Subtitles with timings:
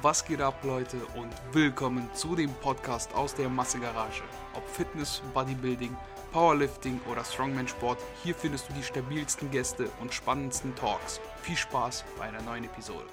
[0.00, 4.22] Was geht ab, Leute, und willkommen zu dem Podcast aus der Massegarage.
[4.54, 5.96] Ob Fitness, Bodybuilding,
[6.30, 11.20] Powerlifting oder Strongman-Sport, hier findest du die stabilsten Gäste und spannendsten Talks.
[11.42, 13.06] Viel Spaß bei einer neuen Episode.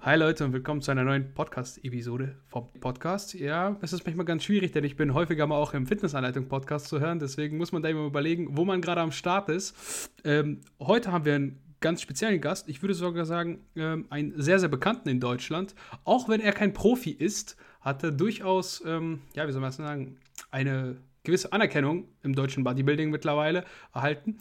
[0.00, 3.34] Hi Leute und willkommen zu einer neuen Podcast-Episode vom Podcast.
[3.34, 7.00] Ja, es ist manchmal ganz schwierig, denn ich bin häufiger mal auch im Fitnessanleitung-Podcast zu
[7.00, 10.10] hören, deswegen muss man da immer überlegen, wo man gerade am Start ist.
[10.22, 12.68] Ähm, heute haben wir einen ganz speziellen Gast.
[12.68, 15.74] Ich würde sogar sagen, ähm, einen sehr, sehr bekannten in Deutschland.
[16.04, 19.76] Auch wenn er kein Profi ist, hat er durchaus, ähm, ja, wie soll man das
[19.76, 20.18] sagen,
[20.50, 24.38] eine gewisse Anerkennung im deutschen Bodybuilding mittlerweile erhalten.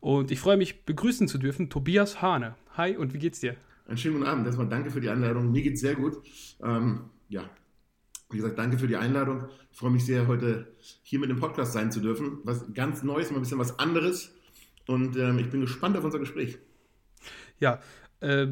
[0.00, 2.54] Und ich freue mich, begrüßen zu dürfen, Tobias Hane.
[2.76, 3.56] Hi und wie geht's dir?
[3.86, 4.46] Einen schönen guten Abend.
[4.46, 5.50] Erstmal danke für die Einladung.
[5.50, 6.18] Mir geht's sehr gut.
[6.62, 7.48] Ähm, ja,
[8.30, 9.48] wie gesagt, danke für die Einladung.
[9.72, 12.38] Ich freue mich sehr, heute hier mit dem Podcast sein zu dürfen.
[12.44, 14.34] Was ganz Neues, mal ein bisschen was anderes.
[14.86, 16.58] Und ähm, ich bin gespannt auf unser Gespräch.
[17.60, 17.80] Ja,
[18.20, 18.46] äh,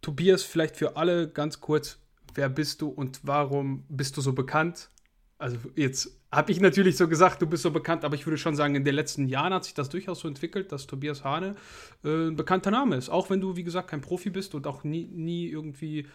[0.00, 1.98] Tobias, vielleicht für alle ganz kurz,
[2.34, 4.90] wer bist du und warum bist du so bekannt?
[5.38, 8.56] Also jetzt habe ich natürlich so gesagt, du bist so bekannt, aber ich würde schon
[8.56, 11.56] sagen, in den letzten Jahren hat sich das durchaus so entwickelt, dass Tobias Hane
[12.04, 13.08] äh, ein bekannter Name ist.
[13.08, 16.06] Auch wenn du, wie gesagt, kein Profi bist und auch nie, nie irgendwie,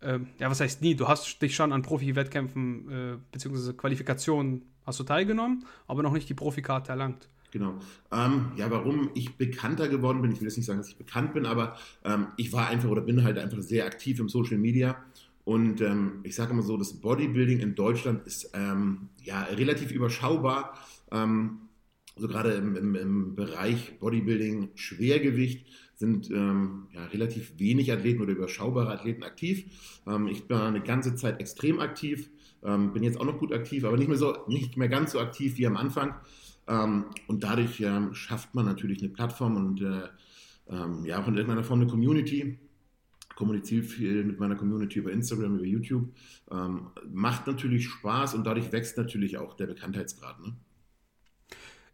[0.00, 3.72] äh, ja, was heißt nie, du hast dich schon an Profi-Wettkämpfen äh, bzw.
[3.72, 7.28] Qualifikationen hast du teilgenommen, aber noch nicht die Profikarte erlangt.
[7.50, 7.78] Genau.
[8.12, 11.32] Ähm, ja, warum ich bekannter geworden bin, ich will jetzt nicht sagen, dass ich bekannt
[11.32, 15.02] bin, aber ähm, ich war einfach oder bin halt einfach sehr aktiv im Social Media.
[15.44, 20.78] Und ähm, ich sage immer so, das Bodybuilding in Deutschland ist ähm, ja relativ überschaubar.
[21.10, 28.32] Also gerade im, im, im, Bereich Bodybuilding, Schwergewicht sind ähm, ja, relativ wenig Athleten oder
[28.32, 29.64] überschaubare Athleten aktiv.
[30.30, 32.28] ich war eine ganze Zeit extrem aktiv,
[32.60, 35.56] bin jetzt auch noch gut aktiv, aber nicht mehr so, nicht mehr ganz so aktiv
[35.56, 36.14] wie am Anfang.
[36.68, 40.08] Ähm, und dadurch ähm, schafft man natürlich eine Plattform und äh,
[40.68, 42.58] ähm, ja auch in irgendeiner Form eine Community.
[43.34, 46.12] Kommuniziere viel mit meiner Community über Instagram, über YouTube.
[46.50, 50.40] Ähm, macht natürlich Spaß und dadurch wächst natürlich auch der Bekanntheitsgrad.
[50.40, 50.56] Ne?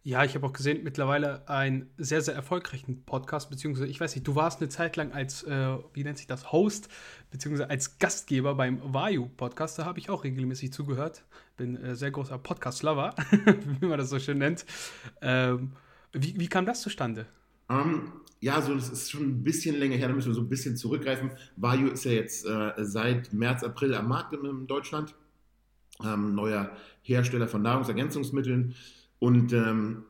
[0.07, 4.27] Ja, ich habe auch gesehen, mittlerweile einen sehr, sehr erfolgreichen Podcast, beziehungsweise ich weiß nicht,
[4.27, 6.89] du warst eine Zeit lang als, äh, wie nennt sich das, Host,
[7.31, 11.23] beziehungsweise als Gastgeber beim Vayu-Podcast, da habe ich auch regelmäßig zugehört.
[11.57, 13.15] Bin äh, sehr großer Podcast-Lover,
[13.79, 14.67] wie man das so schön nennt.
[15.23, 15.71] Ähm,
[16.13, 17.25] wie, wie kam das zustande?
[17.67, 18.11] Um, ähm,
[18.41, 20.77] ja, so das ist schon ein bisschen länger her, da müssen wir so ein bisschen
[20.77, 21.31] zurückgreifen.
[21.55, 25.15] Vayu ist ja jetzt äh, seit März, April am Markt in, in Deutschland.
[26.03, 28.75] Ähm, neuer Hersteller von Nahrungsergänzungsmitteln.
[29.19, 30.03] Und ähm,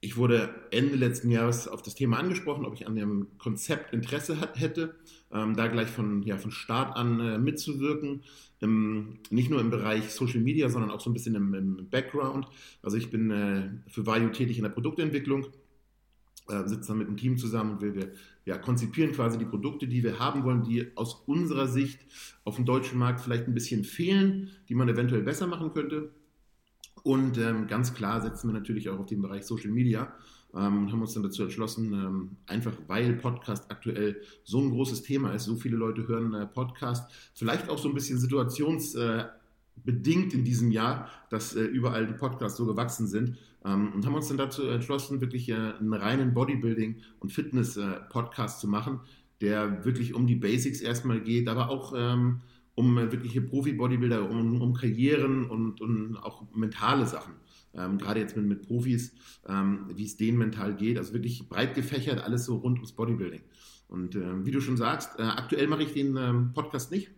[0.00, 4.40] ich wurde Ende letzten Jahres auf das Thema angesprochen, ob ich an dem Konzept Interesse
[4.40, 4.94] hat, hätte,
[5.32, 8.22] ähm, da gleich von, ja, von Start an äh, mitzuwirken.
[8.60, 12.46] Im, nicht nur im Bereich Social Media, sondern auch so ein bisschen im, im Background.
[12.82, 15.46] Also ich bin äh, für Vayu tätig in der Produktentwicklung,
[16.48, 18.12] äh, sitze dann mit dem Team zusammen und wir, wir
[18.44, 22.00] ja, konzipieren quasi die Produkte, die wir haben wollen, die aus unserer Sicht
[22.44, 26.10] auf dem deutschen Markt vielleicht ein bisschen fehlen, die man eventuell besser machen könnte.
[27.08, 30.12] Und ähm, ganz klar setzen wir natürlich auch auf den Bereich Social Media
[30.54, 35.04] ähm, und haben uns dann dazu entschlossen, ähm, einfach weil Podcast aktuell so ein großes
[35.04, 40.44] Thema ist, so viele Leute hören äh, Podcast, vielleicht auch so ein bisschen situationsbedingt in
[40.44, 44.36] diesem Jahr, dass äh, überall die Podcasts so gewachsen sind ähm, und haben uns dann
[44.36, 49.00] dazu entschlossen, wirklich äh, einen reinen Bodybuilding- und Fitness-Podcast äh, zu machen,
[49.40, 52.42] der wirklich um die Basics erstmal geht, aber auch ähm,
[52.78, 57.34] um wirkliche Profi-Bodybuilder, um, um Karrieren und, und auch mentale Sachen.
[57.74, 59.14] Ähm, gerade jetzt mit, mit Profis,
[59.48, 60.96] ähm, wie es denen mental geht.
[60.96, 63.40] Also wirklich breit gefächert, alles so rund ums Bodybuilding.
[63.88, 67.10] Und äh, wie du schon sagst, äh, aktuell mache ich den ähm, Podcast nicht.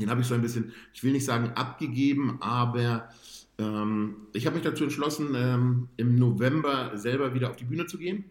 [0.00, 3.08] Den habe ich so ein bisschen, ich will nicht sagen abgegeben, aber
[3.58, 7.96] ähm, ich habe mich dazu entschlossen, ähm, im November selber wieder auf die Bühne zu
[7.96, 8.24] gehen.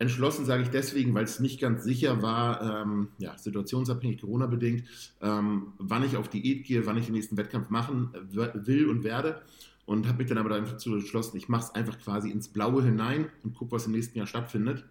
[0.00, 4.84] Entschlossen sage ich deswegen, weil es nicht ganz sicher war, ähm, ja, situationsabhängig, Corona-bedingt,
[5.20, 9.42] ähm, wann ich auf Diät gehe, wann ich den nächsten Wettkampf machen will und werde.
[9.86, 13.28] Und habe mich dann aber dazu entschlossen, ich mache es einfach quasi ins Blaue hinein
[13.42, 14.84] und gucke, was im nächsten Jahr stattfindet.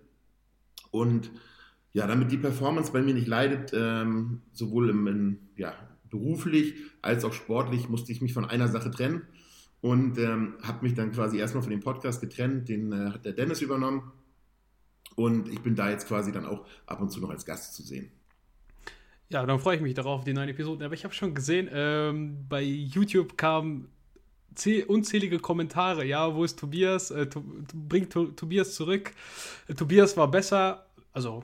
[0.91, 1.31] Und
[1.94, 5.73] ja, damit die Performance bei mir nicht leidet, ähm, sowohl im, in, ja,
[6.09, 9.22] beruflich als auch sportlich, musste ich mich von einer Sache trennen
[9.82, 12.67] und ähm, habe mich dann quasi erstmal von dem Podcast getrennt.
[12.67, 14.11] Den äh, hat der Dennis übernommen
[15.17, 17.81] und ich bin da jetzt quasi dann auch ab und zu noch als Gast zu
[17.81, 18.11] sehen.
[19.29, 20.85] Ja, dann freue ich mich darauf, die neuen Episoden.
[20.85, 23.90] Aber ich habe schon gesehen, ähm, bei YouTube kamen
[24.87, 26.05] unzählige Kommentare.
[26.05, 27.11] Ja, wo ist Tobias?
[27.11, 27.43] Äh, to
[27.73, 29.11] bringt to Tobias zurück.
[29.67, 30.85] Äh, Tobias war besser.
[31.14, 31.43] Also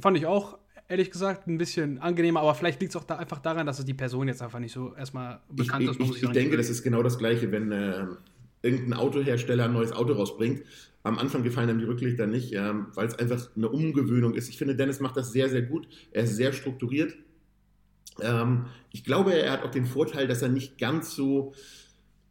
[0.00, 0.58] fand ich auch,
[0.88, 2.40] ehrlich gesagt, ein bisschen angenehmer.
[2.40, 4.72] Aber vielleicht liegt es auch da einfach daran, dass es die Person jetzt einfach nicht
[4.72, 6.00] so erstmal bekannt ich, ist.
[6.00, 8.06] Ich, ich, ich denke, das ist genau das Gleiche, wenn äh,
[8.62, 10.62] irgendein Autohersteller ein neues Auto rausbringt
[11.04, 14.48] am Anfang gefallen einem die Rücklichter nicht, ähm, weil es einfach eine Umgewöhnung ist.
[14.48, 15.88] Ich finde, Dennis macht das sehr, sehr gut.
[16.12, 17.16] Er ist sehr strukturiert.
[18.20, 21.54] Ähm, ich glaube, er hat auch den Vorteil, dass er nicht ganz so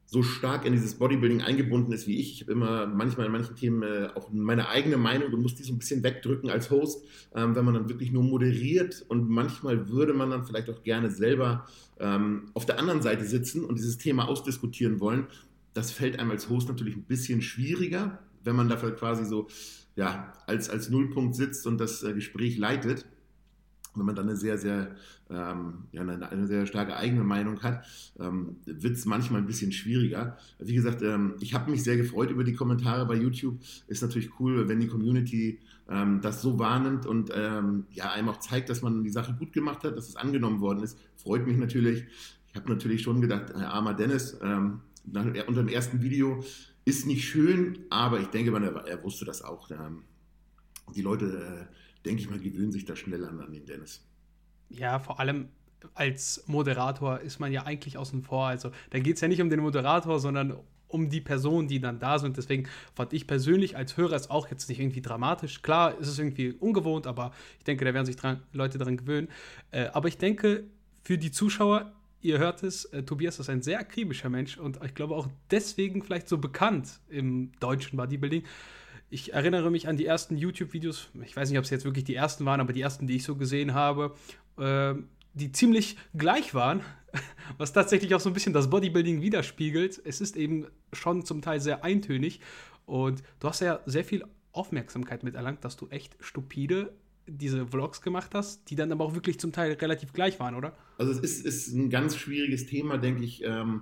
[0.05, 2.33] so stark in dieses Bodybuilding eingebunden ist wie ich.
[2.33, 5.63] Ich habe immer manchmal in manchen Themen äh, auch meine eigene Meinung und muss die
[5.63, 9.87] so ein bisschen wegdrücken als Host, ähm, wenn man dann wirklich nur moderiert und manchmal
[9.87, 11.65] würde man dann vielleicht auch gerne selber
[11.97, 15.27] ähm, auf der anderen Seite sitzen und dieses Thema ausdiskutieren wollen.
[15.73, 19.47] Das fällt einem als Host natürlich ein bisschen schwieriger, wenn man dafür quasi so
[19.95, 23.05] ja, als, als Nullpunkt sitzt und das äh, Gespräch leitet
[23.95, 24.95] wenn man dann eine sehr, sehr,
[25.29, 27.85] ähm, ja, eine, eine, sehr starke eigene Meinung hat,
[28.19, 30.37] ähm, wird es manchmal ein bisschen schwieriger.
[30.59, 33.59] Wie gesagt, ähm, ich habe mich sehr gefreut über die Kommentare bei YouTube.
[33.87, 35.59] Ist natürlich cool, wenn die Community
[35.89, 39.51] ähm, das so wahrnimmt und ähm, ja, einem auch zeigt, dass man die Sache gut
[39.51, 40.97] gemacht hat, dass es angenommen worden ist.
[41.17, 42.05] Freut mich natürlich.
[42.47, 46.43] Ich habe natürlich schon gedacht, Herr armer Dennis, ähm, nach, unter dem ersten Video
[46.85, 49.69] ist nicht schön, aber ich denke, man, er, er wusste das auch.
[50.95, 51.67] die Leute.
[51.69, 51.75] Äh,
[52.05, 54.05] denke ich mal, gewöhnen sich da schnell an, an den Dennis.
[54.69, 55.49] Ja, vor allem
[55.93, 58.47] als Moderator ist man ja eigentlich außen vor.
[58.47, 60.57] Also da geht es ja nicht um den Moderator, sondern
[60.87, 62.37] um die Personen, die dann da sind.
[62.37, 65.61] Deswegen fand ich persönlich als Hörer es auch jetzt nicht irgendwie dramatisch.
[65.61, 69.29] Klar, ist es irgendwie ungewohnt, aber ich denke, da werden sich dran, Leute daran gewöhnen.
[69.71, 70.65] Äh, aber ich denke,
[71.01, 71.91] für die Zuschauer,
[72.21, 76.03] ihr hört es, äh, Tobias ist ein sehr akribischer Mensch und ich glaube auch deswegen
[76.03, 78.43] vielleicht so bekannt im deutschen Bodybuilding
[79.11, 82.15] ich erinnere mich an die ersten YouTube-Videos, ich weiß nicht, ob es jetzt wirklich die
[82.15, 84.15] ersten waren, aber die ersten, die ich so gesehen habe,
[84.57, 84.95] äh,
[85.33, 86.81] die ziemlich gleich waren,
[87.57, 90.01] was tatsächlich auch so ein bisschen das Bodybuilding widerspiegelt.
[90.05, 92.39] Es ist eben schon zum Teil sehr eintönig
[92.85, 94.23] und du hast ja sehr viel
[94.53, 96.93] Aufmerksamkeit miterlangt, dass du echt stupide
[97.27, 100.73] diese Vlogs gemacht hast, die dann aber auch wirklich zum Teil relativ gleich waren, oder?
[101.01, 103.43] Also es ist, ist ein ganz schwieriges Thema, denke ich.
[103.43, 103.81] Ähm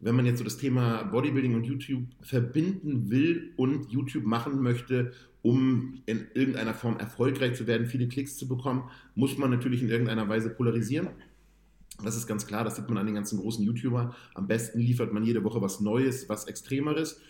[0.00, 5.12] wenn man jetzt so das Thema Bodybuilding und YouTube verbinden will und YouTube machen möchte,
[5.42, 8.84] um in irgendeiner Form erfolgreich zu werden, viele Klicks zu bekommen,
[9.14, 11.08] muss man natürlich in irgendeiner Weise polarisieren.
[12.02, 14.14] Das ist ganz klar, das sieht man an den ganzen großen YouTuber.
[14.34, 17.20] Am besten liefert man jede Woche was Neues, was Extremeres.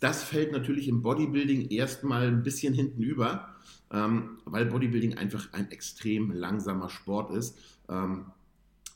[0.00, 3.54] Das fällt natürlich im Bodybuilding erstmal ein bisschen hinten über,
[3.90, 7.58] ähm, weil Bodybuilding einfach ein extrem langsamer Sport ist.
[7.90, 8.26] Ähm,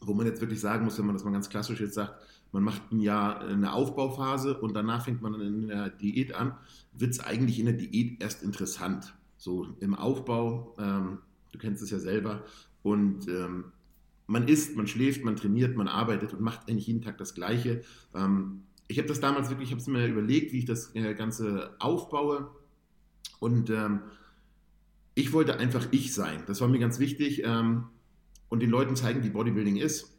[0.00, 2.14] wo man jetzt wirklich sagen muss, wenn man das mal ganz klassisch jetzt sagt,
[2.52, 6.54] man macht ein Jahr eine Aufbauphase und danach fängt man in der Diät an,
[6.92, 9.14] wird es eigentlich in der Diät erst interessant.
[9.36, 11.18] So im Aufbau, ähm,
[11.52, 12.42] du kennst es ja selber,
[12.82, 13.64] und ähm,
[14.26, 17.82] man isst, man schläft, man trainiert, man arbeitet und macht eigentlich jeden Tag das Gleiche.
[18.14, 21.14] Ähm, ich habe das damals wirklich, ich habe es mir überlegt, wie ich das äh,
[21.14, 22.50] Ganze aufbaue
[23.38, 24.00] und ähm,
[25.14, 26.42] ich wollte einfach ich sein.
[26.46, 27.84] Das war mir ganz wichtig ähm,
[28.50, 30.14] und den Leuten zeigen, wie Bodybuilding ist.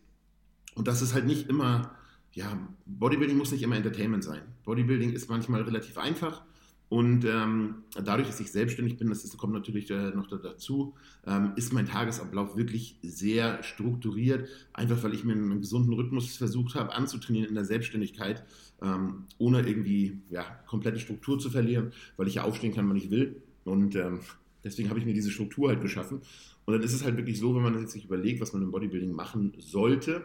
[0.73, 1.95] Und das ist halt nicht immer
[2.33, 4.41] ja, Bodybuilding muss nicht immer Entertainment sein.
[4.63, 6.43] Bodybuilding ist manchmal relativ einfach.
[6.87, 10.93] Und ähm, dadurch, dass ich selbstständig bin, das ist, kommt natürlich äh, noch dazu,
[11.25, 14.49] ähm, ist mein Tagesablauf wirklich sehr strukturiert.
[14.73, 18.43] Einfach weil ich mir einen gesunden Rhythmus versucht habe anzutrainieren in der Selbstständigkeit,
[18.81, 23.09] ähm, ohne irgendwie ja, komplette Struktur zu verlieren, weil ich ja aufstehen kann, wann ich
[23.09, 23.41] will.
[23.63, 24.19] Und ähm,
[24.63, 26.21] deswegen habe ich mir diese Struktur halt geschaffen.
[26.65, 28.71] Und dann ist es halt wirklich so, wenn man jetzt sich überlegt, was man im
[28.71, 30.23] Bodybuilding machen sollte,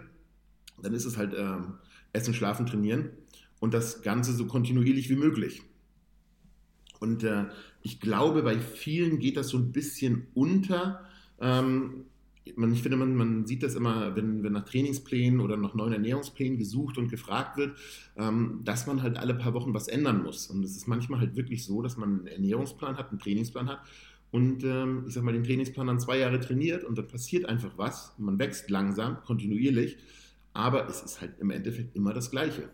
[0.82, 1.74] dann ist es halt ähm,
[2.12, 3.10] Essen, Schlafen, Trainieren
[3.60, 5.62] und das Ganze so kontinuierlich wie möglich.
[7.00, 7.46] Und äh,
[7.82, 11.04] ich glaube, bei vielen geht das so ein bisschen unter.
[11.40, 12.04] Ähm,
[12.54, 15.92] man, ich finde, man, man sieht das immer, wenn, wenn nach Trainingsplänen oder nach neuen
[15.92, 17.76] Ernährungsplänen gesucht und gefragt wird,
[18.16, 20.46] ähm, dass man halt alle paar Wochen was ändern muss.
[20.46, 23.80] Und es ist manchmal halt wirklich so, dass man einen Ernährungsplan hat, einen Trainingsplan hat
[24.30, 27.76] und ähm, ich sag mal, den Trainingsplan dann zwei Jahre trainiert und dann passiert einfach
[27.76, 28.14] was.
[28.18, 29.98] Man wächst langsam, kontinuierlich
[30.56, 32.70] aber es ist halt im Endeffekt immer das Gleiche.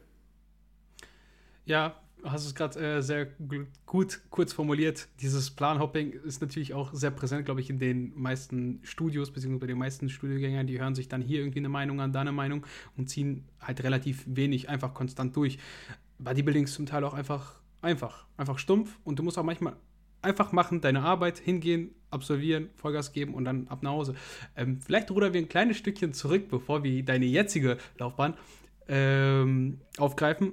[1.64, 3.26] Ja, hast es gerade äh, sehr
[3.86, 5.08] gut kurz formuliert.
[5.20, 9.66] Dieses Planhopping ist natürlich auch sehr präsent, glaube ich, in den meisten Studios, beziehungsweise bei
[9.66, 10.66] den meisten Studiogängern.
[10.66, 12.64] Die hören sich dann hier irgendwie eine Meinung an, da eine Meinung
[12.96, 15.58] und ziehen halt relativ wenig einfach konstant durch.
[16.18, 19.74] Bodybuilding ist zum Teil auch einfach einfach, einfach stumpf und du musst auch manchmal
[20.22, 24.14] einfach machen, deine Arbeit, hingehen, absolvieren, Vollgas geben und dann ab nach Hause.
[24.56, 28.34] Ähm, vielleicht rudern wir ein kleines Stückchen zurück, bevor wir deine jetzige Laufbahn
[28.88, 30.52] ähm, aufgreifen.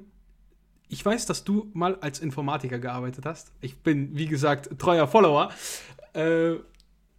[0.87, 3.51] Ich weiß, dass du mal als Informatiker gearbeitet hast.
[3.61, 5.51] Ich bin, wie gesagt, treuer Follower.
[6.13, 6.55] Äh,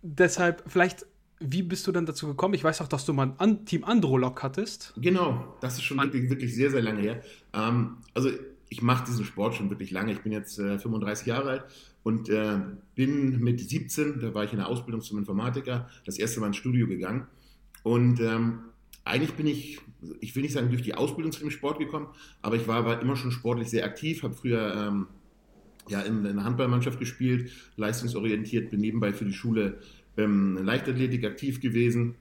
[0.02, 1.06] deshalb, vielleicht,
[1.38, 2.54] wie bist du dann dazu gekommen?
[2.54, 4.92] Ich weiß auch, dass du mal ein Team Androlog hattest.
[4.96, 7.22] Genau, das ist schon wirklich, wirklich sehr, sehr lange her.
[7.54, 8.30] Ähm, also,
[8.70, 10.12] ich mache diesen Sport schon wirklich lange.
[10.12, 11.64] Ich bin jetzt äh, 35 Jahre alt
[12.04, 12.60] und äh,
[12.94, 16.56] bin mit 17, da war ich in der Ausbildung zum Informatiker, das erste Mal ins
[16.56, 17.26] Studio gegangen.
[17.82, 18.60] Und ähm,
[19.04, 19.80] eigentlich bin ich,
[20.20, 22.06] ich will nicht sagen, durch die Ausbildung zu dem Sport gekommen,
[22.42, 25.08] aber ich war, war immer schon sportlich sehr aktiv, habe früher ähm,
[25.88, 29.80] ja, in, in, einer Handballmannschaft gespielt, leistungsorientiert, bin nebenbei für die Schule
[30.16, 32.14] ähm, Leichtathletik aktiv gewesen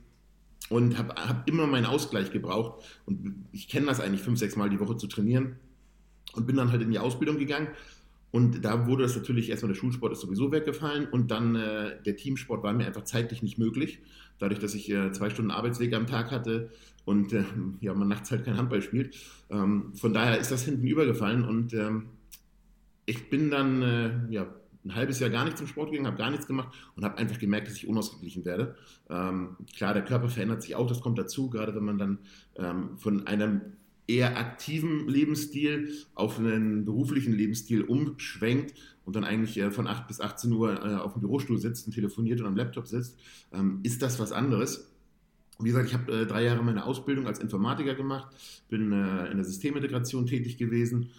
[0.70, 2.84] und habe hab immer meinen Ausgleich gebraucht.
[3.06, 5.58] Und ich kenne das eigentlich fünf, sechs Mal die Woche zu trainieren
[6.34, 7.70] und bin dann halt in die Ausbildung gegangen.
[8.32, 12.16] Und da wurde das natürlich erstmal der Schulsport ist sowieso weggefallen und dann äh, der
[12.16, 14.00] Teamsport war mir einfach zeitlich nicht möglich.
[14.38, 16.70] Dadurch, dass ich äh, zwei Stunden Arbeitsweg am Tag hatte
[17.06, 17.44] und äh,
[17.82, 19.16] ja, man nachts halt kein Handball spielt.
[19.50, 22.10] Ähm, von daher ist das hinten übergefallen und ähm,
[23.08, 24.46] ich bin dann äh, ja,
[24.86, 27.40] ein halbes Jahr gar nicht zum Sport gegangen, habe gar nichts gemacht und habe einfach
[27.40, 28.76] gemerkt, dass ich unausgeglichen werde.
[29.10, 32.20] Ähm, klar, der Körper verändert sich auch, das kommt dazu, gerade wenn man dann
[32.56, 33.62] ähm, von einem
[34.10, 38.74] eher aktiven Lebensstil auf einen beruflichen Lebensstil umschwenkt
[39.06, 41.94] und dann eigentlich äh, von 8 bis 18 Uhr äh, auf dem Bürostuhl sitzt und
[41.94, 43.20] telefoniert und am Laptop sitzt,
[43.54, 44.92] ähm, ist das was anderes.
[45.60, 48.36] Wie gesagt, ich habe äh, drei Jahre meine Ausbildung als Informatiker gemacht,
[48.68, 51.10] bin in der Systemintegration tätig gewesen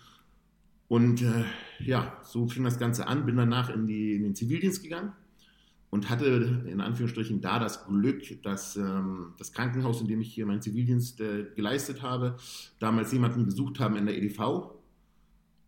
[0.88, 1.22] und
[1.78, 5.12] ja, so fing das Ganze an, bin danach in, die, in den Zivildienst gegangen
[5.90, 10.46] und hatte in Anführungsstrichen da das Glück, dass ähm, das Krankenhaus, in dem ich hier
[10.46, 12.36] meinen Zivildienst äh, geleistet habe,
[12.78, 14.70] damals jemanden gesucht haben in der EDV.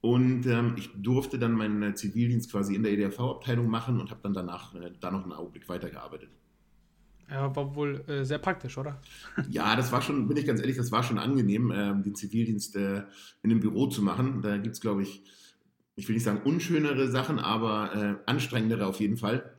[0.00, 4.32] Und ähm, ich durfte dann meinen Zivildienst quasi in der EDV-Abteilung machen und habe dann
[4.32, 6.30] danach äh, da noch einen Augenblick weitergearbeitet.
[7.30, 9.00] Ja, war wohl äh, sehr praktisch, oder?
[9.48, 12.76] Ja, das war schon, bin ich ganz ehrlich, das war schon angenehm, äh, den Zivildienst
[12.76, 13.04] äh,
[13.42, 14.42] in einem Büro zu machen.
[14.42, 15.24] Da gibt es, glaube ich,
[15.94, 19.52] ich will nicht sagen unschönere Sachen, aber äh, anstrengendere auf jeden Fall.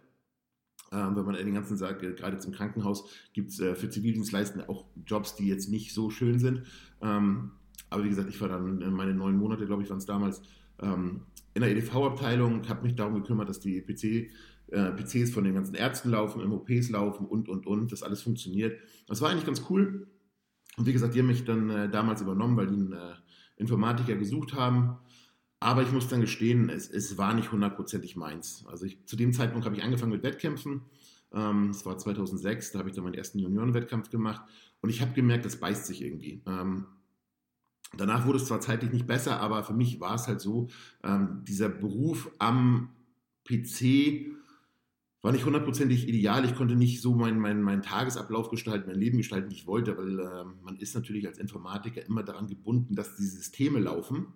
[0.93, 4.85] Ähm, wenn man den ganzen äh, gerade im Krankenhaus, gibt es äh, für Zivildienstleistende auch
[5.05, 6.63] Jobs, die jetzt nicht so schön sind.
[7.01, 7.51] Ähm,
[7.89, 10.41] aber wie gesagt, ich war dann meine neun Monate, glaube ich, waren es damals,
[10.81, 11.21] ähm,
[11.53, 14.31] in der EDV-Abteilung, habe mich darum gekümmert, dass die PC
[14.71, 18.79] äh, PCs von den ganzen Ärzten laufen, MOPs laufen und, und, und, das alles funktioniert.
[19.07, 20.07] Das war eigentlich ganz cool.
[20.77, 23.13] Und wie gesagt, die haben mich dann äh, damals übernommen, weil die einen äh,
[23.57, 24.97] Informatiker gesucht haben.
[25.63, 28.65] Aber ich muss dann gestehen, es, es war nicht hundertprozentig meins.
[28.67, 30.82] Also ich, zu dem Zeitpunkt habe ich angefangen mit Wettkämpfen.
[31.34, 34.41] Ähm, war 2006, da habe ich dann meinen ersten Juniorenwettkampf gemacht.
[34.82, 36.41] Und ich habe gemerkt, das beißt sich irgendwie.
[36.46, 36.86] Ähm,
[37.96, 40.67] danach wurde es zwar zeitlich nicht besser, aber für mich war es halt so,
[41.01, 42.89] ähm, dieser Beruf am
[43.46, 44.34] PC
[45.22, 46.43] war nicht hundertprozentig ideal.
[46.43, 49.98] Ich konnte nicht so meinen mein, mein Tagesablauf gestalten, mein Leben gestalten, wie ich wollte,
[49.98, 54.27] weil äh, man ist natürlich als Informatiker immer daran gebunden, dass die Systeme laufen.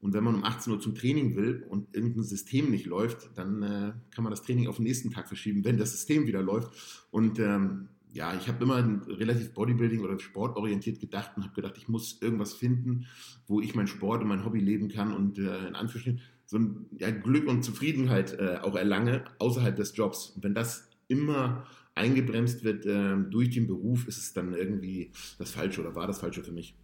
[0.00, 3.62] Und wenn man um 18 Uhr zum Training will und irgendein System nicht läuft, dann
[3.62, 6.72] äh, kann man das Training auf den nächsten Tag verschieben, wenn das System wieder läuft.
[7.10, 11.88] Und ähm, ja, ich habe immer relativ Bodybuilding oder sportorientiert gedacht und habe gedacht, ich
[11.88, 13.06] muss irgendwas finden,
[13.46, 16.86] wo ich mein Sport und mein Hobby leben kann und äh, in Anführungsstrichen so ein
[16.98, 20.30] ja, Glück und Zufriedenheit äh, auch erlange außerhalb des Jobs.
[20.30, 21.64] Und wenn das immer
[21.94, 26.18] eingebremst wird äh, durch den Beruf, ist es dann irgendwie das Falsche oder war das
[26.18, 26.74] Falsche für mich.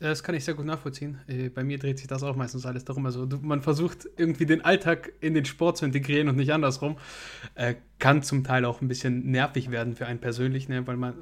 [0.00, 1.18] Das kann ich sehr gut nachvollziehen.
[1.26, 3.06] Äh, bei mir dreht sich das auch meistens alles darum.
[3.06, 6.98] Also man versucht irgendwie den Alltag in den Sport zu integrieren und nicht andersrum.
[7.54, 10.86] Äh, kann zum Teil auch ein bisschen nervig werden für einen persönlich, ne?
[10.86, 11.14] weil man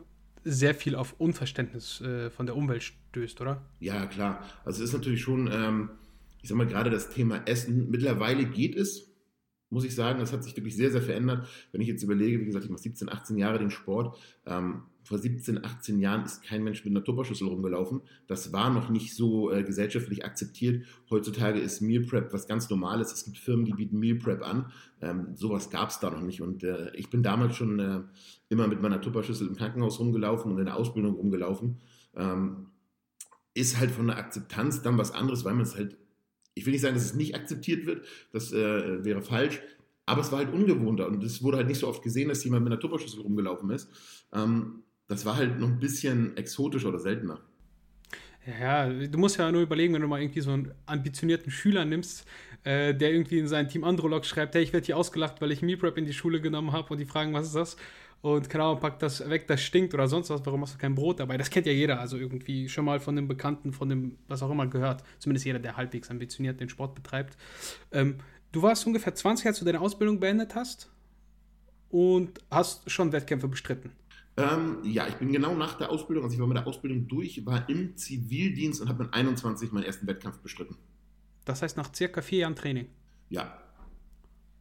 [0.45, 3.63] sehr viel auf Unverständnis äh, von der Umwelt stößt, oder?
[3.81, 4.45] Ja, klar.
[4.65, 5.91] Also es ist natürlich schon ähm,
[6.47, 9.13] ich sage mal, gerade das Thema Essen, mittlerweile geht es,
[9.69, 11.49] muss ich sagen, das hat sich wirklich sehr, sehr verändert.
[11.73, 14.17] Wenn ich jetzt überlege, wie gesagt, ich mache 17, 18 Jahre den Sport.
[14.47, 18.01] Ähm, vor 17, 18 Jahren ist kein Mensch mit einer Tupperschüssel rumgelaufen.
[18.27, 20.85] Das war noch nicht so äh, gesellschaftlich akzeptiert.
[21.11, 23.13] Heutzutage ist Meal Prep was ganz Normales.
[23.13, 24.73] Es gibt Firmen, die bieten Meal Prep an.
[25.01, 26.43] Ähm, sowas gab es da noch nicht.
[26.43, 28.01] Und äh, ich bin damals schon äh,
[28.49, 31.77] immer mit meiner Tupperschüssel im Krankenhaus rumgelaufen und in der Ausbildung rumgelaufen.
[32.17, 32.67] Ähm,
[33.55, 35.97] ist halt von der Akzeptanz dann was anderes, weil man es halt
[36.57, 39.61] ich will nicht sagen, dass es nicht akzeptiert wird, das äh, wäre falsch,
[40.07, 42.65] aber es war halt ungewohnter und es wurde halt nicht so oft gesehen, dass jemand
[42.65, 43.91] mit einer Tupperschüssel rumgelaufen ist.
[44.33, 47.41] Ähm, das war halt noch ein bisschen exotischer oder seltener.
[48.61, 52.25] Ja, du musst ja nur überlegen, wenn du mal irgendwie so einen ambitionierten Schüler nimmst,
[52.63, 55.63] äh, der irgendwie in sein Team Androlog schreibt, hey, ich werde hier ausgelacht, weil ich
[55.63, 57.77] MePrep in die Schule genommen habe und die fragen, was ist das?
[58.23, 60.95] und keine Ahnung, packt das weg, das stinkt oder sonst was, warum hast du kein
[60.95, 61.37] Brot dabei?
[61.37, 64.51] Das kennt ja jeder, also irgendwie schon mal von dem Bekannten, von dem, was auch
[64.51, 65.03] immer gehört.
[65.19, 67.37] Zumindest jeder, der halbwegs ambitioniert den Sport betreibt.
[67.93, 68.17] Ähm,
[68.53, 70.91] du warst ungefähr 20, als du deine Ausbildung beendet hast
[71.91, 73.93] und hast schon Wettkämpfe bestritten.
[74.37, 77.45] Ähm, ja, ich bin genau nach der Ausbildung, also ich war mit der Ausbildung durch,
[77.47, 80.77] war im Zivildienst und habe mit 21 meinen ersten Wettkampf bestritten.
[81.45, 82.89] Das heißt nach circa vier Jahren Training?
[83.31, 83.59] Ja,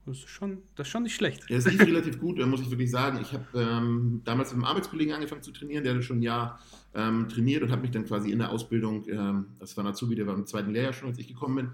[0.05, 1.49] das ist schon, das ist schon nicht schlecht.
[1.49, 3.19] Ja, es lief relativ gut, muss ich wirklich sagen.
[3.21, 6.59] Ich habe ähm, damals mit einem Arbeitskollegen angefangen zu trainieren, der schon ein Jahr
[6.93, 10.15] ähm, trainiert und habe mich dann quasi in der Ausbildung, ähm, das war ein Azubi,
[10.15, 11.71] der war im zweiten Lehrjahr schon, als ich gekommen bin.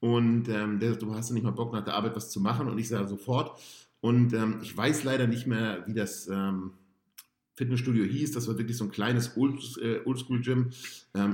[0.00, 2.40] Und ähm, der sagt, du hast ja nicht mal Bock nach der Arbeit was zu
[2.40, 2.68] machen.
[2.68, 3.60] Und ich sage sofort.
[4.00, 6.72] Und ähm, ich weiß leider nicht mehr, wie das ähm,
[7.54, 8.32] Fitnessstudio hieß.
[8.32, 10.70] Das war wirklich so ein kleines äh, Oldschool-Gym.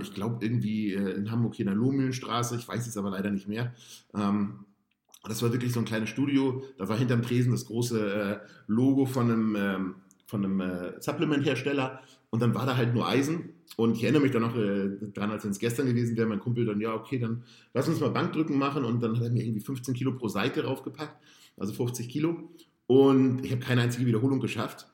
[0.02, 2.56] ich glaube irgendwie äh, in Hamburg hier in der Lohmühlenstraße.
[2.56, 3.74] Ich weiß es aber leider nicht mehr.
[4.12, 6.62] Das war wirklich so ein kleines Studio.
[6.78, 9.94] Da war hinterm Tresen das große äh, Logo von einem, ähm,
[10.32, 12.00] einem äh, Supplement-Hersteller
[12.30, 13.50] und dann war da halt nur Eisen.
[13.76, 16.40] Und ich erinnere mich dann noch äh, dran, als wenn es gestern gewesen wäre, mein
[16.40, 17.42] Kumpel dann, ja, okay, dann
[17.74, 18.84] lass uns mal Bankdrücken machen.
[18.84, 21.16] Und dann hat er mir irgendwie 15 Kilo pro Seite raufgepackt,
[21.56, 22.50] also 50 Kilo.
[22.86, 24.86] Und ich habe keine einzige Wiederholung geschafft.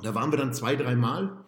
[0.00, 1.44] Da waren wir dann zwei, drei Mal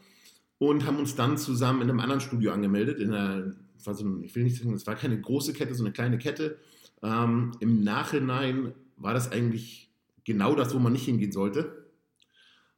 [0.58, 2.98] und haben uns dann zusammen in einem anderen Studio angemeldet.
[2.98, 3.92] In einer, so
[4.22, 6.58] ich will nicht sagen, es war keine große Kette, so eine kleine Kette.
[7.02, 9.92] Ähm, Im Nachhinein war das eigentlich
[10.24, 11.86] genau das, wo man nicht hingehen sollte,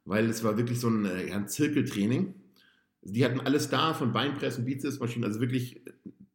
[0.05, 2.35] weil es war wirklich so ein, äh, ja, ein Zirkeltraining.
[3.01, 5.81] Die hatten alles da, von Beinpressen, Bizepsmaschinen, also wirklich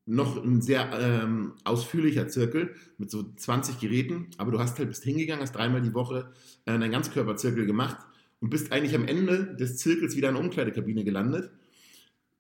[0.04, 5.04] noch ein sehr ähm, ausführlicher Zirkel mit so 20 Geräten, aber du hast halt bist
[5.04, 6.32] hingegangen, hast dreimal die Woche
[6.66, 7.98] äh, einen Ganzkörperzirkel gemacht
[8.40, 11.50] und bist eigentlich am Ende des Zirkels wieder in der Umkleidekabine gelandet.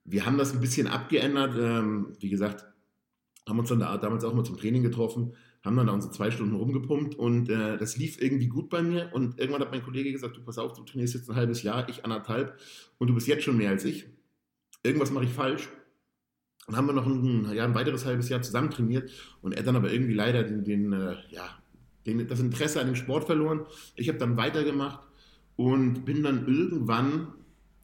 [0.04, 2.64] Wir haben das ein bisschen abgeändert, ähm, wie gesagt,
[3.48, 6.30] haben uns dann da, damals auch mal zum Training getroffen, haben dann da unsere zwei
[6.30, 10.12] Stunden rumgepumpt und äh, das lief irgendwie gut bei mir und irgendwann hat mein Kollege
[10.12, 12.58] gesagt, du pass auf, du trainierst jetzt ein halbes Jahr, ich anderthalb
[12.98, 14.06] und du bist jetzt schon mehr als ich.
[14.82, 15.68] Irgendwas mache ich falsch
[16.68, 19.74] dann haben wir noch ein, ja, ein weiteres halbes Jahr zusammen trainiert und er dann
[19.74, 21.58] aber irgendwie leider den, den, äh, ja,
[22.04, 23.64] den, das Interesse an dem Sport verloren.
[23.96, 25.07] Ich habe dann weitergemacht
[25.58, 27.34] und bin dann irgendwann,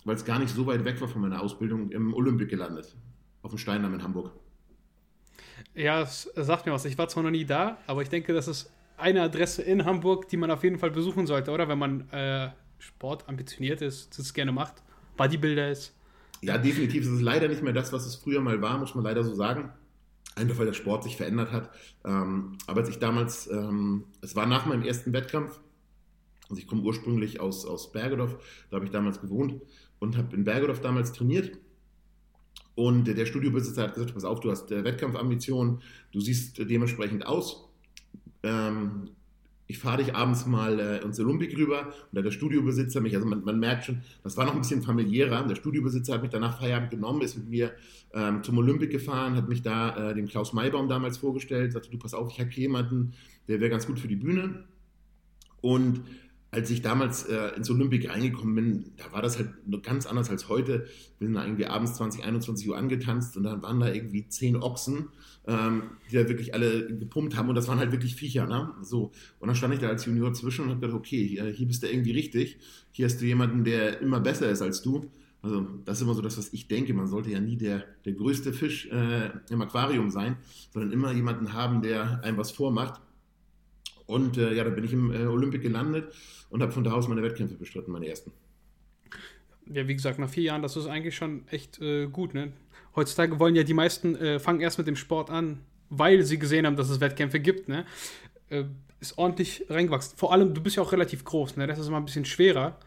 [0.05, 2.97] weil es gar nicht so weit weg war von meiner Ausbildung, im Olympic gelandet.
[3.43, 4.31] Auf dem Steindamm in Hamburg.
[5.75, 6.85] Ja, es sagt mir was.
[6.85, 10.29] Ich war zwar noch nie da, aber ich denke, das ist eine Adresse in Hamburg,
[10.29, 11.69] die man auf jeden Fall besuchen sollte, oder?
[11.69, 14.75] Wenn man äh, Sport ambitioniert ist, das gerne macht,
[15.17, 15.97] Bodybuilder ist.
[16.43, 17.03] Ja, definitiv.
[17.03, 19.35] Es ist leider nicht mehr das, was es früher mal war, muss man leider so
[19.35, 19.73] sagen.
[20.37, 21.71] Einfach weil der Sport sich verändert hat.
[22.05, 25.59] Ähm, aber als ich damals, ähm, es war nach meinem ersten Wettkampf,
[26.49, 28.37] also ich komme ursprünglich aus, aus Bergedorf,
[28.71, 29.61] da habe ich damals gewohnt
[29.99, 31.59] und habe in Bergedorf damals trainiert.
[32.75, 35.81] Und der Studiobesitzer hat gesagt, pass auf, du hast äh, Wettkampfambitionen,
[36.13, 37.69] du siehst dementsprechend aus.
[38.43, 39.11] Ähm,
[39.67, 43.45] ich fahre dich abends mal äh, ins Olympik rüber und der Studiobesitzer mich, also man,
[43.45, 45.47] man, merkt schon, das war noch ein bisschen familiärer.
[45.47, 47.73] Der Studiobesitzer hat mich danach Feierabend genommen, ist mit mir
[48.13, 51.99] ähm, zum Olympik gefahren, hat mich da äh, dem Klaus Maybaum damals vorgestellt, sagte, du
[51.99, 53.15] pass auf, ich habe jemanden,
[53.49, 54.65] der wäre ganz gut für die Bühne.
[55.63, 56.03] Und
[56.55, 59.51] als ich damals äh, ins Olympik reingekommen bin, da war das halt
[59.83, 60.87] ganz anders als heute.
[61.19, 64.55] Wir sind da irgendwie abends 20, 21 Uhr angetanzt und dann waren da irgendwie zehn
[64.55, 65.09] Ochsen,
[65.49, 68.47] ähm, die da wirklich alle gepumpt haben und das waren halt wirklich Viecher.
[68.47, 68.71] Ne?
[68.83, 69.11] So.
[69.41, 71.83] Und dann stand ich da als Junior zwischen und habe gedacht, okay, hier, hier bist
[71.83, 72.59] du irgendwie richtig.
[72.93, 75.11] Hier hast du jemanden, der immer besser ist als du.
[75.43, 76.95] Also das ist immer so das, was ich denke.
[76.95, 80.37] Man sollte ja nie der, der größte Fisch äh, im Aquarium sein,
[80.73, 83.01] sondern immer jemanden haben, der einem was vormacht.
[84.07, 86.13] Und äh, ja, da bin ich im äh, Olympik gelandet
[86.55, 88.31] und habe von da aus meine Wettkämpfe bestritten, meine ersten.
[89.67, 92.33] Ja, wie gesagt, nach vier Jahren, das ist eigentlich schon echt äh, gut.
[92.33, 92.53] Ne?
[92.95, 95.59] Heutzutage wollen ja die meisten, äh, fangen erst mit dem Sport an,
[95.91, 97.69] weil sie gesehen haben, dass es Wettkämpfe gibt.
[97.69, 97.85] Ne?
[98.51, 98.67] Äh,
[99.01, 100.17] ist ordentlich reingewachsen.
[100.17, 101.57] Vor allem, du bist ja auch relativ groß.
[101.57, 101.67] Ne?
[101.67, 102.79] Das ist immer ein bisschen schwerer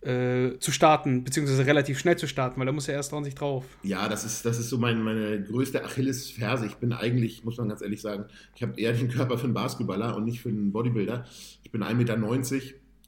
[0.00, 3.64] äh, zu starten, beziehungsweise relativ schnell zu starten, weil da muss ja erst ordentlich drauf.
[3.82, 6.66] Ja, das ist, das ist so mein, meine größte Achillesferse.
[6.66, 9.54] Ich bin eigentlich, muss man ganz ehrlich sagen, ich habe eher den Körper für einen
[9.54, 11.24] Basketballer und nicht für einen Bodybuilder.
[11.62, 12.16] Ich bin 1,90 Meter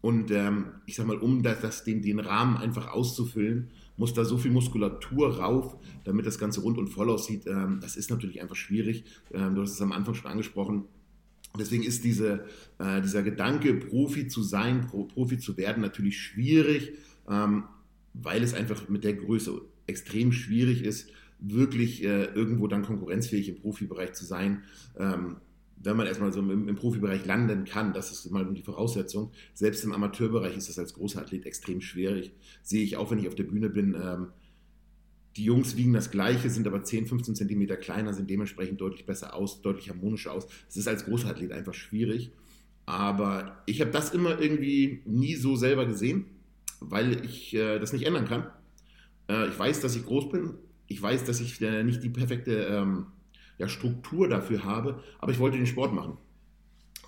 [0.03, 4.25] und ähm, ich sag mal, um das, das, den, den Rahmen einfach auszufüllen, muss da
[4.25, 7.47] so viel Muskulatur rauf, damit das Ganze rund und voll aussieht.
[7.47, 9.05] Ähm, das ist natürlich einfach schwierig.
[9.33, 10.87] Ähm, du hast es am Anfang schon angesprochen
[11.59, 12.45] Deswegen ist diese,
[12.79, 16.93] äh, dieser Gedanke, Profi zu sein, Pro, Profi zu werden, natürlich schwierig,
[17.29, 17.65] ähm,
[18.15, 21.11] weil es einfach mit der Größe extrem schwierig ist,
[21.41, 24.63] wirklich äh, irgendwo dann konkurrenzfähig im Profibereich zu sein.
[24.99, 25.37] Ähm,
[25.83, 29.33] wenn man erstmal so im, im, Profibereich landen kann, das ist mal die Voraussetzung.
[29.55, 32.33] Selbst im Amateurbereich ist das als großer Athlet extrem schwierig.
[32.63, 33.95] Sehe ich auch, wenn ich auf der Bühne bin.
[33.95, 34.29] Ähm,
[35.37, 39.35] die Jungs wiegen das Gleiche, sind aber 10, 15 Zentimeter kleiner, sind dementsprechend deutlich besser
[39.35, 40.47] aus, deutlich harmonischer aus.
[40.69, 42.33] Es ist als großer Athlet einfach schwierig.
[42.87, 46.25] Aber ich habe das immer irgendwie nie so selber gesehen,
[46.81, 48.47] weil ich äh, das nicht ändern kann.
[49.29, 50.55] Äh, ich weiß, dass ich groß bin.
[50.89, 53.07] Ich weiß, dass ich äh, nicht die perfekte ähm,
[53.59, 56.17] ja, Struktur dafür habe, aber ich wollte den Sport machen.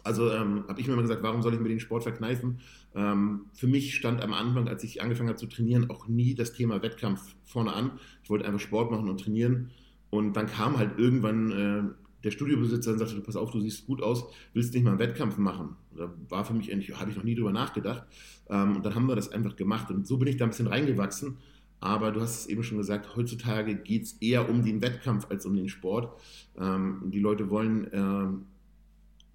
[0.04, 2.61] Also ähm, habe ich mir immer gesagt, warum soll ich mir den Sport verkneifen?
[2.94, 6.52] Ähm, für mich stand am Anfang, als ich angefangen habe zu trainieren, auch nie das
[6.52, 7.92] Thema Wettkampf vorne an.
[8.22, 9.70] Ich wollte einfach Sport machen und trainieren.
[10.11, 11.83] Und dann kam halt irgendwann äh,
[12.24, 15.38] der Studiobesitzer und sagte, pass auf, du siehst gut aus, willst nicht mal einen Wettkampf
[15.38, 15.76] machen?
[15.96, 18.05] Da war für mich eigentlich, habe ich noch nie drüber nachgedacht.
[18.48, 19.90] Ähm, und dann haben wir das einfach gemacht.
[19.90, 21.38] Und so bin ich da ein bisschen reingewachsen.
[21.81, 25.46] Aber du hast es eben schon gesagt, heutzutage geht es eher um den Wettkampf als
[25.46, 26.16] um den Sport.
[26.57, 28.42] Ähm, die Leute wollen ähm,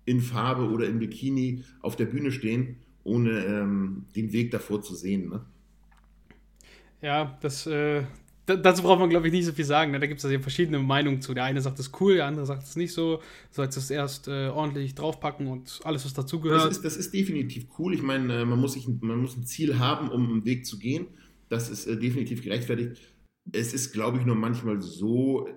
[0.06, 4.93] in Farbe oder in Bikini auf der Bühne stehen, ohne ähm, den Weg davor zu
[4.93, 5.30] sehen.
[5.30, 5.41] Ne?
[7.02, 8.04] Ja, das, äh,
[8.46, 9.91] dazu braucht man, glaube ich, nicht so viel sagen.
[9.91, 10.00] Ne?
[10.00, 11.34] Da gibt es also verschiedene Meinungen zu.
[11.34, 13.17] Der eine sagt es cool, der andere sagt es nicht so.
[13.17, 16.65] Du sollst es erst äh, ordentlich draufpacken und alles, was dazugehört.
[16.65, 17.93] Das ist, das ist definitiv cool.
[17.93, 20.78] Ich meine, äh, man, muss sich, man muss ein Ziel haben, um einen Weg zu
[20.78, 21.08] gehen.
[21.50, 23.02] Das ist äh, definitiv gerechtfertigt.
[23.52, 25.48] Es ist, glaube ich, nur manchmal so,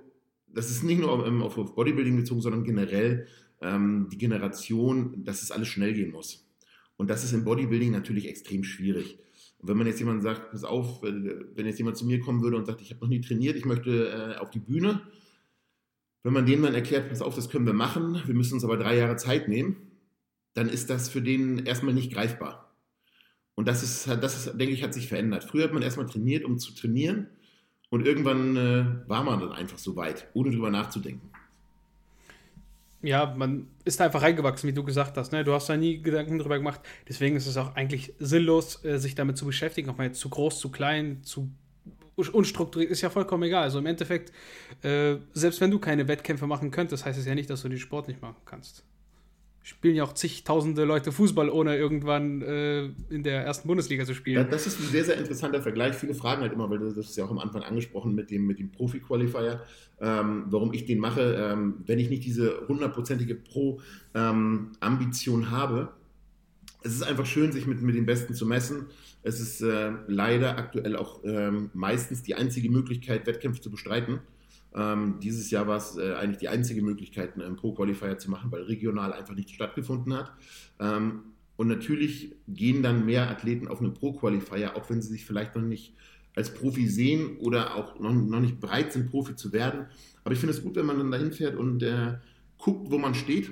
[0.47, 3.27] das ist nicht nur auf, auf Bodybuilding bezogen, sondern generell
[3.61, 6.50] ähm, die Generation, dass es alles schnell gehen muss.
[7.01, 9.19] Und das ist im Bodybuilding natürlich extrem schwierig.
[9.57, 12.59] Und wenn man jetzt jemand sagt, pass auf, wenn jetzt jemand zu mir kommen würde
[12.59, 15.01] und sagt, ich habe noch nie trainiert, ich möchte äh, auf die Bühne,
[16.25, 18.77] wenn man denen dann erklärt, pass auf, das können wir machen, wir müssen uns aber
[18.77, 19.77] drei Jahre Zeit nehmen,
[20.53, 22.71] dann ist das für den erstmal nicht greifbar.
[23.55, 25.45] Und das ist, das ist, denke ich, hat sich verändert.
[25.45, 27.29] Früher hat man erstmal trainiert, um zu trainieren.
[27.89, 31.31] Und irgendwann äh, war man dann einfach so weit, ohne drüber nachzudenken
[33.03, 35.33] ja, man ist da einfach reingewachsen, wie du gesagt hast.
[35.33, 35.45] Ne?
[35.45, 36.81] Du hast da nie Gedanken drüber gemacht.
[37.09, 40.29] Deswegen ist es auch eigentlich sinnlos, äh, sich damit zu beschäftigen, ob man jetzt zu
[40.29, 41.51] groß, zu klein, zu
[42.17, 43.63] unstrukturiert, ist ja vollkommen egal.
[43.63, 44.31] Also im Endeffekt,
[44.83, 47.79] äh, selbst wenn du keine Wettkämpfe machen könntest, heißt es ja nicht, dass du den
[47.79, 48.85] Sport nicht machen kannst
[49.63, 54.49] spielen ja auch zigtausende Leute Fußball, ohne irgendwann äh, in der ersten Bundesliga zu spielen.
[54.51, 55.95] Das ist ein sehr, sehr interessanter Vergleich.
[55.95, 58.59] Viele fragen halt immer, weil das ist ja auch am Anfang angesprochen mit dem, mit
[58.59, 59.63] dem Profi-Qualifier,
[60.01, 65.93] ähm, warum ich den mache, ähm, wenn ich nicht diese hundertprozentige Pro-Ambition ähm, habe.
[66.83, 68.87] Es ist einfach schön, sich mit, mit den Besten zu messen.
[69.23, 74.21] Es ist äh, leider aktuell auch ähm, meistens die einzige Möglichkeit, Wettkämpfe zu bestreiten.
[74.75, 78.63] Ähm, dieses Jahr war es äh, eigentlich die einzige Möglichkeit, einen Pro-Qualifier zu machen, weil
[78.63, 80.33] regional einfach nicht stattgefunden hat.
[80.79, 81.23] Ähm,
[81.57, 85.63] und natürlich gehen dann mehr Athleten auf einen Pro-Qualifier, auch wenn sie sich vielleicht noch
[85.63, 85.95] nicht
[86.35, 89.87] als Profi sehen oder auch noch, noch nicht bereit sind, Profi zu werden.
[90.25, 92.19] Aber ich finde es gut, wenn man dann dahin fährt und äh,
[92.59, 93.51] guckt, wo man steht,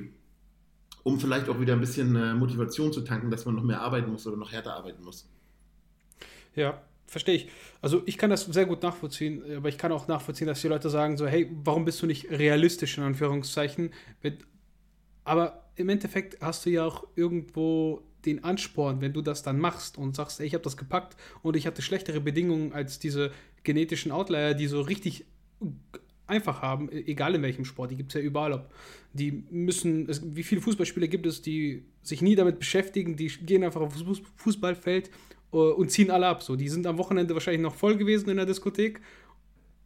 [1.03, 4.11] um vielleicht auch wieder ein bisschen äh, Motivation zu tanken, dass man noch mehr arbeiten
[4.11, 5.29] muss oder noch härter arbeiten muss.
[6.55, 7.49] Ja, verstehe ich.
[7.81, 10.91] Also ich kann das sehr gut nachvollziehen, aber ich kann auch nachvollziehen, dass die Leute
[10.91, 13.91] sagen so, hey, warum bist du nicht realistisch in Anführungszeichen?
[15.25, 19.97] Aber im Endeffekt hast du ja auch irgendwo den Ansporn, wenn du das dann machst
[19.97, 24.13] und sagst, hey, ich habe das gepackt und ich hatte schlechtere Bedingungen als diese genetischen
[24.13, 25.25] Outlier, die so richtig
[26.27, 28.53] einfach haben, e-, egal in welchem Sport, die gibt es ja überall.
[28.53, 28.71] Ob
[29.13, 33.65] die müssen, es, wie viele Fußballspieler gibt es, die sich nie damit beschäftigen, die gehen
[33.65, 34.03] einfach aufs
[34.37, 35.11] Fußballfeld
[35.51, 36.43] und ziehen alle ab.
[36.43, 39.01] So, die sind am Wochenende wahrscheinlich noch voll gewesen in der Diskothek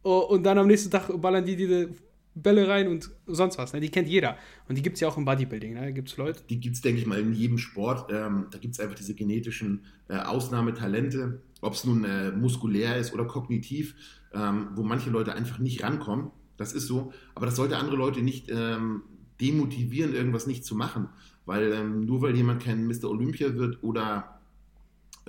[0.03, 1.89] äh, und dann am nächsten Tag ballern die diese
[2.35, 3.73] Bälle rein und sonst was.
[3.73, 3.79] Ne?
[3.79, 4.37] Die kennt jeder.
[4.67, 5.73] Und die gibt es ja auch im Bodybuilding.
[5.73, 5.93] Ne?
[5.93, 6.41] Gibt es Leute.
[6.49, 8.09] Die gibt es, denke ich mal, in jedem Sport.
[8.11, 13.13] Ähm, da gibt es einfach diese genetischen äh, Ausnahmetalente, ob es nun äh, muskulär ist
[13.13, 13.95] oder kognitiv,
[14.33, 16.31] ähm, wo manche Leute einfach nicht rankommen.
[16.57, 17.13] Das ist so.
[17.35, 19.03] Aber das sollte andere Leute nicht ähm,
[19.39, 21.09] demotivieren, irgendwas nicht zu machen.
[21.45, 23.09] Weil ähm, nur weil jemand kein Mr.
[23.09, 24.42] Olympia wird oder äh,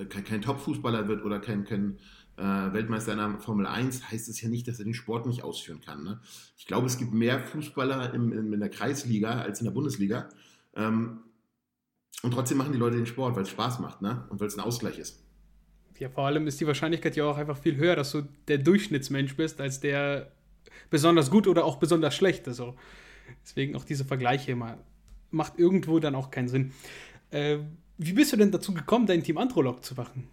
[0.09, 1.97] kein, kein Top-Fußballer wird oder kein, kein
[2.37, 5.43] äh, Weltmeister in der Formel 1, heißt es ja nicht, dass er den Sport nicht
[5.43, 6.03] ausführen kann.
[6.03, 6.19] Ne?
[6.57, 10.29] Ich glaube, es gibt mehr Fußballer im, in, in, der Kreisliga als in der Bundesliga.
[10.75, 11.19] Ähm,
[12.23, 14.25] und trotzdem machen die Leute den Sport, weil es Spaß macht ne?
[14.29, 15.23] und weil es ein Ausgleich ist.
[15.97, 19.37] Ja, vor allem ist die Wahrscheinlichkeit ja auch einfach viel höher, dass du der Durchschnittsmensch
[19.37, 20.31] bist, als der
[20.89, 22.47] besonders gut oder auch besonders schlecht.
[22.47, 22.75] Also
[23.43, 24.77] deswegen auch diese Vergleiche immer.
[25.31, 26.73] Macht irgendwo dann auch keinen Sinn.
[27.31, 27.59] Äh,
[27.97, 30.27] wie bist du denn dazu gekommen, dein Team Androlog zu machen?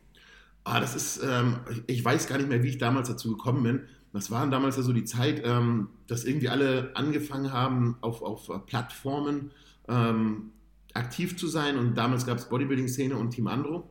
[0.64, 3.80] Ah, das ist, ähm, ich weiß gar nicht mehr, wie ich damals dazu gekommen bin.
[4.12, 8.66] Das war damals ja so die Zeit, ähm, dass irgendwie alle angefangen haben, auf, auf
[8.66, 9.50] Plattformen
[9.88, 10.50] ähm,
[10.92, 11.78] aktiv zu sein.
[11.78, 13.88] Und damals gab es Bodybuilding-Szene und Team Andro.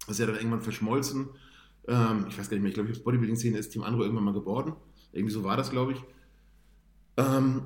[0.00, 1.28] Das ist ja dann irgendwann verschmolzen.
[1.86, 4.74] Ähm, ich weiß gar nicht mehr, ich glaube, Bodybuilding-Szene ist Team Andro irgendwann mal geworden.
[5.12, 6.02] Irgendwie so war das, glaube ich.
[7.16, 7.62] Ähm,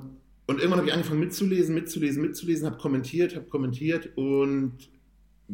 [0.47, 4.77] und irgendwann habe ich angefangen mitzulesen, mitzulesen, mitzulesen, habe kommentiert, habe kommentiert und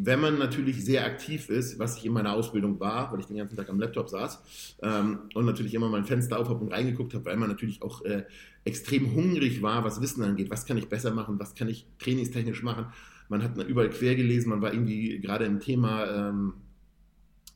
[0.01, 3.37] wenn man natürlich sehr aktiv ist, was ich in meiner Ausbildung war, weil ich den
[3.37, 7.15] ganzen Tag am Laptop saß ähm, und natürlich immer mein Fenster auf habe und reingeguckt
[7.15, 8.25] habe, weil man natürlich auch äh,
[8.65, 10.51] extrem hungrig war, was Wissen angeht.
[10.51, 11.41] Was kann ich besser machen?
[11.41, 12.87] Was kann ich trainingstechnisch machen?
[13.29, 16.55] Man hat überall quer gelesen, man war irgendwie gerade im Thema ähm,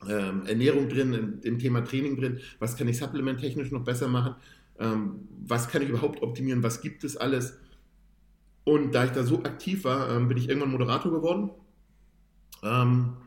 [0.09, 2.39] ähm, Ernährung drin, im, im, Thema Training drin.
[2.59, 4.35] Was kann ich supplementtechnisch noch besser machen?
[4.79, 6.61] Ähm, was kann ich überhaupt optimieren?
[6.61, 7.57] Was gibt es alles?
[8.65, 11.51] Und da ich da so aktiv war, ähm, bin ich irgendwann Moderator geworden
[12.63, 13.17] ähm,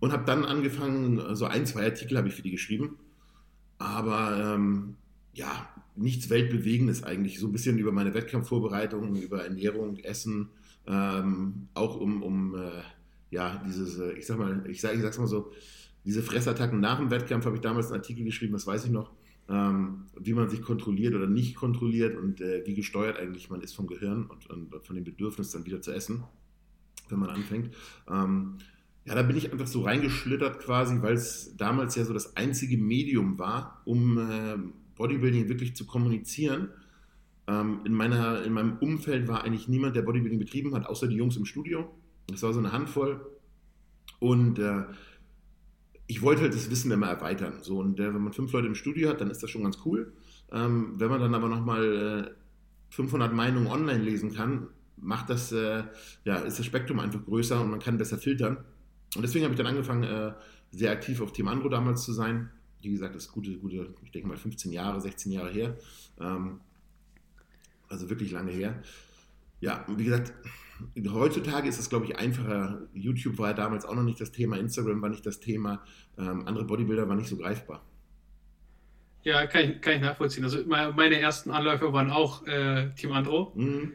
[0.00, 2.96] und habe dann angefangen, so ein, zwei Artikel habe ich für die geschrieben.
[3.78, 4.96] Aber ähm,
[5.34, 7.38] ja, nichts Weltbewegendes eigentlich.
[7.38, 10.48] So ein bisschen über meine Wettkampfvorbereitung, über Ernährung, Essen,
[10.86, 12.82] ähm, auch um, um äh,
[13.30, 15.52] ja, dieses, äh, ich sag mal, ich, sag, ich sag's mal so,
[16.04, 19.12] diese Fressattacken nach dem Wettkampf habe ich damals einen Artikel geschrieben, das weiß ich noch,
[19.48, 23.74] ähm, wie man sich kontrolliert oder nicht kontrolliert und äh, wie gesteuert eigentlich man ist
[23.74, 26.24] vom Gehirn und, und, von dem Bedürfnis dann wieder zu essen,
[27.08, 27.74] wenn man anfängt.
[28.10, 28.58] Ähm,
[29.04, 32.78] Ja, da bin ich einfach so reingeschlittert quasi, weil es damals ja so das einzige
[32.78, 34.56] Medium war, um äh,
[34.96, 36.68] Bodybuilding wirklich zu kommunizieren.
[37.48, 41.16] Ähm, in, meiner, in meinem Umfeld war eigentlich niemand, der Bodybuilding betrieben hat, außer die
[41.16, 41.92] Jungs im Studio.
[42.28, 43.26] Das war so eine Handvoll.
[44.20, 44.84] Und äh,
[46.06, 47.54] ich wollte halt das Wissen immer erweitern.
[47.62, 49.78] So, und äh, wenn man fünf Leute im Studio hat, dann ist das schon ganz
[49.84, 50.12] cool.
[50.52, 55.84] Ähm, wenn man dann aber nochmal äh, 500 Meinungen online lesen kann, macht das, äh,
[56.24, 58.58] ja, ist das Spektrum einfach größer und man kann besser filtern.
[59.14, 60.32] Und deswegen habe ich dann angefangen, äh,
[60.70, 62.50] sehr aktiv auf Team Andro damals zu sein.
[62.80, 65.76] Wie gesagt, das ist gute, gute, ich denke mal 15 Jahre, 16 Jahre her.
[66.20, 66.60] Ähm,
[67.88, 68.82] also wirklich lange her.
[69.60, 70.32] Ja, wie gesagt,
[71.08, 72.88] heutzutage ist es, glaube ich, einfacher.
[72.94, 75.84] YouTube war ja damals auch noch nicht das Thema, Instagram war nicht das Thema,
[76.18, 77.84] ähm, andere Bodybuilder waren nicht so greifbar.
[79.24, 80.42] Ja, kann ich, kann ich nachvollziehen.
[80.42, 83.52] Also meine ersten Anläufe waren auch äh, Team Andro.
[83.54, 83.92] Mhm.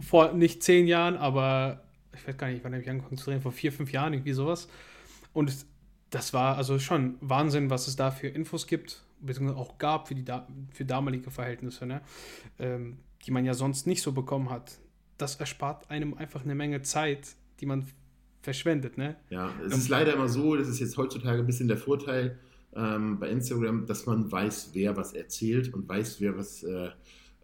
[0.00, 1.85] Vor nicht zehn Jahren, aber
[2.16, 4.32] ich weiß gar nicht, wann habe ich angefangen zu drehen, vor vier, fünf Jahren, irgendwie
[4.32, 4.68] sowas.
[5.32, 5.54] Und
[6.10, 10.14] das war also schon Wahnsinn, was es da für Infos gibt, beziehungsweise auch gab für,
[10.14, 10.24] die
[10.72, 12.00] für damalige Verhältnisse, ne?
[12.58, 14.78] Ähm, die man ja sonst nicht so bekommen hat.
[15.18, 17.86] Das erspart einem einfach eine Menge Zeit, die man
[18.42, 19.16] verschwendet, ne?
[19.30, 22.38] Ja, es ähm, ist leider immer so, das ist jetzt heutzutage ein bisschen der Vorteil
[22.74, 26.90] ähm, bei Instagram, dass man weiß, wer was erzählt und weiß, wer was äh,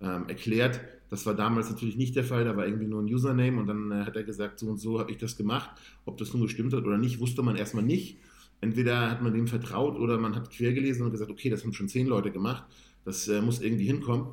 [0.00, 0.80] ähm, erklärt.
[1.12, 3.92] Das war damals natürlich nicht der Fall, da war irgendwie nur ein Username und dann
[3.92, 5.68] äh, hat er gesagt, so und so habe ich das gemacht.
[6.06, 8.16] Ob das nun gestimmt hat oder nicht, wusste man erstmal nicht.
[8.62, 11.74] Entweder hat man dem vertraut oder man hat quer gelesen und gesagt, okay, das haben
[11.74, 12.64] schon zehn Leute gemacht,
[13.04, 14.28] das äh, muss irgendwie hinkommen.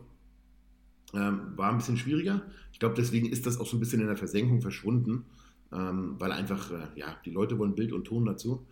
[1.13, 2.43] Ähm, war ein bisschen schwieriger.
[2.71, 5.25] Ich glaube, deswegen ist das auch so ein bisschen in der Versenkung verschwunden,
[5.73, 8.65] ähm, weil einfach, äh, ja, die Leute wollen Bild und Ton dazu.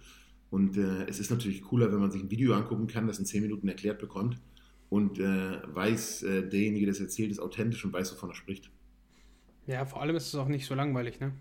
[0.50, 3.26] Und äh, es ist natürlich cooler, wenn man sich ein Video angucken kann, das in
[3.26, 4.38] zehn Minuten erklärt bekommt
[4.90, 8.70] und äh, weiß, äh, derjenige, der es erzählt, ist authentisch und weiß, wovon er spricht.
[9.66, 11.34] Ja, vor allem ist es auch nicht so langweilig, ne?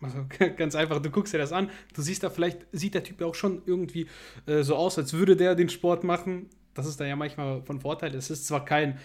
[0.00, 0.26] Also
[0.56, 3.26] ganz einfach, du guckst dir das an, du siehst da vielleicht, sieht der Typ ja
[3.26, 4.08] auch schon irgendwie
[4.46, 6.50] äh, so aus, als würde der den Sport machen.
[6.74, 8.14] Das ist da ja manchmal von Vorteil.
[8.14, 8.98] Es ist zwar kein,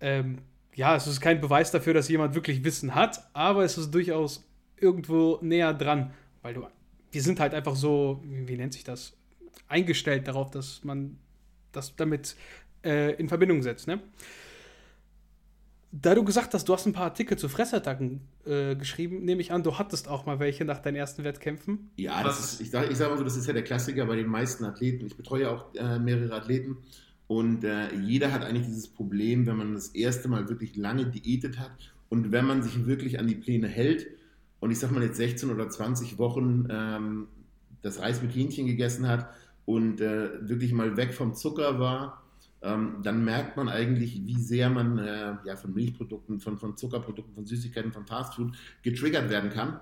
[0.00, 0.38] ähm,
[0.74, 4.48] ja, es ist kein Beweis dafür, dass jemand wirklich Wissen hat, aber es ist durchaus
[4.78, 6.66] irgendwo näher dran, weil du,
[7.10, 9.16] wir sind halt einfach so, wie nennt sich das,
[9.68, 11.18] eingestellt darauf, dass man
[11.72, 12.36] das damit
[12.86, 13.86] äh, in Verbindung setzt.
[13.88, 14.00] Ne?
[15.92, 19.52] Da du gesagt hast, du hast ein paar Artikel zu Fressattacken äh, geschrieben, nehme ich
[19.52, 21.90] an, du hattest auch mal welche nach deinen ersten Wettkämpfen.
[21.96, 24.16] Ja, das ist, ich sage ich sag mal so, das ist ja der Klassiker bei
[24.16, 25.06] den meisten Athleten.
[25.06, 26.78] Ich betreue auch äh, mehrere Athleten
[27.28, 31.58] und äh, jeder hat eigentlich dieses Problem, wenn man das erste Mal wirklich lange diätet
[31.58, 31.72] hat
[32.08, 34.06] und wenn man sich wirklich an die Pläne hält
[34.60, 37.28] und ich sage mal jetzt 16 oder 20 Wochen ähm,
[37.82, 39.28] das Reis mit Hähnchen gegessen hat
[39.64, 42.25] und äh, wirklich mal weg vom Zucker war
[42.62, 47.34] ähm, dann merkt man eigentlich, wie sehr man äh, ja, von Milchprodukten, von, von Zuckerprodukten,
[47.34, 49.80] von Süßigkeiten, von Fastfood getriggert werden kann.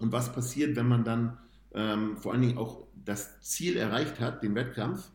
[0.00, 1.38] Und was passiert, wenn man dann
[1.74, 5.10] ähm, vor allen Dingen auch das Ziel erreicht hat, den Wettkampf.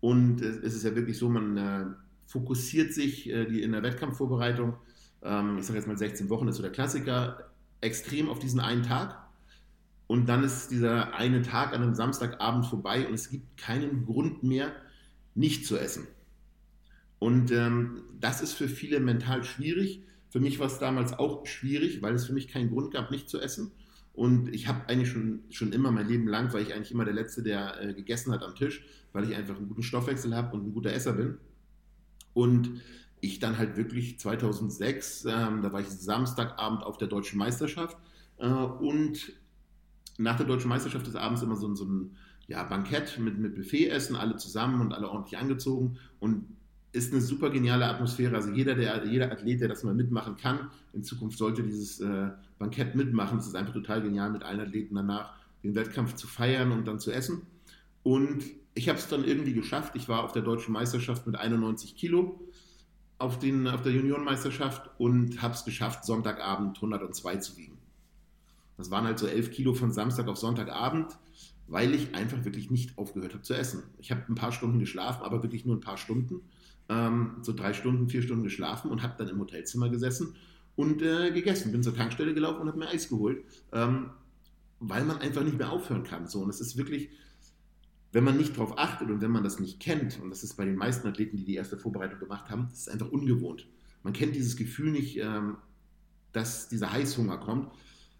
[0.00, 1.86] Und es, es ist ja wirklich so, man äh,
[2.26, 4.74] fokussiert sich äh, die, in der Wettkampfvorbereitung,
[5.22, 8.82] ähm, ich sage jetzt mal 16 Wochen ist so der Klassiker, extrem auf diesen einen
[8.82, 9.16] Tag.
[10.06, 14.42] Und dann ist dieser eine Tag an einem Samstagabend vorbei und es gibt keinen Grund
[14.42, 14.72] mehr,
[15.38, 16.06] nicht zu essen.
[17.18, 20.02] Und ähm, das ist für viele mental schwierig.
[20.30, 23.28] Für mich war es damals auch schwierig, weil es für mich keinen Grund gab, nicht
[23.28, 23.70] zu essen.
[24.12, 27.14] Und ich habe eigentlich schon, schon immer mein Leben lang, weil ich eigentlich immer der
[27.14, 30.66] Letzte, der äh, gegessen hat am Tisch, weil ich einfach einen guten Stoffwechsel habe und
[30.66, 31.38] ein guter Esser bin.
[32.34, 32.82] Und
[33.20, 37.96] ich dann halt wirklich 2006, ähm, da war ich Samstagabend auf der Deutschen Meisterschaft
[38.38, 39.32] äh, und
[40.18, 42.16] nach der Deutschen Meisterschaft ist abends immer so, so ein
[42.48, 46.44] ja, Bankett mit, mit Buffetessen, alle zusammen und alle ordentlich angezogen und
[46.92, 48.34] ist eine super geniale Atmosphäre.
[48.34, 52.30] Also jeder, der, jeder Athlet, der das mal mitmachen kann, in Zukunft sollte dieses äh,
[52.58, 53.38] Bankett mitmachen.
[53.38, 56.98] Es ist einfach total genial, mit allen Athleten danach den Wettkampf zu feiern und dann
[56.98, 57.42] zu essen.
[58.02, 59.94] Und ich habe es dann irgendwie geschafft.
[59.96, 62.40] Ich war auf der deutschen Meisterschaft mit 91 Kilo
[63.18, 67.76] auf, den, auf der Juniorenmeisterschaft und habe es geschafft, Sonntagabend 102 zu wiegen.
[68.78, 71.18] Das waren halt so 11 Kilo von Samstag auf Sonntagabend
[71.68, 73.82] weil ich einfach wirklich nicht aufgehört habe zu essen.
[73.98, 76.40] Ich habe ein paar Stunden geschlafen, aber wirklich nur ein paar Stunden,
[76.88, 80.34] ähm, so drei Stunden, vier Stunden geschlafen und habe dann im Hotelzimmer gesessen
[80.76, 81.70] und äh, gegessen.
[81.70, 84.10] Bin zur Tankstelle gelaufen und habe mir Eis geholt, ähm,
[84.80, 86.26] weil man einfach nicht mehr aufhören kann.
[86.26, 87.10] So, und es ist wirklich,
[88.12, 90.64] wenn man nicht darauf achtet und wenn man das nicht kennt, und das ist bei
[90.64, 93.66] den meisten Athleten, die die erste Vorbereitung gemacht haben, das ist einfach ungewohnt.
[94.02, 95.58] Man kennt dieses Gefühl nicht, ähm,
[96.32, 97.70] dass dieser Heißhunger kommt.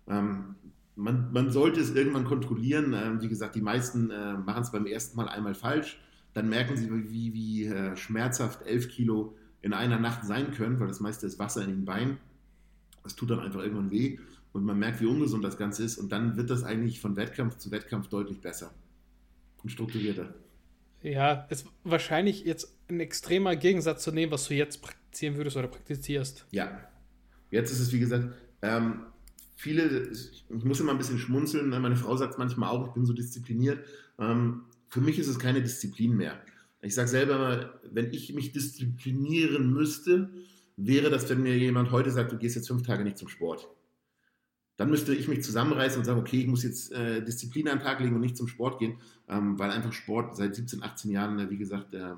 [0.07, 0.57] Ähm,
[0.99, 2.93] man, man sollte es irgendwann kontrollieren.
[2.93, 6.01] Ähm, wie gesagt, die meisten äh, machen es beim ersten Mal einmal falsch.
[6.35, 10.89] Dann merken sie, wie, wie äh, schmerzhaft 11 Kilo in einer Nacht sein können, weil
[10.89, 12.19] das meiste ist Wasser in den Beinen.
[13.03, 14.19] Das tut dann einfach irgendwann weh.
[14.53, 17.57] und man merkt, wie ungesund das Ganze ist und dann wird das eigentlich von Wettkampf
[17.57, 18.73] zu Wettkampf deutlich besser
[19.63, 20.35] und strukturierter.
[21.03, 25.69] Ja, ist wahrscheinlich jetzt ein extremer Gegensatz zu dem, was du jetzt praktizieren würdest oder
[25.69, 26.47] praktizierst.
[26.51, 26.81] Ja,
[27.51, 29.03] jetzt ist es wie gesagt, ähm,
[29.59, 31.81] viele, ich muss immer ein bisschen schmunzeln, ne?
[31.81, 33.85] meine Frau sagt manchmal auch, ich bin so diszipliniert.
[34.16, 36.40] Ähm, für mich ist es keine Disziplin mehr.
[36.81, 40.31] Ich sage selber immer, wenn ich mich disziplinieren müsste,
[40.77, 43.68] wäre das, wenn mir jemand heute sagt, du gehst jetzt fünf Tage nicht zum Sport.
[44.77, 47.85] Dann müsste ich mich zusammenreißen und sagen, okay, ich muss jetzt äh, Disziplin an den
[47.85, 51.37] Tag legen und nicht zum Sport gehen, ähm, weil einfach Sport seit 17, 18 Jahren,
[51.40, 52.12] äh, wie gesagt, äh,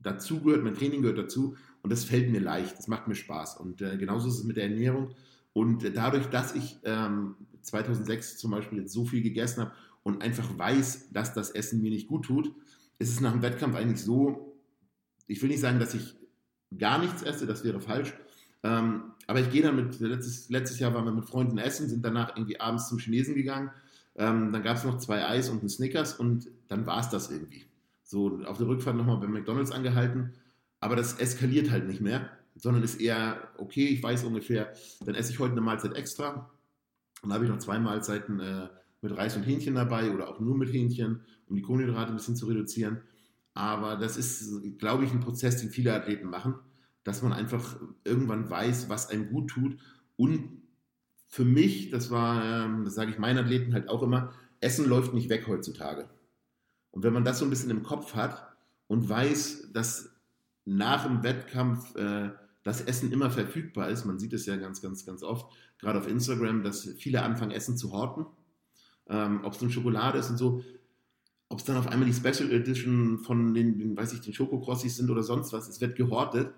[0.00, 3.56] dazugehört, mein Training gehört dazu und das fällt mir leicht, das macht mir Spaß.
[3.56, 5.14] Und äh, genauso ist es mit der Ernährung.
[5.54, 10.58] Und dadurch, dass ich ähm, 2006 zum Beispiel jetzt so viel gegessen habe und einfach
[10.58, 12.52] weiß, dass das Essen mir nicht gut tut,
[12.98, 14.58] ist es nach dem Wettkampf eigentlich so,
[15.26, 16.16] ich will nicht sagen, dass ich
[16.76, 18.12] gar nichts esse, das wäre falsch.
[18.64, 22.04] Ähm, aber ich gehe dann mit, letztes, letztes Jahr waren wir mit Freunden essen, sind
[22.04, 23.70] danach irgendwie abends zum Chinesen gegangen.
[24.16, 27.30] Ähm, dann gab es noch zwei Eis und einen Snickers und dann war es das
[27.30, 27.64] irgendwie.
[28.02, 30.32] So auf der Rückfahrt nochmal bei McDonalds angehalten.
[30.80, 34.72] Aber das eskaliert halt nicht mehr sondern ist eher, okay, ich weiß ungefähr,
[35.04, 36.50] dann esse ich heute eine Mahlzeit extra.
[37.22, 38.68] Dann habe ich noch zwei Mahlzeiten äh,
[39.00, 42.36] mit Reis und Hähnchen dabei oder auch nur mit Hähnchen, um die Kohlenhydrate ein bisschen
[42.36, 43.02] zu reduzieren.
[43.54, 46.54] Aber das ist, glaube ich, ein Prozess, den viele Athleten machen,
[47.04, 49.76] dass man einfach irgendwann weiß, was einem gut tut.
[50.16, 50.62] Und
[51.28, 55.14] für mich, das war, ähm, das sage ich meinen Athleten halt auch immer, Essen läuft
[55.14, 56.08] nicht weg heutzutage.
[56.90, 58.54] Und wenn man das so ein bisschen im Kopf hat
[58.86, 60.10] und weiß, dass
[60.64, 62.30] nach dem Wettkampf äh,
[62.64, 64.04] das Essen immer verfügbar ist.
[64.04, 67.76] Man sieht es ja ganz, ganz, ganz oft, gerade auf Instagram, dass viele anfangen, Essen
[67.76, 68.26] zu horten.
[69.06, 70.64] Ähm, ob es nun Schokolade ist und so,
[71.50, 74.96] ob es dann auf einmal die Special Edition von den, den weiß ich, den Schokokrossis
[74.96, 76.52] sind oder sonst was, es wird gehortet.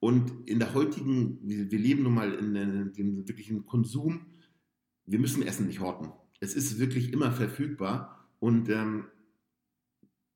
[0.00, 4.26] Und in der heutigen, wir, wir leben nun mal in, in dem wirklichen Konsum,
[5.06, 6.12] wir müssen Essen nicht horten.
[6.38, 9.06] Es ist wirklich immer verfügbar und ähm,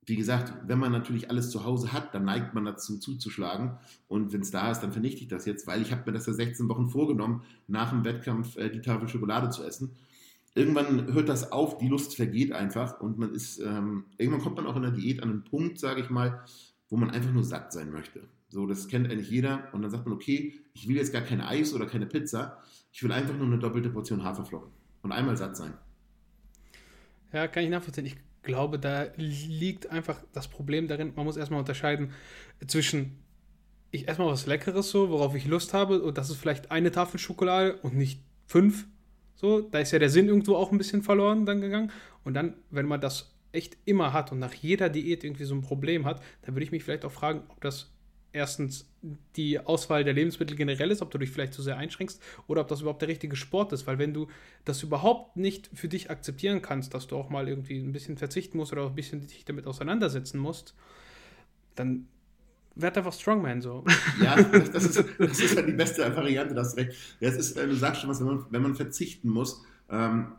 [0.04, 3.78] wie gesagt, wenn man natürlich alles zu Hause hat, dann neigt man dazu zuzuschlagen.
[4.08, 6.26] Und wenn es da ist, dann vernichte ich das jetzt, weil ich habe mir das
[6.26, 9.92] ja 16 Wochen vorgenommen, nach dem Wettkampf äh, die Tafel Schokolade zu essen.
[10.54, 14.66] Irgendwann hört das auf, die Lust vergeht einfach und man ist, ähm, irgendwann kommt man
[14.66, 16.44] auch in der Diät an einen Punkt, sage ich mal,
[16.90, 18.20] wo man einfach nur satt sein möchte.
[18.50, 19.68] So, das kennt eigentlich jeder.
[19.72, 22.58] Und dann sagt man, okay, ich will jetzt gar kein Eis oder keine Pizza,
[22.92, 24.70] ich will einfach nur eine doppelte Portion Haferflocken
[25.02, 25.72] und einmal satt sein.
[27.32, 28.04] Ja, kann ich nachvollziehen.
[28.04, 32.12] Ich glaube, da liegt einfach das Problem darin, man muss erstmal unterscheiden
[32.66, 33.22] zwischen
[33.92, 36.90] ich esse mal was Leckeres so, worauf ich Lust habe und das ist vielleicht eine
[36.90, 38.86] Tafel Schokolade und nicht fünf.
[39.34, 41.92] So, da ist ja der Sinn irgendwo auch ein bisschen verloren dann gegangen.
[42.24, 45.60] Und dann, wenn man das echt immer hat und nach jeder Diät irgendwie so ein
[45.60, 47.92] Problem hat, dann würde ich mich vielleicht auch fragen, ob das
[48.32, 48.86] erstens
[49.36, 52.68] die Auswahl der Lebensmittel generell ist, ob du dich vielleicht zu sehr einschränkst oder ob
[52.68, 53.86] das überhaupt der richtige Sport ist.
[53.86, 54.28] Weil wenn du
[54.64, 58.58] das überhaupt nicht für dich akzeptieren kannst, dass du auch mal irgendwie ein bisschen verzichten
[58.58, 60.74] musst oder auch ein bisschen dich damit auseinandersetzen musst,
[61.74, 62.06] dann
[62.74, 63.84] werd einfach Strongman so.
[64.22, 66.96] Ja, das, das, ist, das ist halt die beste Variante, das recht.
[67.20, 69.62] Das ist, äh, du sagst schon was, wenn man, wenn man verzichten muss.
[69.90, 70.32] Ähm,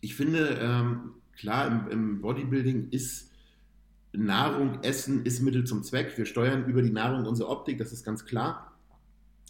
[0.00, 3.31] ich finde, ähm, klar, im, im Bodybuilding ist
[4.12, 6.16] Nahrung, Essen ist Mittel zum Zweck.
[6.18, 8.72] Wir steuern über die Nahrung unsere Optik, das ist ganz klar.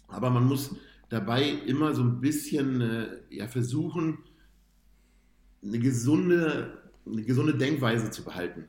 [0.07, 0.75] Aber man muss
[1.09, 4.19] dabei immer so ein bisschen äh, ja, versuchen,
[5.61, 8.65] eine gesunde, eine gesunde Denkweise zu behalten.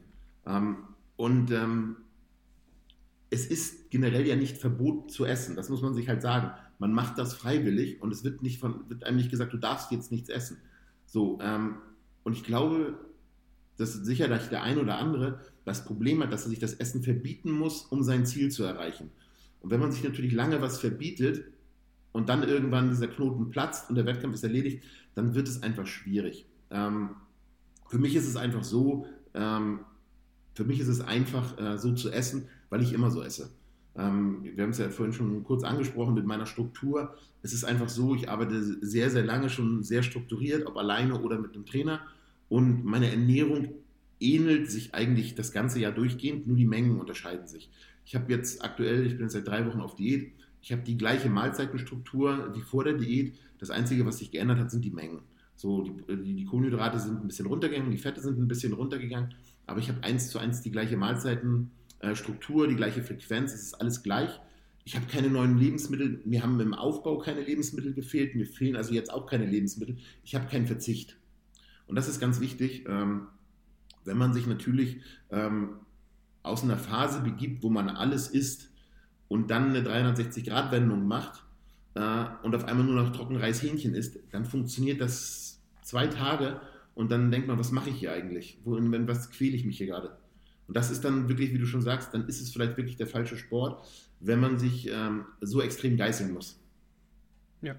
[0.47, 0.79] Ähm,
[1.17, 1.97] und ähm,
[3.31, 6.51] es ist generell ja nicht verboten zu essen, das muss man sich halt sagen.
[6.79, 9.91] Man macht das freiwillig und es wird, nicht von, wird einem nicht gesagt, du darfst
[9.93, 10.59] jetzt nichts essen.
[11.07, 11.77] So, ähm,
[12.25, 12.99] und ich glaube,
[13.77, 17.03] dass sicher dass der ein oder andere das Problem hat, dass er sich das Essen
[17.03, 19.11] verbieten muss, um sein Ziel zu erreichen.
[19.61, 21.45] Und wenn man sich natürlich lange was verbietet
[22.13, 25.87] und dann irgendwann dieser Knoten platzt und der Wettkampf ist erledigt, dann wird es einfach
[25.87, 26.47] schwierig.
[26.71, 27.11] Ähm,
[27.89, 29.81] für mich ist es einfach so, ähm,
[30.55, 33.51] für mich ist es einfach äh, so zu essen, weil ich immer so esse.
[33.97, 37.15] Ähm, wir haben es ja vorhin schon kurz angesprochen mit meiner Struktur.
[37.43, 41.39] Es ist einfach so, ich arbeite sehr, sehr lange schon sehr strukturiert, ob alleine oder
[41.39, 42.01] mit einem Trainer.
[42.49, 43.69] Und meine Ernährung
[44.25, 47.71] ähnelt sich eigentlich das ganze Jahr durchgehend, nur die Mengen unterscheiden sich.
[48.05, 50.33] Ich habe jetzt aktuell, ich bin seit drei Wochen auf Diät,
[50.63, 53.35] ich habe die gleiche Mahlzeitenstruktur wie vor der Diät.
[53.59, 55.21] Das Einzige, was sich geändert hat, sind die Mengen.
[55.57, 59.35] So, die, die, die Kohlenhydrate sind ein bisschen runtergegangen, die Fette sind ein bisschen runtergegangen,
[59.67, 64.03] aber ich habe eins zu eins die gleiche Mahlzeitenstruktur, die gleiche Frequenz, es ist alles
[64.03, 64.41] gleich.
[64.87, 68.93] Ich habe keine neuen Lebensmittel, mir haben im Aufbau keine Lebensmittel gefehlt, mir fehlen also
[68.93, 69.97] jetzt auch keine Lebensmittel.
[70.25, 71.17] Ich habe keinen Verzicht.
[71.87, 72.85] Und das ist ganz wichtig.
[72.89, 73.29] Ähm,
[74.05, 74.99] wenn man sich natürlich
[75.31, 75.77] ähm,
[76.43, 78.71] aus einer Phase begibt, wo man alles isst
[79.29, 81.45] und dann eine 360-Grad-Wendung macht,
[81.95, 86.61] äh, und auf einmal nur noch Trockenreis Hähnchen isst, dann funktioniert das zwei Tage
[86.95, 88.59] und dann denkt man, was mache ich hier eigentlich?
[88.65, 90.17] Wohin, was quäle ich mich hier gerade?
[90.67, 93.07] Und das ist dann wirklich, wie du schon sagst, dann ist es vielleicht wirklich der
[93.07, 93.87] falsche Sport,
[94.21, 96.59] wenn man sich ähm, so extrem geißeln muss.
[97.61, 97.77] Ja,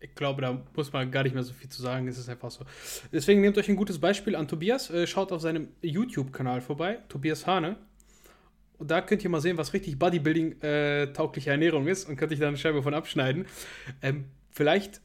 [0.00, 2.06] ich glaube, da muss man gar nicht mehr so viel zu sagen.
[2.08, 2.64] Es ist einfach so.
[3.12, 4.90] Deswegen nehmt euch ein gutes Beispiel an Tobias.
[4.90, 7.76] Äh, schaut auf seinem YouTube-Kanal vorbei, Tobias Hane.
[8.78, 12.38] Und da könnt ihr mal sehen, was richtig Bodybuilding-taugliche äh, Ernährung ist und könnt euch
[12.38, 13.46] da eine Scheibe von abschneiden.
[14.02, 15.00] Ähm, vielleicht,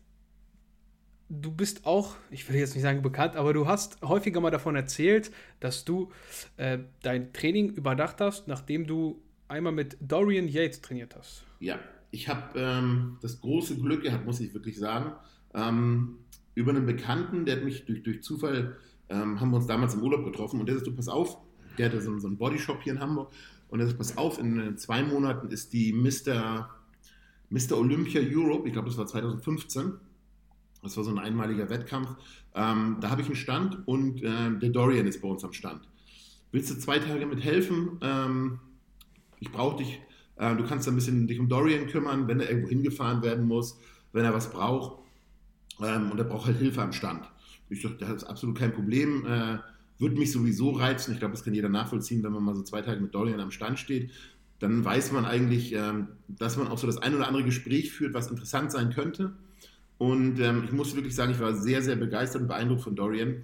[1.29, 4.75] du bist auch, ich will jetzt nicht sagen bekannt, aber du hast häufiger mal davon
[4.75, 5.31] erzählt,
[5.61, 6.11] dass du
[6.57, 11.45] äh, dein Training überdacht hast, nachdem du einmal mit Dorian Yates trainiert hast.
[11.61, 11.79] Ja,
[12.11, 15.13] ich habe ähm, das große Glück gehabt, muss ich wirklich sagen,
[15.53, 16.17] ähm,
[16.53, 18.77] über einen Bekannten, der hat mich durch, durch Zufall,
[19.09, 21.37] ähm, haben wir uns damals im Urlaub getroffen und der sagt, du pass auf,
[21.77, 23.31] der hatte so, so einen Bodyshop hier in Hamburg
[23.69, 26.69] und er sagt, pass auf, in zwei Monaten ist die Mr.
[27.49, 27.77] Mr.
[27.77, 29.93] Olympia Europe, ich glaube, das war 2015,
[30.83, 32.09] das war so ein einmaliger Wettkampf,
[32.53, 35.87] ähm, da habe ich einen Stand und äh, der Dorian ist bei uns am Stand.
[36.51, 37.97] Willst du zwei Tage mit helfen?
[38.01, 38.59] Ähm,
[39.39, 40.01] ich brauche dich
[40.41, 43.79] äh, du kannst ein bisschen dich um Dorian kümmern, wenn er irgendwo hingefahren werden muss,
[44.11, 44.99] wenn er was braucht.
[45.79, 47.29] Ähm, und er braucht halt Hilfe am Stand.
[47.69, 49.23] Ich dachte, das ist absolut kein Problem.
[49.25, 49.59] Äh,
[49.99, 51.13] würde mich sowieso reizen.
[51.13, 53.51] Ich glaube, das kann jeder nachvollziehen, wenn man mal so zwei Tage mit Dorian am
[53.51, 54.09] Stand steht.
[54.57, 58.15] Dann weiß man eigentlich, ähm, dass man auch so das ein oder andere Gespräch führt,
[58.15, 59.33] was interessant sein könnte.
[59.99, 63.43] Und ähm, ich muss wirklich sagen, ich war sehr, sehr begeistert und beeindruckt von Dorian.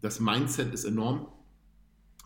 [0.00, 1.26] Das Mindset ist enorm.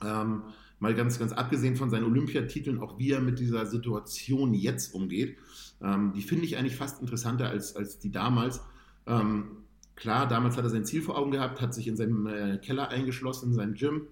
[0.04, 0.42] Ähm,
[0.82, 5.38] mal ganz, ganz abgesehen von seinen Olympiatiteln, auch wie er mit dieser Situation jetzt umgeht,
[5.80, 8.60] ähm, die finde ich eigentlich fast interessanter als, als die damals.
[9.06, 9.58] Ähm,
[9.94, 12.88] klar, damals hat er sein Ziel vor Augen gehabt, hat sich in seinem äh, Keller
[12.88, 14.08] eingeschlossen, in seinem Gym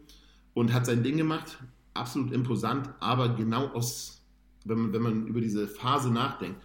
[0.55, 1.59] und hat sein Ding gemacht.
[1.93, 4.23] Absolut imposant, aber genau aus,
[4.64, 6.61] wenn man, wenn man über diese Phase nachdenkt,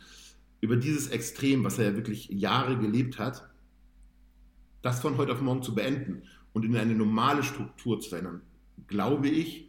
[0.62, 3.49] über dieses Extrem, was er ja wirklich Jahre gelebt hat,
[4.84, 6.22] das von heute auf morgen zu beenden
[6.53, 8.41] und in eine normale Struktur zu verändern,
[8.86, 9.64] glaube ich,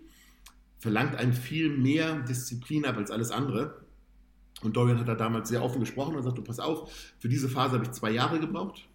[0.79, 3.83] verlangt einem viel mehr Disziplin ab als alles andere.
[4.63, 7.49] Und Dorian hat da damals sehr offen gesprochen und sagt, du pass auf, für diese
[7.49, 8.89] Phase habe ich zwei Jahre gebraucht,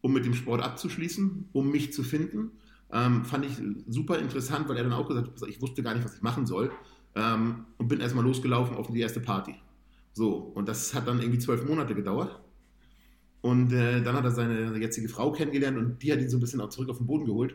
[0.00, 2.50] um mit dem Sport abzuschließen, um mich zu finden.
[2.92, 3.52] Ähm, fand ich
[3.88, 6.46] super interessant, weil er dann auch gesagt hat, ich wusste gar nicht, was ich machen
[6.46, 6.70] soll.
[7.14, 9.54] Ähm, und bin erstmal losgelaufen auf die erste Party.
[10.12, 12.40] So, und das hat dann irgendwie zwölf Monate gedauert.
[13.40, 16.40] Und äh, dann hat er seine jetzige Frau kennengelernt und die hat ihn so ein
[16.40, 17.54] bisschen auch zurück auf den Boden geholt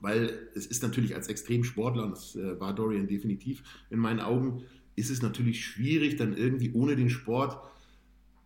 [0.00, 4.64] weil es ist natürlich als Extremsportler, und das äh, war Dorian definitiv in meinen Augen,
[4.94, 7.58] ist es natürlich schwierig, dann irgendwie ohne den Sport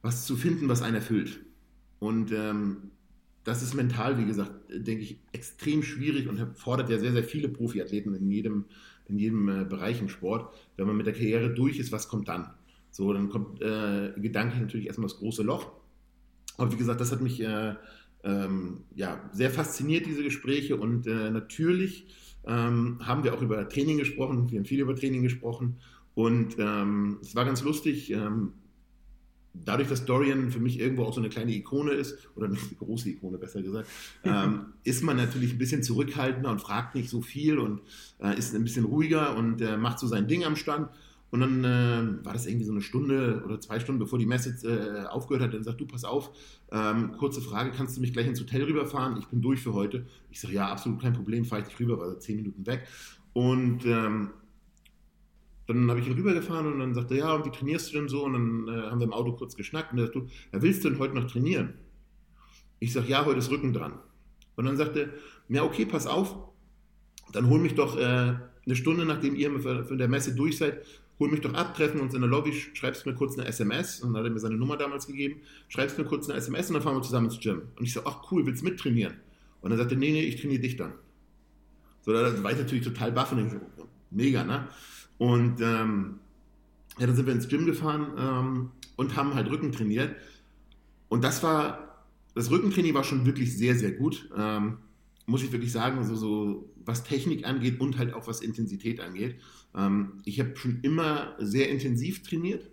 [0.03, 1.40] was zu finden, was einen erfüllt.
[1.98, 2.90] Und ähm,
[3.44, 7.48] das ist mental, wie gesagt, denke ich, extrem schwierig und fordert ja sehr, sehr viele
[7.48, 8.64] Profiathleten in jedem,
[9.09, 10.55] in jedem äh, Bereich im Sport.
[10.76, 12.51] Wenn man mit der Karriere durch ist, was kommt dann?
[12.90, 15.72] So, dann kommt äh, gedanklich natürlich erstmal das große Loch.
[16.57, 17.74] Aber wie gesagt, das hat mich äh,
[18.25, 20.77] ähm, ja, sehr fasziniert, diese Gespräche.
[20.77, 22.07] Und äh, natürlich
[22.47, 24.51] ähm, haben wir auch über Training gesprochen.
[24.51, 25.79] Wir haben viel über Training gesprochen.
[26.14, 28.11] Und ähm, es war ganz lustig.
[28.11, 28.53] Ähm,
[29.53, 33.11] dadurch, dass Dorian für mich irgendwo auch so eine kleine Ikone ist, oder eine große
[33.11, 33.89] Ikone besser gesagt,
[34.25, 37.81] ähm, ist man natürlich ein bisschen zurückhaltender und fragt nicht so viel und
[38.21, 40.89] äh, ist ein bisschen ruhiger und äh, macht so sein Ding am Stand.
[41.31, 44.51] Und dann äh, war das irgendwie so eine Stunde oder zwei Stunden, bevor die Messe
[44.66, 45.55] äh, aufgehört hat.
[45.55, 46.31] Dann sagt du, pass auf,
[46.72, 49.16] ähm, kurze Frage, kannst du mich gleich ins Hotel rüberfahren?
[49.16, 50.07] Ich bin durch für heute.
[50.31, 52.87] Ich sage, ja, absolut kein Problem, fahre ich dich rüber, war zehn Minuten weg.
[53.33, 54.31] Und ähm,
[55.68, 58.09] dann habe ich ihn rübergefahren und dann sagte er, ja, und wie trainierst du denn
[58.09, 58.24] so?
[58.24, 60.91] Und dann äh, haben wir im Auto kurz geschnackt und er sagte, ja, willst du
[60.91, 61.74] denn heute noch trainieren?
[62.81, 63.93] Ich sage, ja, heute ist Rücken dran.
[64.57, 66.35] Und dann sagte er, ja, okay, pass auf,
[67.33, 70.85] dann hol mich doch äh, eine Stunde, nachdem ihr von der Messe durch seid,
[71.21, 74.12] hol mich doch ab, treffen uns in der Lobby, schreibst mir kurz eine SMS, und
[74.12, 76.83] dann hat er mir seine Nummer damals gegeben, schreibst mir kurz eine SMS und dann
[76.83, 77.62] fahren wir zusammen ins Gym.
[77.77, 79.14] Und ich so, ach cool, willst du mittrainieren?
[79.61, 80.95] Und dann sagte er, nee, nee, ich trainiere dich dann.
[82.03, 83.61] So, da war ich natürlich total baff und ich so,
[84.11, 84.68] mega, ne?
[85.18, 86.21] Und ähm,
[86.99, 90.16] ja, dann sind wir ins Gym gefahren ähm, und haben halt Rücken trainiert.
[91.09, 94.31] Und das war, das Rückentraining war schon wirklich sehr, sehr gut.
[94.35, 94.79] Ähm,
[95.27, 99.37] muss ich wirklich sagen, also so was Technik angeht und halt auch was Intensität angeht.
[99.75, 102.71] Ähm, ich habe schon immer sehr intensiv trainiert,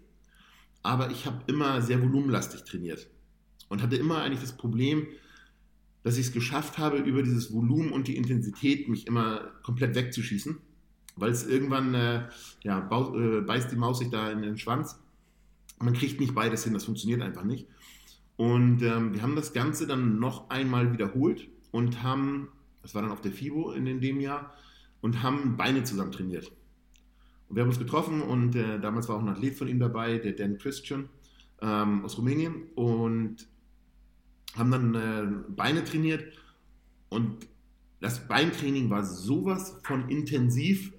[0.84, 3.08] aber ich habe immer sehr volumenlastig trainiert
[3.70, 5.08] und hatte immer eigentlich das Problem,
[6.04, 10.58] dass ich es geschafft habe, über dieses Volumen und die Intensität mich immer komplett wegzuschießen,
[11.18, 12.30] weil es irgendwann, äh,
[12.64, 15.00] ja, äh, beißt die Maus sich da in den Schwanz.
[15.80, 17.68] Man kriegt nicht beides hin, das funktioniert einfach nicht.
[18.38, 22.50] Und ähm, wir haben das Ganze dann noch einmal wiederholt und haben,
[22.84, 24.54] das war dann auf der FIBO in dem Jahr,
[25.02, 26.52] und haben Beine zusammen trainiert.
[27.50, 30.18] Und wir haben uns getroffen und äh, damals war auch ein Athlet von ihm dabei,
[30.18, 31.10] der Dan Christian.
[31.62, 33.48] ähm, aus Rumänien und
[34.56, 36.34] haben dann äh, Beine trainiert
[37.10, 37.48] und
[38.00, 40.94] das Beintraining war sowas von intensiv.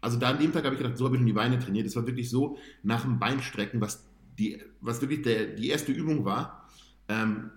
[0.00, 1.86] Also da an dem Tag habe ich gedacht, so habe ich schon die Beine trainiert.
[1.86, 4.08] Es war wirklich so, nach dem Beinstrecken, was,
[4.38, 6.68] die, was wirklich der, die erste Übung war,
[7.08, 7.50] ähm,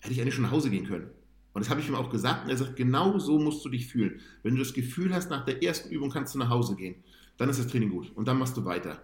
[0.00, 1.08] hätte ich eigentlich schon nach Hause gehen können.
[1.54, 2.44] Und das habe ich ihm auch gesagt.
[2.44, 4.20] Und er sagt, genau so musst du dich fühlen.
[4.42, 6.96] Wenn du das Gefühl hast, nach der ersten Übung kannst du nach Hause gehen,
[7.42, 8.12] dann ist das Training gut.
[8.14, 9.02] Und dann machst du weiter.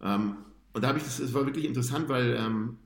[0.00, 0.36] Ähm,
[0.72, 2.78] und da habe ich das, es war wirklich interessant, weil ähm,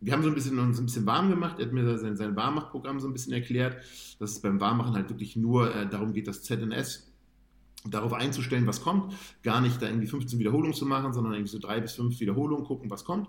[0.00, 1.58] wir haben so ein bisschen, uns ein bisschen warm gemacht.
[1.58, 3.76] Er hat mir sein, sein Warmmachprogramm so ein bisschen erklärt,
[4.18, 7.10] dass es beim Warmmachen halt wirklich nur äh, darum geht, das ZNS
[7.86, 9.14] darauf einzustellen, was kommt.
[9.42, 12.64] Gar nicht da irgendwie 15 Wiederholungen zu machen, sondern irgendwie so drei bis fünf Wiederholungen
[12.64, 13.28] gucken, was kommt.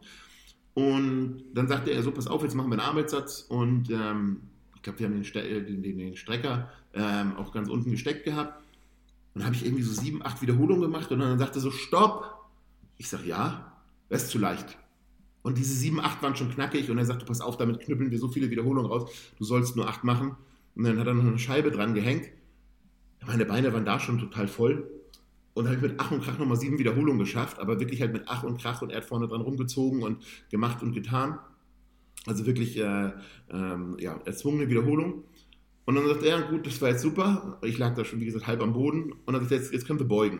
[0.73, 4.41] Und dann sagte er so, pass auf, jetzt machen wir einen Arbeitssatz und ähm,
[4.75, 8.64] ich glaube, wir haben den, äh, den, den Strecker ähm, auch ganz unten gesteckt gehabt.
[9.35, 12.47] Und dann habe ich irgendwie so sieben, acht Wiederholungen gemacht und dann sagte so, stopp.
[12.97, 13.73] Ich sage, ja,
[14.07, 14.77] das ist zu leicht.
[15.41, 18.17] Und diese sieben, acht waren schon knackig und er sagte, pass auf, damit knüppeln wir
[18.17, 20.37] so viele Wiederholungen raus, du sollst nur acht machen.
[20.75, 22.29] Und dann hat er noch eine Scheibe dran gehängt.
[23.27, 24.89] Meine Beine waren da schon total voll.
[25.53, 28.23] Und habe ich mit Ach und Krach nochmal sieben Wiederholungen geschafft, aber wirklich halt mit
[28.27, 31.39] Ach und Krach und er hat vorne dran rumgezogen und gemacht und getan.
[32.25, 33.11] Also wirklich äh,
[33.51, 35.25] ähm, ja, erzwungene Wiederholung.
[35.85, 37.59] Und dann sagt er, gut, das war jetzt super.
[37.63, 39.11] Ich lag da schon, wie gesagt, halb am Boden.
[39.11, 40.39] Und dann sagt er, jetzt, jetzt können wir beugen.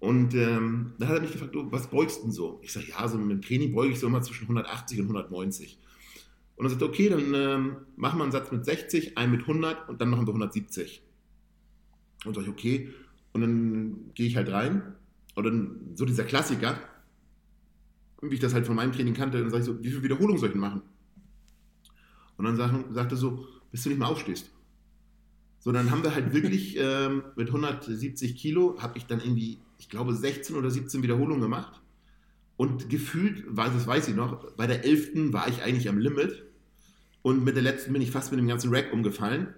[0.00, 2.60] Und ähm, dann hat er mich gefragt, du, was beugst du denn so?
[2.62, 5.78] Ich sage, ja, so mit dem Training beuge ich so immer zwischen 180 und 190.
[6.56, 9.88] Und er sagt, okay, dann ähm, machen wir einen Satz mit 60, einen mit 100
[9.88, 11.02] und dann machen wir 170.
[12.24, 12.90] Und sage ich, okay.
[13.32, 14.94] Und dann gehe ich halt rein.
[15.34, 16.78] Und dann so dieser Klassiker,
[18.20, 20.38] wie ich das halt von meinem Training kannte, dann sage ich so, wie viele Wiederholungen
[20.38, 20.82] soll ich denn machen?
[22.36, 24.50] Und dann sagt, sagt er so, bis du nicht mehr aufstehst.
[25.60, 29.88] So, dann haben wir halt wirklich ähm, mit 170 Kilo, habe ich dann irgendwie ich
[29.88, 31.80] glaube, 16 oder 17 Wiederholungen gemacht.
[32.56, 35.32] Und gefühlt, das weiß ich noch, bei der 11.
[35.32, 36.44] war ich eigentlich am Limit.
[37.22, 39.54] Und mit der letzten bin ich fast mit dem ganzen Rack umgefallen.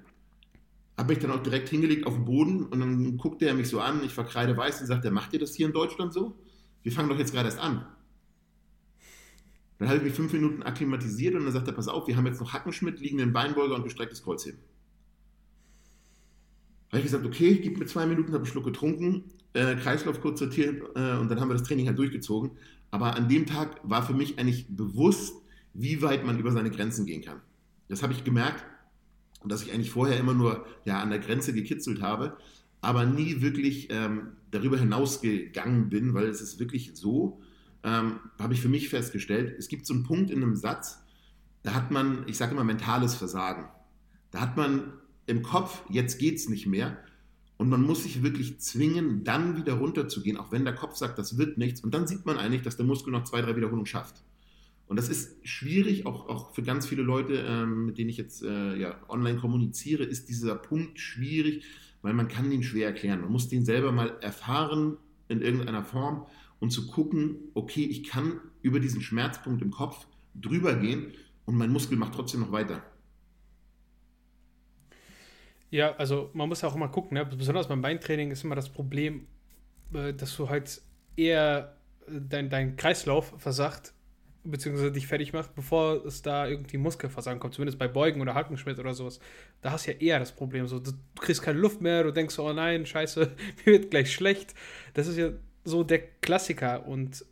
[0.99, 3.81] Habe mich dann auch direkt hingelegt auf den Boden und dann guckte er mich so
[3.81, 6.37] an, ich verkreide weiß und sagte, macht ihr das hier in Deutschland so?
[6.83, 7.87] Wir fangen doch jetzt gerade erst an.
[9.81, 12.27] Dann habe ich mich fünf Minuten akklimatisiert und dann sagt er, pass auf, wir haben
[12.27, 14.61] jetzt noch Hackenschmidt, liegenden Beinbeuger und gestrecktes Kreuzheben.
[16.91, 20.39] Habe ich gesagt, okay, gib mir zwei Minuten, habe einen Schluck getrunken äh, Kreislauf kurz
[20.39, 22.53] sortiert äh, und dann haben wir das Training halt durchgezogen.
[22.91, 25.35] Aber an dem Tag war für mich eigentlich bewusst,
[25.75, 27.41] wie weit man über seine Grenzen gehen kann.
[27.89, 28.65] Das habe ich gemerkt,
[29.45, 32.37] dass ich eigentlich vorher immer nur ja, an der Grenze gekitzelt habe,
[32.81, 37.41] aber nie wirklich ähm, darüber hinausgegangen bin, weil es ist wirklich so,
[37.83, 41.03] ähm, habe ich für mich festgestellt, es gibt so einen Punkt in einem Satz,
[41.63, 43.69] da hat man, ich sage immer, mentales Versagen.
[44.31, 44.93] Da hat man
[45.27, 46.99] im Kopf, jetzt geht es nicht mehr,
[47.61, 51.37] und man muss sich wirklich zwingen, dann wieder runterzugehen, auch wenn der Kopf sagt, das
[51.37, 51.83] wird nichts.
[51.83, 54.23] Und dann sieht man eigentlich, dass der Muskel noch zwei, drei Wiederholungen schafft.
[54.87, 58.43] Und das ist schwierig, auch, auch für ganz viele Leute, ähm, mit denen ich jetzt
[58.43, 61.63] äh, ja, online kommuniziere, ist dieser Punkt schwierig,
[62.01, 63.21] weil man kann den schwer erklären.
[63.21, 64.97] Man muss den selber mal erfahren
[65.29, 66.25] in irgendeiner Form
[66.61, 71.13] und zu gucken, okay, ich kann über diesen Schmerzpunkt im Kopf drüber gehen
[71.47, 72.83] und mein Muskel macht trotzdem noch weiter.
[75.71, 77.25] Ja, also man muss auch immer gucken, ne?
[77.25, 79.27] besonders beim Beintraining ist immer das Problem,
[79.95, 80.83] äh, dass du halt
[81.17, 83.95] eher äh, dein, dein Kreislauf versagt,
[84.43, 88.79] beziehungsweise dich fertig macht, bevor es da irgendwie Muskelversagen kommt, zumindest bei Beugen oder Hackenschmidt
[88.79, 89.21] oder sowas.
[89.61, 90.67] Da hast du ja eher das Problem.
[90.67, 93.21] So, du kriegst keine Luft mehr, du denkst, oh nein, scheiße,
[93.65, 94.55] mir wird gleich schlecht.
[94.95, 95.31] Das ist ja
[95.65, 96.87] so der Klassiker.
[96.87, 97.25] Und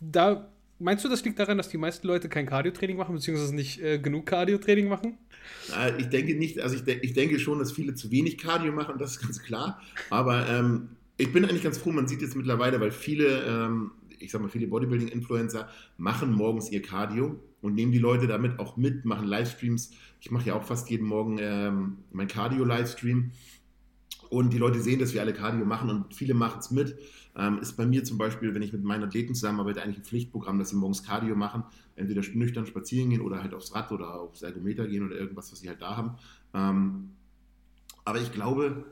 [0.00, 0.48] da
[0.82, 4.00] Meinst du, das liegt daran, dass die meisten Leute kein Cardiotraining machen, beziehungsweise nicht äh,
[4.00, 5.16] genug Cardiotraining machen?
[5.98, 8.96] Ich denke nicht, also ich, de ich, denke schon, dass viele zu wenig Cardio machen,
[8.98, 9.80] das ist ganz klar.
[10.10, 14.32] Aber ähm, ich bin eigentlich ganz froh, man sieht jetzt mittlerweile, weil viele, ähm, ich
[14.32, 15.68] sag mal, viele Bodybuilding-Influencer
[15.98, 19.92] machen morgens ihr Cardio und nehmen die Leute damit auch mit, machen Livestreams.
[20.20, 23.30] Ich mache ja auch fast jeden Morgen ähm, mein Cardio-Livestream.
[24.30, 26.96] Und die Leute sehen, dass wir alle Cardio machen und viele machen es mit.
[27.34, 30.58] Ähm, ist bei mir zum Beispiel, wenn ich mit meinen Athleten zusammenarbeite, eigentlich ein Pflichtprogramm,
[30.58, 31.64] dass sie morgens Cardio machen,
[31.96, 35.60] entweder nüchtern spazieren gehen oder halt aufs Rad oder aufs Ergometer gehen oder irgendwas, was
[35.60, 36.14] sie halt da haben.
[36.52, 37.10] Ähm,
[38.04, 38.84] aber ich glaube,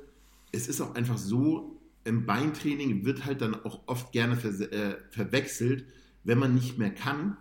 [0.53, 4.97] es ist auch einfach so, im Beintraining wird halt dann auch oft gerne ver äh,
[5.11, 5.84] verwechselt,
[6.24, 7.36] wenn man nicht mehr kann,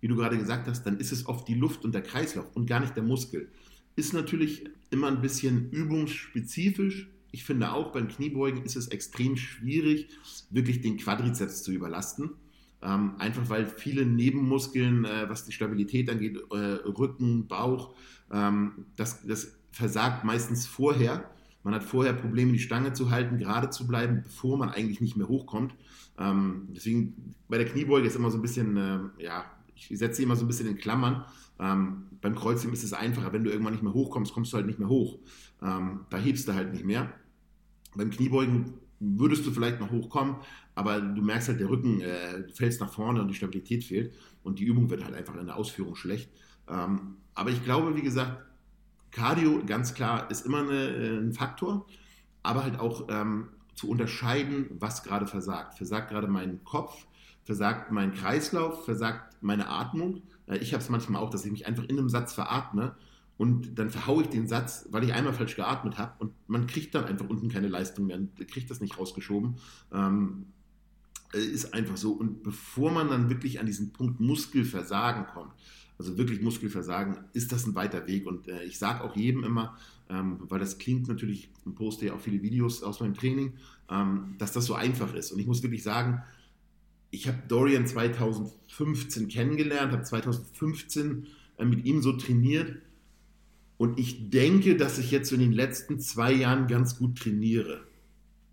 [0.00, 2.66] wie du gerade gesagt hast, dann ist es oft die Luft und der Kreislauf und
[2.66, 3.48] gar nicht der Muskel.
[3.96, 10.08] Ist natürlich immer ein bisschen übungsspezifisch, ich finde auch beim Kniebeugen ist es extrem schwierig,
[10.48, 12.30] wirklich den Quadrizeps zu überlasten.
[12.80, 17.94] Ähm, einfach weil viele Nebenmuskeln, äh, was die Stabilität angeht, äh, Rücken, Bauch,
[18.32, 21.30] ähm, das, das versagt meistens vorher.
[21.62, 25.18] Man hat vorher Probleme, die Stange zu halten, gerade zu bleiben, bevor man eigentlich nicht
[25.18, 25.74] mehr hochkommt.
[26.18, 30.22] Ähm, deswegen bei der Kniebeuge ist immer so ein bisschen, äh, ja, ich setze sie
[30.22, 31.26] immer so ein bisschen in Klammern.
[31.58, 33.34] Ähm, beim Kreuzheben ist es einfacher.
[33.34, 35.18] Wenn du irgendwann nicht mehr hochkommst, kommst du halt nicht mehr hoch.
[35.62, 37.12] Ähm, da hebst du halt nicht mehr.
[37.96, 40.36] Beim Kniebeugen würdest du vielleicht noch hochkommen,
[40.74, 44.14] aber du merkst halt, der Rücken, äh, du fällst nach vorne und die Stabilität fehlt
[44.42, 46.30] und die Übung wird halt einfach in der Ausführung schlecht.
[46.68, 48.42] Ähm, aber ich glaube, wie gesagt,
[49.10, 51.86] Cardio, ganz klar, ist immer eine, äh, ein Faktor,
[52.42, 55.74] aber halt auch ähm, zu unterscheiden, was gerade versagt.
[55.74, 57.06] Versagt gerade mein Kopf,
[57.44, 60.22] versagt mein Kreislauf, versagt meine Atmung.
[60.46, 62.96] Äh, ich habe es manchmal auch, dass ich mich einfach in einem Satz veratme
[63.38, 66.94] und dann verhaue ich den Satz, weil ich einmal falsch geatmet habe und man kriegt
[66.94, 68.18] dann einfach unten keine Leistung mehr,
[68.50, 69.56] kriegt das nicht rausgeschoben.
[69.92, 70.46] Ähm,
[71.32, 72.12] äh, ist einfach so.
[72.12, 75.52] Und bevor man dann wirklich an diesen Punkt Muskelversagen kommt,
[75.98, 78.26] also wirklich Muskelversagen, ist das ein weiter Weg.
[78.26, 79.76] Und äh, ich sage auch jedem immer,
[80.08, 83.54] ähm, weil das klingt natürlich, ich poste ja auch viele Videos aus meinem Training,
[83.90, 85.32] ähm, dass das so einfach ist.
[85.32, 86.22] Und ich muss wirklich sagen,
[87.10, 91.26] ich habe Dorian 2015 kennengelernt, habe 2015
[91.56, 92.76] äh, mit ihm so trainiert.
[93.78, 97.86] Und ich denke, dass ich jetzt in den letzten zwei Jahren ganz gut trainiere.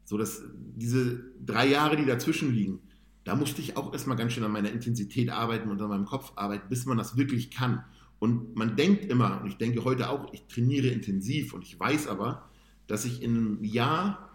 [0.05, 0.43] So dass
[0.76, 2.80] diese drei Jahre, die dazwischen liegen,
[3.24, 6.34] da musste ich auch erstmal ganz schön an meiner Intensität arbeiten und an meinem Kopf
[6.36, 7.84] arbeiten, bis man das wirklich kann.
[8.19, 12.07] Und man denkt immer, und ich denke heute auch, ich trainiere intensiv und ich weiß
[12.07, 12.49] aber,
[12.88, 14.30] dass ich in einem Jahr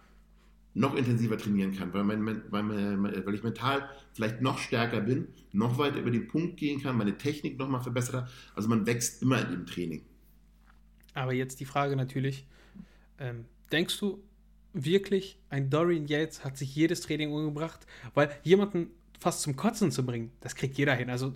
[0.75, 5.77] noch intensiver trainieren kann, weil, mein, weil, weil ich mental vielleicht noch stärker bin, noch
[5.79, 8.29] weiter über den Punkt gehen kann, meine Technik noch mal verbessert habe.
[8.55, 10.03] Also man wächst immer in dem Training.
[11.19, 12.47] Aber jetzt die Frage natürlich,
[13.19, 14.23] ähm, denkst du,
[14.73, 20.07] wirklich, ein Dorian Yates hat sich jedes Training umgebracht, weil jemanden fast zum Kotzen zu
[20.07, 21.11] bringen, das kriegt jeder hin.
[21.11, 21.35] Also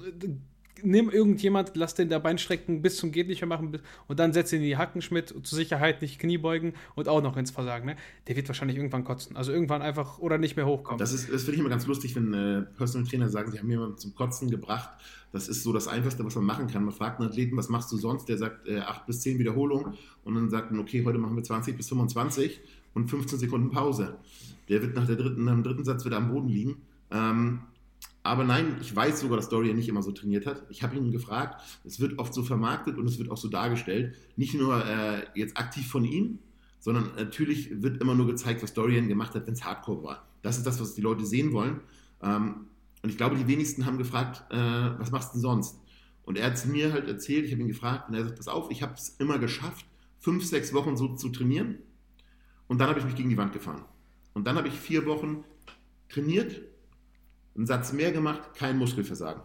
[0.83, 4.53] nimm irgendjemand, lass den der Beinstrecken bis zum geht nicht mehr machen und dann setz
[4.53, 7.87] ihn in die Hackenschmidt zur Sicherheit nicht Kniebeugen und auch noch ins Versagen.
[7.87, 7.97] Ne?
[8.27, 9.37] Der wird wahrscheinlich irgendwann kotzen.
[9.37, 10.99] Also irgendwann einfach oder nicht mehr hochkommen.
[10.99, 13.99] Das, das finde ich immer ganz lustig, wenn äh, Personal Trainer sagen, sie haben jemanden
[13.99, 14.91] zum Kotzen gebracht.
[15.33, 16.85] Das ist so das Einfachste, was man machen kann.
[16.85, 18.29] Man fragt einen Athleten, was machst du sonst?
[18.29, 19.95] Der sagt äh, 8 bis 10 Wiederholungen
[20.25, 22.61] und dann sagt man, okay, heute machen wir 20 bis 25
[22.95, 24.17] und 15 Sekunden Pause.
[24.69, 26.77] Der wird nach, der dritten, nach dem dritten Satz wieder am Boden liegen.
[27.11, 27.61] Ähm,
[28.23, 30.65] aber nein, ich weiß sogar, dass Dorian nicht immer so trainiert hat.
[30.71, 34.15] Ich habe ihn gefragt, es wird oft so vermarktet und es wird auch so dargestellt.
[34.37, 36.39] Nicht nur äh, jetzt aktiv von ihm,
[36.79, 40.29] sondern natürlich wird immer nur gezeigt, was Dorian gemacht hat, wenn es Hardcore war.
[40.43, 41.81] Das ist das, was die Leute sehen wollen.
[42.23, 42.67] Ähm,
[43.03, 45.81] und ich glaube, die wenigsten haben gefragt, äh, was machst du denn sonst?
[46.25, 48.47] Und er hat es mir halt erzählt, ich habe ihn gefragt und er sagt, pass
[48.47, 49.85] auf, ich habe es immer geschafft,
[50.21, 51.79] fünf, sechs Wochen so zu trainieren.
[52.69, 53.85] Und dann habe ich mich gegen die Wand gefahren.
[54.33, 55.45] Und dann habe ich vier Wochen
[56.09, 56.63] trainiert
[57.55, 59.43] einen Satz mehr gemacht, kein Muskelversagen.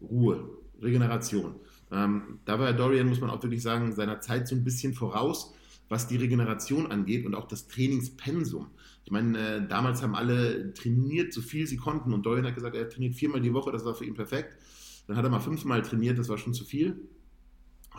[0.00, 0.50] Ruhe,
[0.80, 1.54] Regeneration.
[1.90, 5.54] Ähm, da war Dorian, muss man auch wirklich sagen, seiner Zeit so ein bisschen voraus,
[5.88, 8.68] was die Regeneration angeht und auch das Trainingspensum.
[9.04, 12.76] Ich meine, äh, damals haben alle trainiert, so viel sie konnten und Dorian hat gesagt,
[12.76, 14.56] er trainiert viermal die Woche, das war für ihn perfekt.
[15.06, 17.08] Dann hat er mal fünfmal trainiert, das war schon zu viel.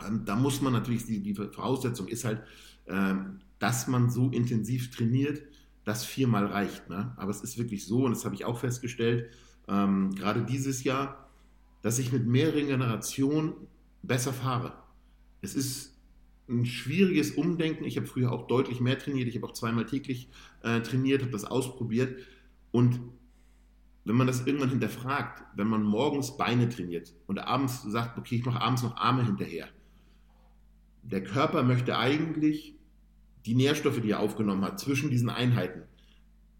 [0.06, 2.42] Ähm, da muss man natürlich, die, die Voraussetzung ist halt,
[2.86, 5.42] ähm, dass man so intensiv trainiert,
[5.84, 6.88] das viermal reicht.
[6.88, 7.12] Ne?
[7.16, 9.30] Aber es ist wirklich so, und das habe ich auch festgestellt,
[9.68, 11.28] ähm, gerade dieses Jahr,
[11.82, 13.54] dass ich mit mehr Regeneration
[14.02, 14.72] besser fahre.
[15.40, 15.96] Es ist
[16.48, 17.84] ein schwieriges Umdenken.
[17.84, 19.28] Ich habe früher auch deutlich mehr trainiert.
[19.28, 20.28] Ich habe auch zweimal täglich
[20.62, 22.18] äh, trainiert, habe das ausprobiert.
[22.72, 23.00] Und
[24.04, 28.44] wenn man das irgendwann hinterfragt, wenn man morgens Beine trainiert und abends sagt, okay, ich
[28.44, 29.68] mache abends noch Arme hinterher.
[31.02, 32.74] Der Körper möchte eigentlich
[33.46, 35.82] die Nährstoffe, die er aufgenommen hat, zwischen diesen Einheiten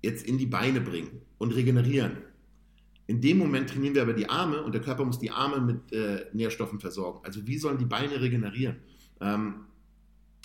[0.03, 2.19] jetzt in die Beine bringen und regenerieren.
[3.07, 5.93] In dem Moment trainieren wir aber die Arme und der Körper muss die Arme mit
[5.93, 7.21] äh, Nährstoffen versorgen.
[7.25, 8.77] Also wie sollen die Beine regenerieren?
[9.21, 9.67] Ähm,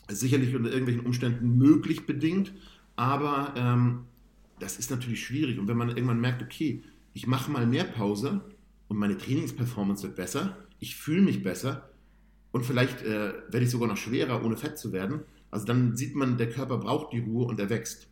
[0.10, 2.54] sicherlich unter irgendwelchen Umständen möglich bedingt,
[2.96, 4.06] aber ähm,
[4.60, 5.60] das ist natürlich schwierig.
[5.60, 6.84] Und wenn man irgendwann merkt, okay,
[7.14, 8.42] ich mache mal mehr Pause
[8.88, 11.90] und meine Trainingsperformance wird besser, ich fühle mich besser
[12.52, 15.22] und vielleicht äh, werde ich sogar noch schwerer, ohne fett zu werden,
[15.56, 18.08] also dann sieht man, der Körper braucht die Ruhe und er wächst.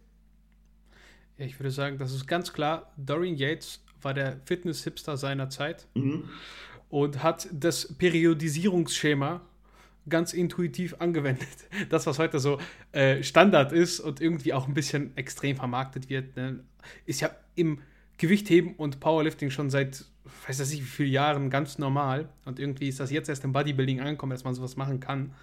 [1.38, 2.94] Ja, ich würde sagen, das ist ganz klar.
[2.96, 6.30] Dorian Yates war der Fitness-Hipster seiner Zeit mhm.
[6.90, 9.42] und hat das Periodisierungsschema
[10.08, 11.50] ganz intuitiv angewendet.
[11.90, 12.60] Das, was heute so
[12.94, 16.62] äh, Standard ist und irgendwie auch ein bisschen extrem vermarktet wird, ne,
[17.06, 17.80] ist ja im
[18.18, 20.06] Gewichtheben und Powerlifting schon seit,
[20.48, 22.30] weiß ich nicht wie viele Jahren ganz normal.
[22.46, 25.34] Und irgendwie ist das jetzt erst im Bodybuilding angekommen, dass man sowas machen kann.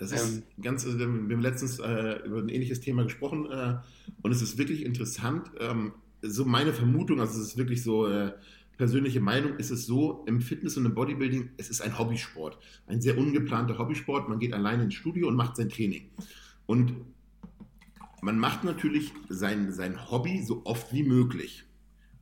[0.00, 3.76] Das ist ähm, ganz, also wir haben letztens äh, über ein ähnliches Thema gesprochen äh,
[4.22, 5.50] und es ist wirklich interessant.
[5.60, 5.92] Ähm,
[6.22, 8.32] so meine Vermutung, also es ist wirklich so äh,
[8.78, 12.58] persönliche Meinung, ist es so, im Fitness und im Bodybuilding, es ist ein Hobbysport.
[12.86, 14.26] Ein sehr ungeplanter Hobbysport.
[14.26, 16.08] Man geht alleine ins Studio und macht sein Training.
[16.64, 16.94] Und
[18.22, 21.64] man macht natürlich sein, sein Hobby so oft wie möglich,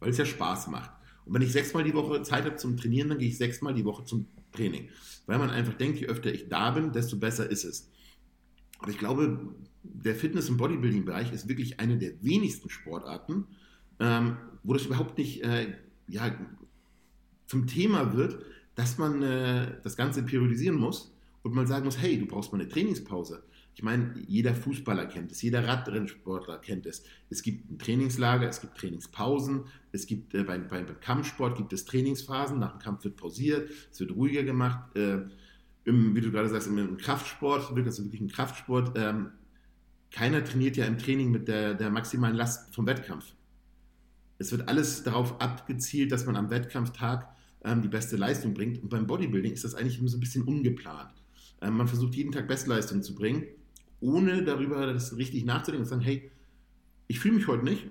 [0.01, 0.91] weil es ja Spaß macht.
[1.29, 3.85] Und wenn ich sechsmal die Woche Zeit habe zum Trainieren, dann gehe ich sechsmal die
[3.85, 4.89] Woche zum Training.
[5.27, 7.91] Weil man einfach denkt, je öfter ich da bin, desto besser ist es.
[8.79, 13.45] Aber ich glaube, der Fitness- und Bodybuilding-Bereich ist wirklich eine der wenigsten Sportarten,
[14.01, 15.75] ähm, wo das überhaupt nicht äh,
[16.07, 16.35] ja,
[17.47, 18.43] zum Thema wird,
[18.75, 22.61] dass man äh, das Ganze periodisieren muss und mal sagen muss, hey, du brauchst mal
[22.61, 23.43] eine Trainingspause.
[23.79, 27.05] Ich meine, jeder Fußballer kennt es, jeder Radrennsportler kennt es.
[27.31, 31.73] Es gibt ein Trainingslager, es gibt Trainingspausen, es gibt äh, beim, beim, beim, Kampfsport gibt
[31.73, 34.97] es Trainingsphasen, nach dem Kampf wird pausiert, es wird ruhiger gemacht.
[34.97, 35.21] Äh,
[35.85, 38.99] im, wie du gerade sagst, im, Kraftsport das wirklich ein Kraftsport.
[38.99, 39.31] Ähm,
[40.11, 43.33] keiner trainiert ja im Training mit der, der maximalen Last vom Wettkampf.
[44.39, 47.29] Es wird alles darauf abgezielt, dass man am Wettkampftag
[47.63, 48.83] ähm, die beste Leistung bringt.
[48.83, 51.23] Und beim Bodybuilding ist das eigentlich immer so ein bisschen ungeplant.
[51.61, 53.45] Ähm, man versucht jeden Tag Bestleistung zu bringen,
[54.01, 56.31] ohne darüber das richtig nachzudenken und zu sagen, hey,
[57.07, 57.87] ich fühle mich heute nicht.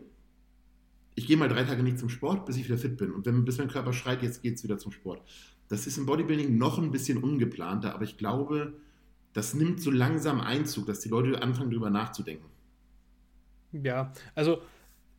[1.15, 3.11] Ich gehe mal drei Tage nicht zum Sport, bis ich wieder fit bin.
[3.11, 5.21] Und wenn, bis mein Körper schreit, jetzt geht es wieder zum Sport.
[5.67, 8.73] Das ist im Bodybuilding noch ein bisschen ungeplanter, aber ich glaube,
[9.33, 12.45] das nimmt so langsam Einzug, dass die Leute anfangen, darüber nachzudenken.
[13.71, 14.61] Ja, also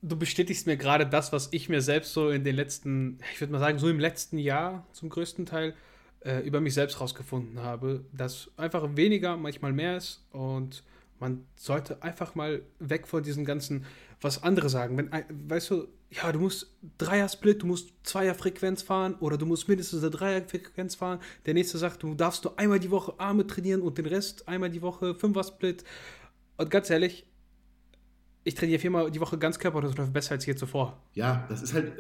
[0.03, 3.53] du bestätigst mir gerade das, was ich mir selbst so in den letzten, ich würde
[3.53, 5.74] mal sagen, so im letzten Jahr zum größten Teil
[6.20, 10.82] äh, über mich selbst rausgefunden habe, dass einfach weniger manchmal mehr ist und
[11.20, 13.84] man sollte einfach mal weg von diesen ganzen,
[14.20, 14.96] was andere sagen.
[14.96, 15.10] Wenn,
[15.48, 20.10] weißt du, ja, du musst Dreier-Split, du musst Zweier-Frequenz fahren oder du musst mindestens eine
[20.10, 21.20] Dreier-Frequenz fahren.
[21.46, 24.70] Der nächste sagt, du darfst nur einmal die Woche Arme trainieren und den Rest einmal
[24.70, 25.84] die Woche Fünfer-Split.
[26.56, 27.26] Und ganz ehrlich,
[28.45, 31.03] ich trainiere viermal die Woche ganz Körper das läuft besser als je zuvor.
[31.14, 31.93] Ja, das ist halt,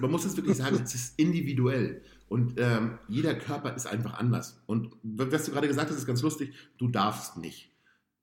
[0.00, 2.02] man muss es wirklich sagen, es ist individuell.
[2.28, 4.62] Und ähm, jeder Körper ist einfach anders.
[4.66, 7.70] Und was du gerade gesagt hast, ist ganz lustig, du darfst nicht.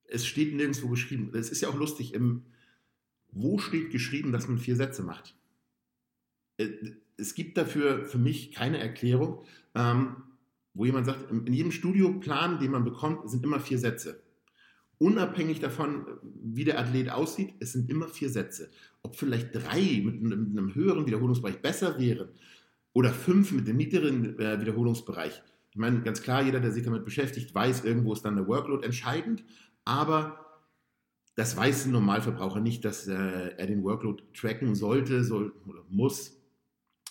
[0.06, 1.32] Es steht nirgendwo geschrieben.
[1.34, 2.44] Es ist ja auch lustig, im,
[3.32, 5.36] wo steht geschrieben, dass man vier Sätze macht?
[6.58, 6.70] Äh,
[7.18, 9.44] es gibt dafür für mich keine Erklärung,
[9.76, 10.16] ähm,
[10.74, 14.24] wo jemand sagt, in jedem Studioplan, den man bekommt, sind immer vier Sätze
[15.00, 18.70] unabhängig davon, wie der Athlet aussieht, es sind immer vier Sätze.
[19.02, 22.30] Ob vielleicht drei mit einem höheren Wiederholungsbereich besser wären
[22.94, 25.42] oder fünf mit dem niedrigen äh, Wiederholungsbereich.
[25.72, 28.86] Ich meine, ganz klar, jeder, der sich damit beschäftigt, weiß, irgendwo ist dann der Workload
[28.86, 29.44] entscheidend,
[29.86, 30.46] aber
[31.36, 36.38] das weiß ein Normalverbraucher nicht, dass äh, er den Workload tracken sollte, soll oder muss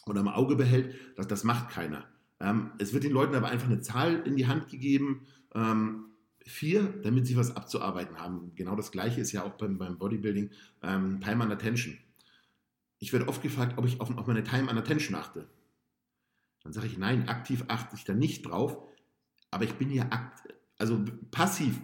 [0.07, 0.95] oder im Auge behält.
[1.16, 2.05] Das, das macht keiner.
[2.41, 5.26] Ähm, es wird den Leuten aber einfach eine Zahl in die Hand gegeben.
[5.55, 6.08] Ähm,
[6.49, 8.53] Vier, damit sie was abzuarbeiten haben.
[8.55, 10.51] Genau das Gleiche ist ja auch beim, beim Bodybuilding
[10.82, 11.99] ähm, Time and Attention.
[12.99, 15.46] Ich werde oft gefragt, ob ich auf, auf meine Time and Attention achte.
[16.62, 18.78] Dann sage ich, nein, aktiv achte ich da nicht drauf.
[19.51, 21.78] Aber ich bin ja akt also passiv.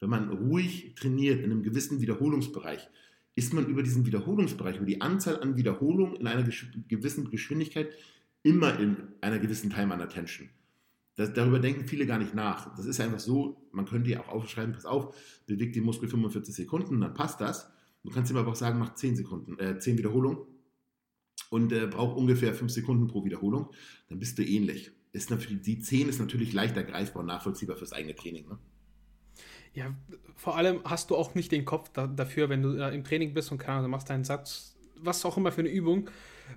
[0.00, 2.88] Wenn man ruhig trainiert in einem gewissen Wiederholungsbereich,
[3.34, 7.92] ist man über diesen Wiederholungsbereich, über die Anzahl an Wiederholungen in einer gewissen Geschwindigkeit
[8.42, 10.48] immer in einer gewissen Time and Attention.
[11.22, 12.74] Das, darüber denken viele gar nicht nach.
[12.74, 15.14] Das ist einfach so, man könnte ja auch aufschreiben, pass auf,
[15.46, 17.70] bewegt den Muskel 45 Sekunden, dann passt das.
[18.02, 20.38] Du kannst ihm aber auch sagen, mach 10 Sekunden, äh, 10 Wiederholungen
[21.50, 23.70] und äh, braucht ungefähr 5 Sekunden pro Wiederholung,
[24.08, 24.90] dann bist du ähnlich.
[25.12, 28.48] Ist natürlich, die 10 ist natürlich leichter greifbar und nachvollziehbar fürs eigene Training.
[28.48, 28.58] Ne?
[29.74, 29.94] Ja,
[30.34, 33.32] vor allem hast du auch nicht den Kopf da, dafür, wenn du äh, im Training
[33.32, 36.10] bist und keine du machst deinen Satz, was auch immer für eine Übung.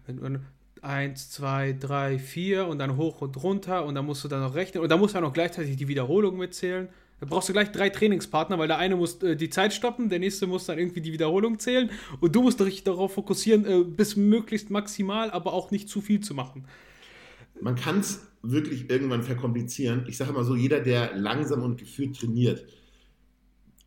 [0.08, 0.46] Wenn, wenn,
[0.86, 4.56] 1, 2, 3, 4 und dann hoch und runter und dann musst du dann noch
[4.56, 6.88] rechnen und dann musst du auch noch gleichzeitig die Wiederholung mitzählen.
[7.20, 10.20] Da brauchst du gleich drei Trainingspartner, weil der eine muss äh, die Zeit stoppen, der
[10.20, 14.16] nächste muss dann irgendwie die Wiederholung zählen und du musst dich darauf fokussieren, äh, bis
[14.16, 16.66] möglichst maximal, aber auch nicht zu viel zu machen.
[17.62, 20.06] Man kann es wirklich irgendwann verkomplizieren.
[20.08, 22.66] Ich sage mal so, jeder, der langsam und geführt trainiert,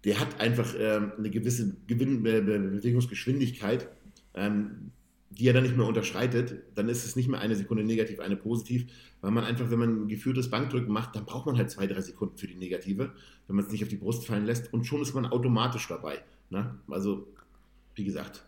[0.05, 3.89] der hat einfach ähm, eine gewisse Gewinn äh, Bewegungsgeschwindigkeit.
[4.35, 4.93] Ähm,
[5.31, 8.37] die er dann nicht mehr unterschreitet, dann ist es nicht mehr eine Sekunde negativ, eine
[8.37, 8.87] positiv,
[9.21, 12.01] weil man einfach, wenn man ein geführtes Bankdrücken macht, dann braucht man halt zwei, drei
[12.01, 13.13] Sekunden für die negative,
[13.47, 16.23] wenn man es nicht auf die Brust fallen lässt und schon ist man automatisch dabei.
[16.51, 16.79] Ne?
[16.89, 17.29] Also,
[17.95, 18.48] wie gesagt,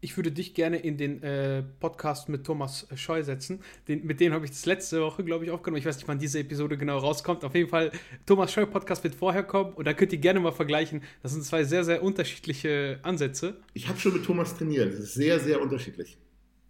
[0.00, 3.60] ich würde dich gerne in den äh, Podcast mit Thomas Scheu setzen.
[3.86, 5.78] Den, mit dem habe ich das letzte Woche, glaube ich, aufgenommen.
[5.78, 7.44] Ich weiß nicht, wann diese Episode genau rauskommt.
[7.44, 7.92] Auf jeden Fall,
[8.26, 11.02] Thomas Scheu Podcast wird vorher kommen und da könnt ihr gerne mal vergleichen.
[11.22, 13.58] Das sind zwei sehr, sehr unterschiedliche Ansätze.
[13.74, 14.92] Ich habe schon mit Thomas trainiert.
[14.94, 16.16] Das ist sehr, sehr unterschiedlich.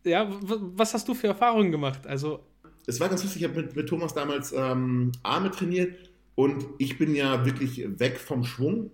[0.05, 2.07] Ja, was hast du für Erfahrungen gemacht?
[2.07, 2.41] Also
[2.87, 3.43] es war ganz lustig.
[3.43, 5.95] Ich habe mit, mit Thomas damals ähm, Arme trainiert
[6.35, 8.91] und ich bin ja wirklich weg vom Schwung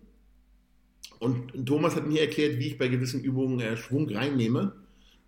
[1.18, 4.72] und Thomas hat mir erklärt, wie ich bei gewissen Übungen äh, Schwung reinnehme.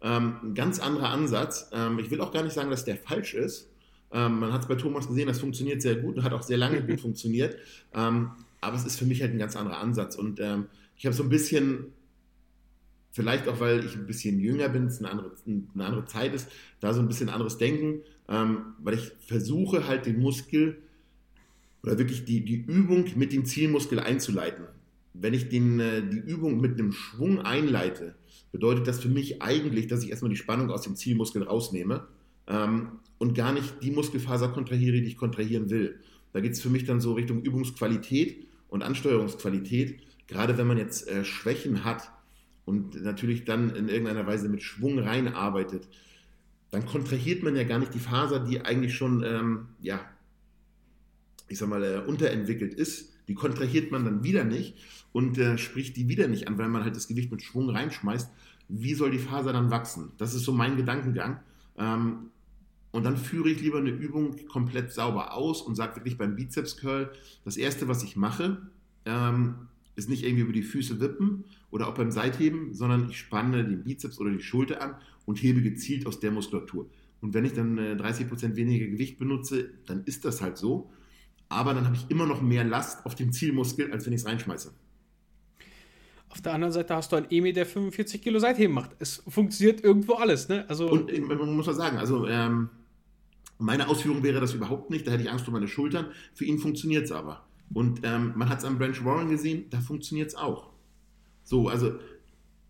[0.00, 1.70] Ähm, ein ganz anderer Ansatz.
[1.72, 3.68] Ähm, ich will auch gar nicht sagen, dass der falsch ist.
[4.12, 6.58] Ähm, man hat es bei Thomas gesehen, das funktioniert sehr gut und hat auch sehr
[6.58, 7.56] lange gut funktioniert.
[7.94, 8.30] Ähm,
[8.60, 10.16] aber es ist für mich halt ein ganz anderer Ansatz.
[10.16, 10.66] Und ähm,
[10.96, 11.92] ich habe so ein bisschen,
[13.12, 16.48] vielleicht auch, weil ich ein bisschen jünger bin, es eine andere, eine andere Zeit ist,
[16.80, 20.78] da so ein bisschen anderes Denken, ähm, weil ich versuche halt den Muskel
[21.82, 24.64] oder wirklich die, die Übung mit dem Zielmuskel einzuleiten.
[25.14, 28.14] Wenn ich den, äh, die Übung mit einem Schwung einleite,
[28.52, 32.06] bedeutet das für mich eigentlich, dass ich erstmal die Spannung aus dem Zielmuskel rausnehme
[32.46, 36.00] ähm, und gar nicht die Muskelfaser kontrahiere, die ich kontrahieren will.
[36.32, 40.00] Da geht es für mich dann so Richtung Übungsqualität und Ansteuerungsqualität.
[40.26, 42.10] Gerade wenn man jetzt äh, Schwächen hat
[42.64, 45.88] und natürlich dann in irgendeiner Weise mit Schwung reinarbeitet,
[46.70, 50.00] dann kontrahiert man ja gar nicht die Faser, die eigentlich schon, ähm, ja,
[51.48, 53.14] ich sag mal, äh, unterentwickelt ist.
[53.28, 54.74] Die kontrahiert man dann wieder nicht
[55.12, 58.30] und äh, spricht die wieder nicht an, weil man halt das Gewicht mit Schwung reinschmeißt.
[58.68, 60.12] Wie soll die Faser dann wachsen?
[60.18, 61.40] Das ist so mein Gedankengang.
[61.76, 62.30] Ähm,
[62.90, 66.78] und dann führe ich lieber eine Übung komplett sauber aus und sage wirklich beim Bizeps
[66.78, 67.10] Curl,
[67.44, 68.62] das erste, was ich mache,
[69.04, 73.64] ähm, ist nicht irgendwie über die Füße wippen oder auch beim Seitheben, sondern ich spanne
[73.64, 74.94] den Bizeps oder die Schulter an
[75.26, 76.88] und hebe gezielt aus der Muskulatur.
[77.20, 80.90] Und wenn ich dann äh, 30% weniger Gewicht benutze, dann ist das halt so.
[81.48, 84.26] Aber dann habe ich immer noch mehr Last auf dem Zielmuskel, als wenn ich es
[84.26, 84.72] reinschmeiße.
[86.30, 88.90] Auf der anderen Seite hast du einen Emi, der 45 Kilo Seitheben macht.
[88.98, 90.66] Es funktioniert irgendwo alles, ne?
[90.68, 92.68] Also und äh, man muss mal sagen, also ähm,
[93.58, 95.06] meine Ausführung wäre das überhaupt nicht.
[95.06, 96.06] Da hätte ich Angst um meine Schultern.
[96.34, 97.46] Für ihn funktioniert es aber.
[97.72, 100.70] Und ähm, man hat es am Branch Warren gesehen, da funktioniert es auch.
[101.44, 101.98] So, also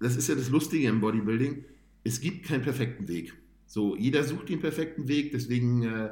[0.01, 1.65] das ist ja das Lustige im Bodybuilding.
[2.05, 3.35] Es gibt keinen perfekten Weg.
[3.67, 6.11] So, jeder sucht den perfekten Weg, deswegen äh,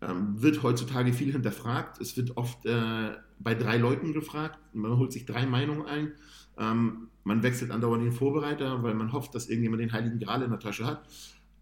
[0.00, 2.00] ähm, wird heutzutage viel hinterfragt.
[2.00, 4.58] Es wird oft äh, bei drei Leuten gefragt.
[4.74, 6.12] Man holt sich drei Meinungen ein.
[6.58, 10.50] Ähm, man wechselt andauernd den Vorbereiter, weil man hofft, dass irgendjemand den Heiligen Gral in
[10.50, 11.08] der Tasche hat.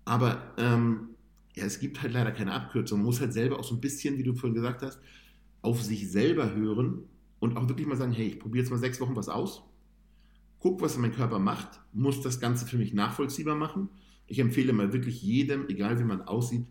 [0.05, 1.11] Aber ähm,
[1.55, 2.99] ja, es gibt halt leider keine Abkürzung.
[2.99, 5.01] Man muss halt selber auch so ein bisschen, wie du vorhin gesagt hast,
[5.61, 7.05] auf sich selber hören
[7.39, 9.63] und auch wirklich mal sagen, hey, ich probiere jetzt mal sechs Wochen was aus,
[10.59, 13.89] guck, was mein Körper macht, muss das Ganze für mich nachvollziehbar machen.
[14.27, 16.67] Ich empfehle mal wirklich jedem, egal wie man aussieht,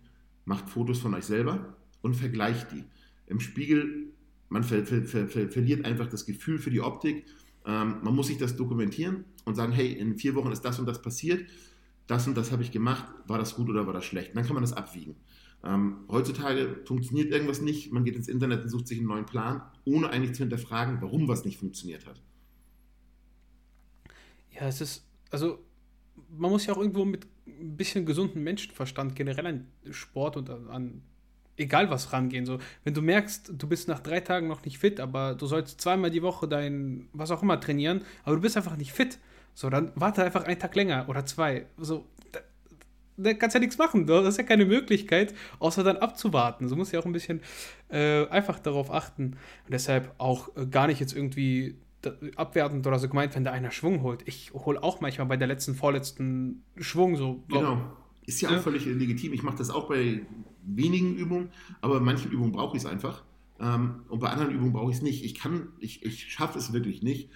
[0.46, 2.84] macht Fotos von euch selber und vergleicht die.
[3.28, 4.14] Im Spiegel,
[4.50, 7.26] man ver ver ver verliert einfach das Gefühl für die Optik.
[7.66, 10.86] Ähm, man muss sich das dokumentieren und sagen, hey, in vier Wochen ist das und
[10.86, 11.48] das passiert,
[12.08, 14.36] das und das habe ich gemacht, war das gut oder war das schlecht?
[14.36, 15.16] Dann kann man das abwiegen.
[15.64, 19.62] Ähm, heutzutage funktioniert irgendwas nicht, man geht ins Internet und sucht sich einen neuen Plan,
[19.86, 22.22] ohne eigentlich zu hinterfragen, warum was nicht funktioniert hat.
[24.50, 25.64] Ja, es ist, also
[26.30, 30.70] man muss ja auch irgendwo mit ein bisschen gesunden Menschenverstand generell an Sport und an,
[30.70, 31.02] an
[31.58, 32.46] egal was rangehen.
[32.46, 35.82] So, wenn du merkst, du bist nach drei Tagen noch nicht fit, aber du sollst
[35.82, 39.20] zweimal die Woche dein, was auch immer trainieren, aber du bist einfach nicht fit.
[39.54, 41.66] So, dann warte einfach einen Tag länger oder zwei.
[41.78, 42.06] So,
[43.18, 44.08] da kannst ja nichts machen.
[44.08, 46.68] Das ist ja keine Möglichkeit, außer dann abzuwarten.
[46.68, 47.42] So muss ja auch ein bisschen
[47.90, 49.38] äh, einfach darauf achten.
[49.66, 51.76] Und deshalb auch äh, gar nicht jetzt irgendwie
[52.36, 54.22] abwertend oder so gemeint, wenn da einer Schwung holt.
[54.26, 57.44] Ich hole auch manchmal bei der letzten, vorletzten Schwung so.
[57.48, 57.82] Genau.
[58.26, 58.60] Ist ja auch ja.
[58.60, 59.34] völlig legitim.
[59.34, 60.22] Ich mache das auch bei
[60.64, 61.50] wenigen Übungen,
[61.82, 63.24] aber bei manchen Übungen brauche ich es einfach.
[63.60, 65.24] Ähm, und bei anderen Übungen brauche ich es nicht.
[65.24, 67.30] Ich kann, ich, ich schaffe es wirklich nicht,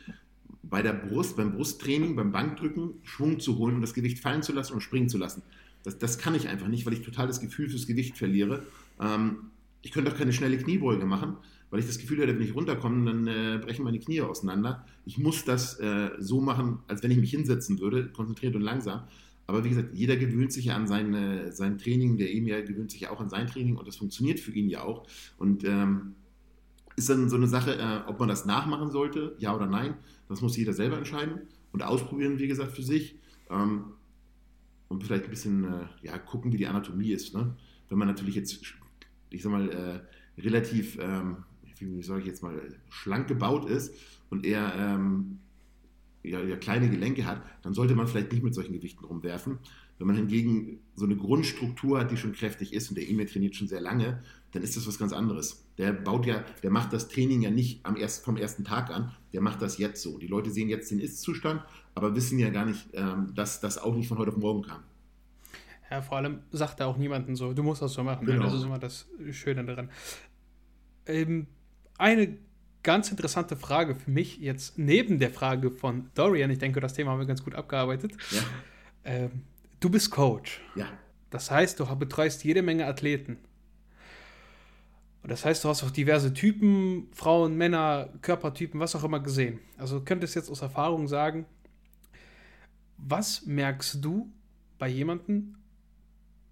[0.63, 4.51] bei der Brust, beim Brusttraining, beim Bankdrücken Schwung zu holen und das Gewicht fallen zu
[4.51, 5.43] lassen und springen zu lassen.
[5.83, 8.63] Das, das kann ich einfach nicht, weil ich total das Gefühl fürs Gewicht verliere.
[8.99, 9.51] Ähm,
[9.83, 11.37] ich könnte auch keine schnelle Kniebeuge machen,
[11.69, 14.85] weil ich das Gefühl hätte, wenn ich runterkomme, dann äh, brechen meine Knie auseinander.
[15.05, 19.03] Ich muss das äh, so machen, als wenn ich mich hinsetzen würde, konzentriert und langsam.
[19.47, 22.91] Aber wie gesagt, jeder gewöhnt sich ja an sein, äh, sein Training, der Emir gewöhnt
[22.91, 25.05] sich ja auch an sein Training und das funktioniert für ihn ja auch.
[25.37, 26.15] Und ähm,
[26.95, 29.95] ist dann so eine Sache, äh, ob man das nachmachen sollte, ja oder nein.
[30.29, 31.41] Das muss jeder selber entscheiden
[31.71, 33.19] und ausprobieren, wie gesagt, für sich.
[33.49, 33.85] Ähm,
[34.87, 37.33] und vielleicht ein bisschen äh, ja, gucken, wie die Anatomie ist.
[37.35, 37.55] Ne?
[37.89, 38.59] Wenn man natürlich jetzt,
[39.29, 41.37] ich sag mal, äh, relativ, ähm,
[41.79, 43.93] wie soll ich jetzt mal, schlank gebaut ist
[44.29, 45.39] und eher ähm,
[46.23, 49.59] ja, ja, kleine Gelenke hat, dann sollte man vielleicht nicht mit solchen Gewichten rumwerfen.
[49.97, 53.55] Wenn man hingegen so eine Grundstruktur hat, die schon kräftig ist und der Emir trainiert
[53.55, 54.21] schon sehr lange,
[54.51, 55.65] dann ist das was ganz anderes.
[55.77, 59.11] Der baut ja, der macht das Training ja nicht am erst, vom ersten Tag an,
[59.31, 60.17] der macht das jetzt so.
[60.17, 61.63] Die Leute sehen jetzt den Ist-Zustand,
[61.93, 64.83] aber wissen ja gar nicht, ähm, dass das auch nicht von heute auf morgen kam.
[65.89, 68.25] Ja, vor allem sagt er auch niemanden so, du musst das so machen.
[68.25, 68.43] Genau.
[68.43, 69.89] Das ist immer das Schöne daran.
[71.05, 71.47] Ähm,
[71.97, 72.37] eine
[72.83, 77.11] ganz interessante Frage für mich jetzt neben der Frage von Dorian, ich denke, das Thema
[77.11, 78.13] haben wir ganz gut abgearbeitet.
[78.31, 78.41] Ja.
[79.03, 79.31] Ähm,
[79.79, 80.61] du bist Coach.
[80.75, 80.87] Ja.
[81.31, 83.37] Das heißt, du betreust jede Menge Athleten.
[85.23, 89.59] Und das heißt, du hast auch diverse Typen, Frauen, Männer, Körpertypen, was auch immer gesehen.
[89.77, 91.47] Also du könntest jetzt aus Erfahrung sagen,
[92.97, 94.31] was merkst du
[94.77, 95.55] bei jemandem,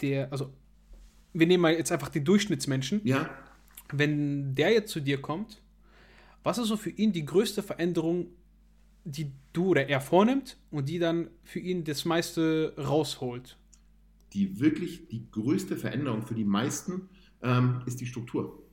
[0.02, 0.52] der, also
[1.34, 3.02] wir nehmen mal jetzt einfach den Durchschnittsmenschen.
[3.04, 3.30] Ja.
[3.96, 5.62] Wenn der jetzt zu dir kommt,
[6.44, 8.28] was ist so für ihn die größte Veränderung,
[9.06, 13.58] die du oder er vornimmt und die dann für ihn das meiste rausholt?
[14.34, 17.10] Die wirklich die größte Veränderung für die meisten
[17.42, 18.64] ähm, ist die Struktur.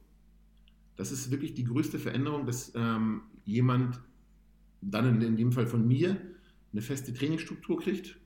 [0.96, 4.00] Das ist wirklich die größte Veränderung, dass ähm, jemand
[4.80, 6.16] dann in, in dem Fall von mir
[6.72, 8.16] eine feste Trainingsstruktur kriegt,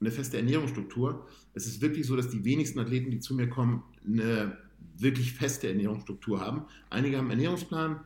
[0.00, 1.28] eine feste Ernährungsstruktur.
[1.54, 4.58] Es ist wirklich so, dass die wenigsten Athleten, die zu mir kommen, eine
[4.98, 6.64] wirklich feste Ernährungsstruktur haben.
[6.90, 8.00] Einige haben Ernährungsplan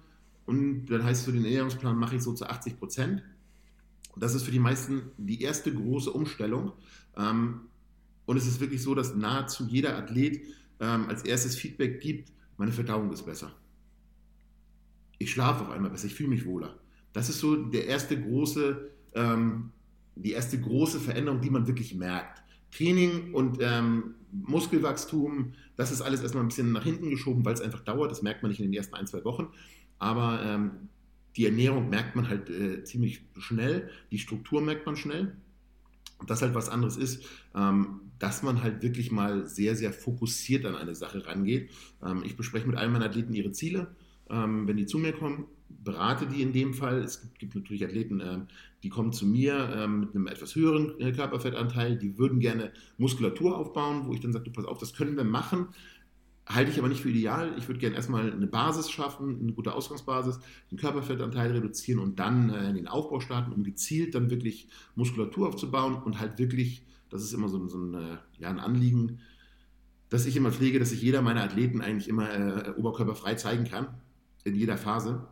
[0.46, 3.22] und dann heißt es so, den Ernährungsplan mache ich so zu 80 Prozent.
[4.16, 6.72] Das ist für die meisten die erste große Umstellung.
[7.16, 7.62] Ähm,
[8.26, 10.42] und es ist wirklich so, dass nahezu jeder Athlet
[10.80, 13.52] ähm, als erstes Feedback gibt, meine Verdauung ist besser.
[15.18, 16.78] Ich schlafe auf einmal besser, ich fühle mich wohler.
[17.12, 19.70] Das ist so der erste große, ähm,
[20.16, 22.42] die erste große Veränderung, die man wirklich merkt.
[22.70, 23.58] Training und
[24.30, 28.10] Muskelwachstum, das ist alles erstmal ein bisschen nach hinten geschoben, weil es einfach dauert.
[28.10, 29.48] Das merkt man nicht in den ersten ein, zwei Wochen.
[29.98, 30.72] Aber ähm,
[31.36, 35.34] die Ernährung merkt man halt äh, ziemlich schnell, die Struktur merkt man schnell.
[36.18, 37.24] Und das halt was anderes ist,
[37.54, 41.70] ähm, dass man halt wirklich mal sehr, sehr fokussiert an eine Sache rangeht.
[42.04, 43.96] Ähm, ich bespreche mit allen meinen Athleten ihre Ziele.
[44.30, 46.98] Ähm, wenn die zu mir kommen, berate die in dem Fall.
[46.98, 48.38] Es gibt, gibt natürlich Athleten, äh,
[48.82, 53.56] die kommen zu mir äh, mit einem etwas höheren äh, Körperfettanteil, die würden gerne Muskulatur
[53.56, 55.68] aufbauen, wo ich dann sage, du pass auf, das können wir machen.
[56.46, 57.54] Halte ich aber nicht für ideal.
[57.58, 62.50] Ich würde gerne erstmal eine Basis schaffen, eine gute Ausgangsbasis, den Körperfettanteil reduzieren und dann
[62.50, 67.32] äh, den Aufbau starten, um gezielt dann wirklich Muskulatur aufzubauen und halt wirklich, das ist
[67.32, 69.20] immer so, so ein, äh, ja, ein Anliegen,
[70.08, 73.86] dass ich immer pflege, dass sich jeder meiner Athleten eigentlich immer äh, oberkörperfrei zeigen kann,
[74.45, 75.26] in jeder Phase.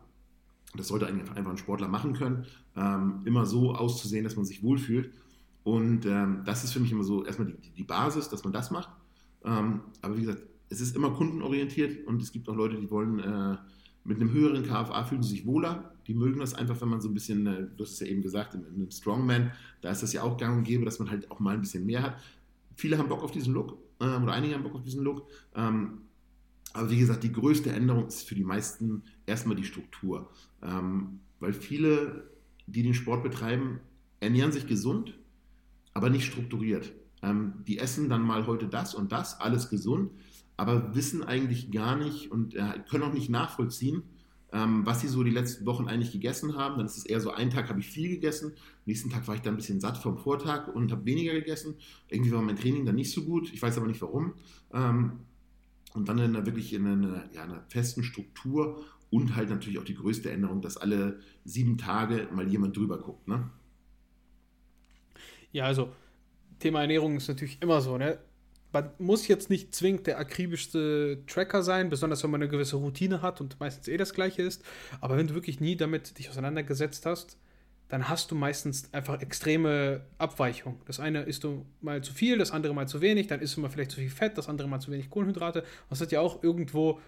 [0.75, 2.45] Das sollte einfach ein Sportler machen können,
[2.75, 5.11] ähm, immer so auszusehen, dass man sich wohlfühlt.
[5.63, 8.71] Und ähm, das ist für mich immer so erstmal die, die Basis, dass man das
[8.71, 8.89] macht.
[9.43, 13.19] Ähm, aber wie gesagt, es ist immer kundenorientiert und es gibt auch Leute, die wollen
[13.19, 13.57] äh,
[14.03, 15.91] mit einem höheren KFA fühlen sich wohler.
[16.07, 18.21] Die mögen das einfach, wenn man so ein bisschen, äh, du hast es ja eben
[18.21, 19.51] gesagt, in, in einem Strongman,
[19.81, 21.85] da ist das ja auch gang und gäbe, dass man halt auch mal ein bisschen
[21.85, 22.17] mehr hat.
[22.75, 25.27] Viele haben Bock auf diesen Look äh, oder einige haben Bock auf diesen Look.
[25.55, 26.01] Ähm,
[26.73, 30.29] aber wie gesagt, die größte Änderung ist für die meisten erstmal die Struktur.
[30.61, 32.29] Ähm, weil viele,
[32.67, 33.79] die den Sport betreiben,
[34.19, 35.17] ernähren sich gesund,
[35.93, 36.91] aber nicht strukturiert.
[37.21, 40.11] Ähm, die essen dann mal heute das und das, alles gesund,
[40.57, 44.03] aber wissen eigentlich gar nicht und äh, können auch nicht nachvollziehen,
[44.51, 46.77] ähm, was sie so die letzten Wochen eigentlich gegessen haben.
[46.77, 48.53] Dann ist es eher so, einen Tag habe ich viel gegessen,
[48.85, 51.75] nächsten Tag war ich dann ein bisschen satt vom Vortag und habe weniger gegessen.
[52.09, 54.33] Irgendwie war mein Training dann nicht so gut, ich weiß aber nicht warum.
[54.73, 55.19] Ähm,
[55.93, 59.83] und dann in einer, wirklich in einer, ja, einer festen Struktur und halt natürlich auch
[59.83, 63.27] die größte Änderung, dass alle sieben Tage mal jemand drüber guckt.
[63.27, 63.49] Ne?
[65.51, 65.91] Ja, also
[66.59, 67.97] Thema Ernährung ist natürlich immer so.
[67.97, 68.19] Ne?
[68.71, 73.21] Man muss jetzt nicht zwingend der akribischste Tracker sein, besonders wenn man eine gewisse Routine
[73.23, 74.63] hat und meistens eh das gleiche ist.
[75.01, 77.37] Aber wenn du wirklich nie damit dich auseinandergesetzt hast,
[77.89, 80.79] dann hast du meistens einfach extreme Abweichungen.
[80.85, 83.61] Das eine isst du mal zu viel, das andere mal zu wenig, dann isst du
[83.61, 85.63] mal vielleicht zu viel Fett, das andere mal zu wenig Kohlenhydrate.
[85.89, 86.99] Das hat ja auch irgendwo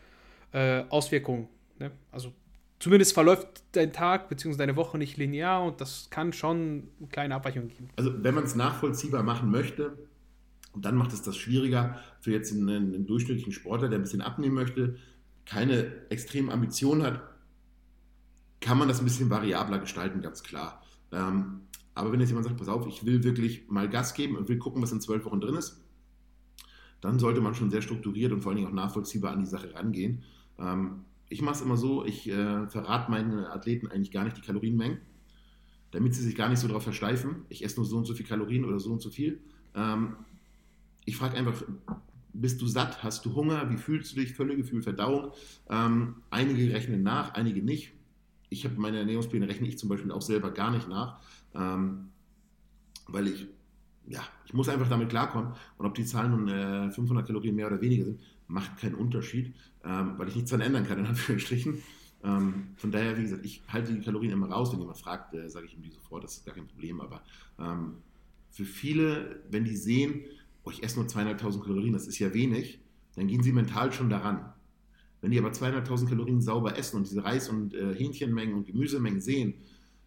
[0.52, 1.48] äh, Auswirkungen.
[1.80, 1.92] Ne?
[2.12, 2.34] Also
[2.80, 4.58] zumindest verläuft dein Tag bzw.
[4.58, 7.90] deine Woche nicht linear und das kann schon kleine Abweichungen geben.
[7.96, 9.98] Also wenn man es nachvollziehbar machen möchte,
[10.76, 14.56] dann macht es das schwieriger für jetzt einen, einen durchschnittlichen Sportler, der ein bisschen abnehmen
[14.56, 14.96] möchte,
[15.46, 17.22] keine extremen Ambitionen hat,
[18.62, 20.82] kann man das ein bisschen variabler gestalten, ganz klar.
[21.12, 21.62] Ähm,
[21.94, 24.58] aber wenn jetzt jemand sagt, pass auf, ich will wirklich mal Gas geben und will
[24.58, 25.84] gucken, was in zwölf Wochen drin ist,
[27.02, 29.74] dann sollte man schon sehr strukturiert und vor allen Dingen auch nachvollziehbar an die Sache
[29.74, 30.24] rangehen.
[30.58, 34.42] Ähm, ich mache es immer so, ich äh, verrate meinen Athleten eigentlich gar nicht die
[34.42, 35.00] Kalorienmengen,
[35.90, 37.46] damit sie sich gar nicht so darauf versteifen.
[37.50, 39.42] Ich esse nur so und so viel Kalorien oder so und so viel.
[39.74, 40.16] Ähm,
[41.06, 41.64] ich frage einfach,
[42.34, 43.04] bist du satt?
[43.04, 43.70] Hast du Hunger?
[43.72, 44.34] Wie fühlst du dich?
[44.34, 45.32] Völlegefühl, Verdauung.
[45.70, 47.94] Ähm, einige rechnen nach, einige nicht
[48.52, 51.20] ich habe meine Ernährungspläne rechne ich zum Beispiel auch selber gar nicht nach,
[51.56, 52.10] ähm,
[53.08, 53.48] weil ich,
[54.08, 55.54] ja, ich muss einfach damit klarkommen.
[55.78, 59.56] Und ob die Zahlen nun äh, 500 Kalorien mehr oder weniger sind, macht keinen Unterschied,
[59.86, 61.82] ähm, weil ich nichts daran ändern kann, in Anführungsstrichen.
[62.24, 64.74] Ähm, von daher, wie gesagt, ich halte die Kalorien immer raus.
[64.74, 67.00] Wenn jemand fragt, äh, sage ich ihm die sofort, das ist gar kein Problem.
[67.00, 67.22] Aber
[67.58, 67.96] ähm,
[68.50, 70.26] für viele, wenn die sehen,
[70.66, 72.80] oh, ich esse nur zweieinhalbtausend Kalorien, das ist ja wenig,
[73.16, 74.52] dann gehen sie mental schon daran.
[75.22, 79.22] Wenn die aber 200.000 Kalorien sauber essen und diese Reis- und äh, Hähnchenmengen und Gemüsemengen
[79.22, 79.54] sehen,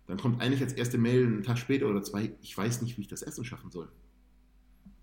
[0.07, 3.03] dann kommt eigentlich als erste Mail einen Tag später oder zwei, ich weiß nicht, wie
[3.03, 3.89] ich das Essen schaffen soll.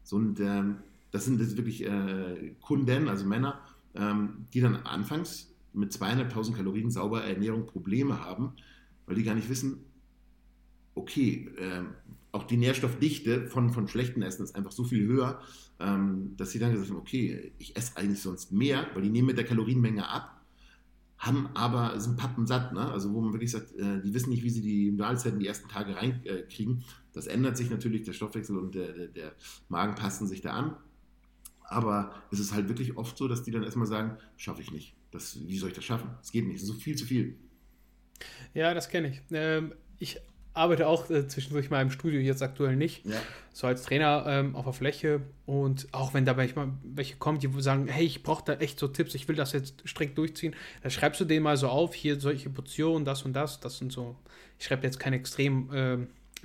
[0.03, 0.77] So, und ähm,
[1.11, 3.59] das sind jetzt wirklich äh, Kunden, also Männer,
[3.95, 8.53] ähm, die dann anfangs mit 200.000 Kalorien sauberer Ernährung Probleme haben,
[9.05, 9.85] weil die gar nicht wissen,
[10.95, 11.83] okay, äh,
[12.31, 15.41] auch die Nährstoffdichte von, von schlechten Essen ist einfach so viel höher,
[15.81, 19.27] ähm, dass sie dann gesagt haben, okay, ich esse eigentlich sonst mehr, weil die nehmen
[19.27, 20.41] mit der Kalorienmenge ab,
[21.17, 22.91] haben aber, sind pappensatt, ne?
[22.91, 25.69] also wo man wirklich sagt, äh, die wissen nicht, wie sie die Mahlzeiten die ersten
[25.69, 26.79] Tage reinkriegen.
[26.79, 29.35] Äh, das ändert sich natürlich, der Stoffwechsel und der, der, der
[29.69, 30.75] Magen passen sich da an.
[31.63, 34.95] Aber es ist halt wirklich oft so, dass die dann erstmal sagen, schaffe ich nicht.
[35.11, 36.09] Das, wie soll ich das schaffen?
[36.21, 37.37] Es geht nicht, es ist so viel zu viel.
[38.53, 39.21] Ja, das kenne ich.
[39.31, 40.19] Ähm, ich
[40.53, 43.05] arbeite auch äh, zwischendurch mal im Studio, jetzt aktuell nicht.
[43.05, 43.15] Ja.
[43.53, 45.21] So als Trainer ähm, auf der Fläche.
[45.45, 48.87] Und auch wenn da manchmal welche kommen, die sagen, hey, ich brauche da echt so
[48.87, 52.19] Tipps, ich will das jetzt strikt durchziehen, dann schreibst du denen mal so auf, hier
[52.19, 54.15] solche Portionen, das und das, das sind so.
[54.59, 55.97] Ich schreibe jetzt keine extrem äh,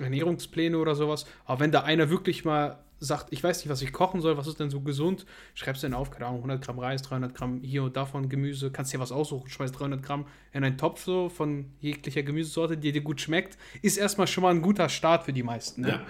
[0.03, 3.91] Ernährungspläne oder sowas, aber wenn da einer wirklich mal sagt, ich weiß nicht, was ich
[3.91, 6.79] kochen soll, was ist denn so gesund, schreibst du dann auf, keine Ahnung, 100 Gramm
[6.79, 10.63] Reis, 300 Gramm hier und davon Gemüse, kannst dir was aussuchen, schmeißt 300 Gramm in
[10.63, 14.61] einen Topf so von jeglicher Gemüsesorte, die dir gut schmeckt, ist erstmal schon mal ein
[14.61, 15.81] guter Start für die meisten.
[15.81, 15.89] Ne?
[15.89, 16.05] Ja.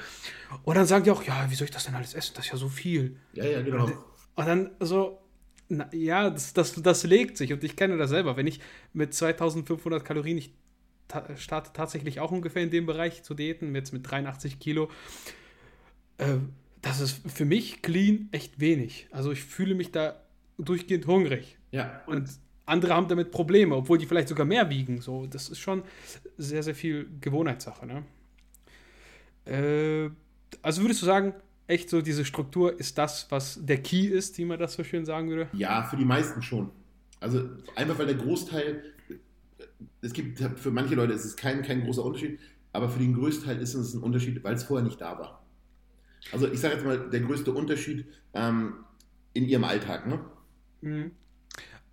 [0.63, 2.33] Und dann sagen die auch, ja, wie soll ich das denn alles essen?
[2.35, 3.17] Das ist ja so viel.
[3.33, 3.85] Ja, ja, genau.
[3.85, 3.97] Und,
[4.35, 5.19] und dann so,
[5.69, 8.37] na, ja, das, das, das legt sich und ich kenne das selber.
[8.37, 8.61] Wenn ich
[8.93, 10.53] mit 2500 Kalorien, ich
[11.07, 14.89] ta starte tatsächlich auch ungefähr in dem Bereich zu diäten, jetzt mit 83 Kilo,
[16.17, 16.37] äh,
[16.81, 19.07] das ist für mich clean echt wenig.
[19.11, 20.21] Also ich fühle mich da
[20.57, 21.57] durchgehend hungrig.
[21.71, 22.01] Ja.
[22.07, 22.29] Und
[22.65, 25.01] andere haben damit Probleme, obwohl die vielleicht sogar mehr wiegen.
[25.01, 25.83] So, das ist schon
[26.37, 27.85] sehr, sehr viel Gewohnheitssache.
[27.85, 28.03] Ne?
[29.45, 30.09] Äh,
[30.61, 31.33] also würdest du sagen,
[31.67, 35.05] echt so diese Struktur ist das, was der Key ist, wie man das so schön
[35.05, 35.49] sagen würde?
[35.53, 36.71] Ja, für die meisten schon.
[37.19, 38.83] Also einfach weil der Großteil,
[40.01, 42.39] es gibt für manche Leute ist es kein, kein großer Unterschied,
[42.73, 45.46] aber für den größten Teil ist es ein Unterschied, weil es vorher nicht da war.
[46.31, 48.73] Also ich sage jetzt mal, der größte Unterschied ähm,
[49.33, 50.07] in ihrem Alltag.
[50.07, 50.19] Ne?
[50.81, 51.11] Mhm.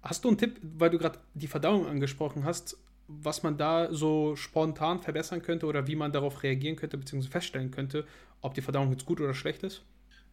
[0.03, 2.76] Hast du einen Tipp, weil du gerade die Verdauung angesprochen hast,
[3.07, 7.70] was man da so spontan verbessern könnte oder wie man darauf reagieren könnte, beziehungsweise feststellen
[7.70, 8.07] könnte,
[8.41, 9.82] ob die Verdauung jetzt gut oder schlecht ist?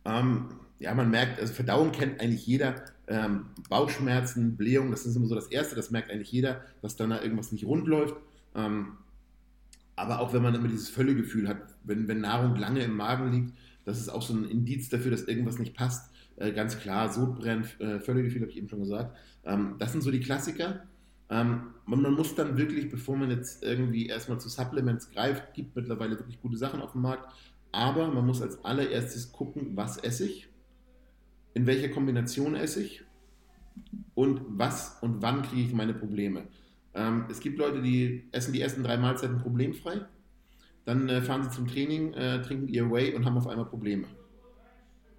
[0.04, 0.50] Ähm,
[0.80, 2.84] ja, man merkt, also Verdauung kennt eigentlich jeder.
[3.08, 7.12] Ähm, Bauchschmerzen, Blähung, das ist immer so das Erste, das merkt eigentlich jeder, dass dann
[7.12, 8.16] da irgendwas nicht rund läuft.
[8.56, 8.98] Ähm,
[9.96, 13.54] aber auch wenn man immer dieses Völlegefühl hat, wenn, wenn Nahrung lange im Magen liegt,
[13.86, 16.12] das ist auch so ein Indiz dafür, dass irgendwas nicht passt.
[16.36, 19.18] Äh, ganz klar, Sodbrennen, äh, Völlegefühl, habe ich eben schon gesagt.
[19.44, 20.84] Ähm, das sind so die Klassiker.
[21.30, 25.76] Ähm, man, man, muss dann wirklich, bevor man jetzt irgendwie erstmal zu Supplements greift, gibt
[25.76, 27.34] mittlerweile wirklich gute Sachen auf dem Markt.
[27.72, 30.50] Aber man muss als allererstes gucken, was esse ich,
[31.54, 33.04] in welcher Kombination esse ich
[34.14, 36.44] und was und wann kriege ich meine Probleme.
[36.94, 40.02] Ähm, es gibt Leute, die essen die ersten drei Mahlzeiten problemfrei
[40.86, 44.08] dann äh, fahren sie zum Training, äh, trinken ihr Whey und haben auf einmal Probleme.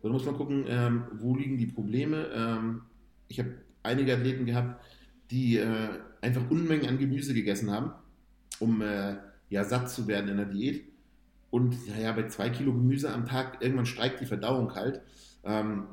[0.02, 2.26] So, da muss man gucken, ähm, wo liegen die Probleme.
[2.34, 2.82] Ähm,
[3.28, 4.84] ich habe einige Athleten gehabt,
[5.30, 5.88] die äh,
[6.20, 7.92] einfach Unmengen an Gemüse gegessen haben,
[8.58, 9.16] um äh,
[9.48, 10.84] ja, satt zu werden in der Diät.
[11.50, 15.02] Und ja, bei zwei Kilo Gemüse am Tag, irgendwann steigt die Verdauung halt.
[15.44, 15.84] Ähm,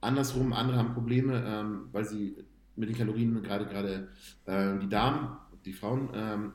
[0.00, 2.36] andersrum, andere haben Probleme, ähm, weil sie
[2.76, 4.08] mit den Kalorien gerade gerade
[4.46, 6.52] äh, die Damen, die Frauen, ähm,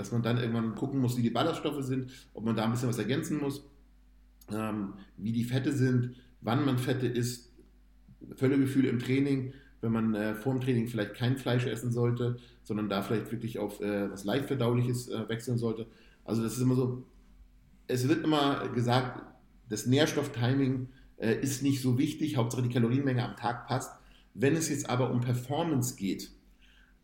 [0.00, 2.88] dass man dann irgendwann gucken muss, wie die Ballaststoffe sind, ob man da ein bisschen
[2.88, 3.64] was ergänzen muss,
[4.50, 7.52] ähm, wie die Fette sind, wann man Fette isst,
[8.36, 12.88] Völlegefühl im Training, wenn man äh, vor dem Training vielleicht kein Fleisch essen sollte, sondern
[12.88, 15.86] da vielleicht wirklich auf äh, was Leichtverdauliches äh, wechseln sollte.
[16.24, 17.04] Also das ist immer so,
[17.86, 19.22] es wird immer gesagt,
[19.68, 20.88] das Nährstofftiming
[21.18, 23.92] äh, ist nicht so wichtig, Hauptsache die Kalorienmenge am Tag passt.
[24.34, 26.30] Wenn es jetzt aber um Performance geht,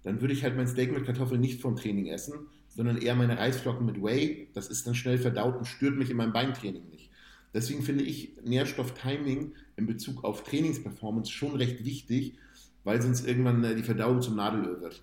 [0.03, 2.35] dann würde ich halt mein Steak mit Kartoffeln nicht vom Training essen,
[2.77, 4.49] sondern eher meine Reisflocken mit Whey.
[4.53, 7.11] Das ist dann schnell verdaut und stört mich in meinem Beintraining nicht.
[7.55, 12.37] Deswegen finde ich Nährstofftiming in Bezug auf Trainingsperformance schon recht wichtig,
[12.85, 15.03] weil sonst irgendwann äh, die Verdauung zum Nadelöhr wird.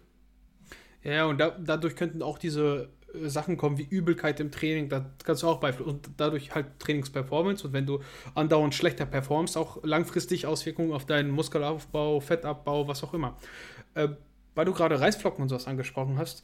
[1.03, 5.09] Ja, und da, dadurch könnten auch diese äh, Sachen kommen wie Übelkeit im Training, da
[5.24, 8.01] kannst du auch beeinflussen und dadurch halt Trainingsperformance und wenn du
[8.36, 13.36] andauernd schlechter performst, auch langfristig Auswirkungen auf deinen Muskelaufbau, Fettabbau, was auch immer.
[13.95, 14.09] Äh,
[14.54, 16.43] weil du gerade Reisflocken und sowas angesprochen hast,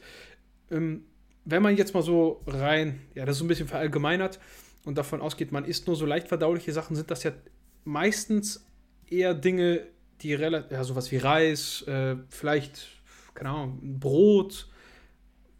[0.72, 1.04] ähm,
[1.50, 4.38] wenn man jetzt mal so rein, ja, das ist so ein bisschen verallgemeinert
[4.84, 7.32] und davon ausgeht, man isst nur so leicht verdauliche Sachen, sind das ja
[7.84, 8.64] meistens
[9.08, 9.86] eher Dinge,
[10.20, 12.88] die relativ, ja, sowas wie Reis, äh, vielleicht,
[13.34, 14.68] keine Ahnung, Brot,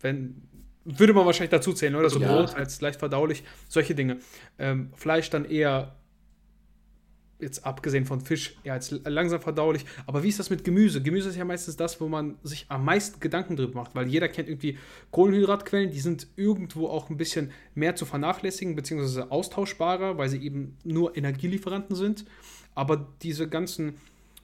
[0.01, 0.43] wenn,
[0.85, 2.11] würde man wahrscheinlich dazu zählen, oder?
[2.11, 2.33] So ja.
[2.33, 4.19] Brot als leicht verdaulich, solche Dinge.
[4.59, 5.97] Ähm, Fleisch dann eher
[7.43, 9.85] jetzt abgesehen von Fisch, eher als langsam verdaulich.
[10.07, 11.03] Aber wie ist das mit Gemüse?
[11.03, 14.29] Gemüse ist ja meistens das, wo man sich am meisten Gedanken drüber macht, weil jeder
[14.29, 14.79] kennt irgendwie
[15.11, 20.77] Kohlenhydratquellen, die sind irgendwo auch ein bisschen mehr zu vernachlässigen, beziehungsweise austauschbarer, weil sie eben
[20.85, 22.25] nur Energielieferanten sind.
[22.75, 23.95] Aber diese ganzen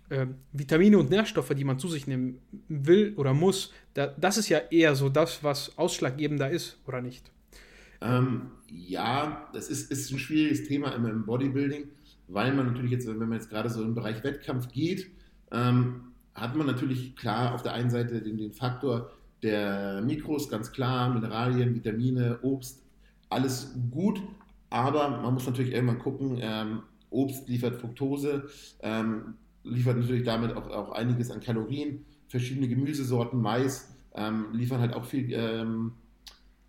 [0.09, 4.49] äh, Vitamine und Nährstoffe, die man zu sich nehmen will oder muss, da, das ist
[4.49, 7.31] ja eher so das, was ausschlaggebender ist, oder nicht?
[8.01, 11.89] Ähm, ja, das ist, ist ein schwieriges Thema im Bodybuilding
[12.29, 15.11] weil man natürlich jetzt, wenn man jetzt gerade so im Bereich Wettkampf geht,
[15.53, 19.11] ähm, hat man natürlich klar auf der einen Seite den, den Faktor
[19.43, 22.83] der Mikros, ganz klar, Mineralien, Vitamine, Obst,
[23.29, 24.21] alles gut,
[24.71, 28.49] aber man muss natürlich irgendwann gucken, ähm, Obst liefert Fructose,
[28.81, 34.95] ähm, liefert natürlich damit auch, auch einiges an Kalorien, verschiedene Gemüsesorten, Mais ähm, liefern halt
[34.95, 35.93] auch viel ähm,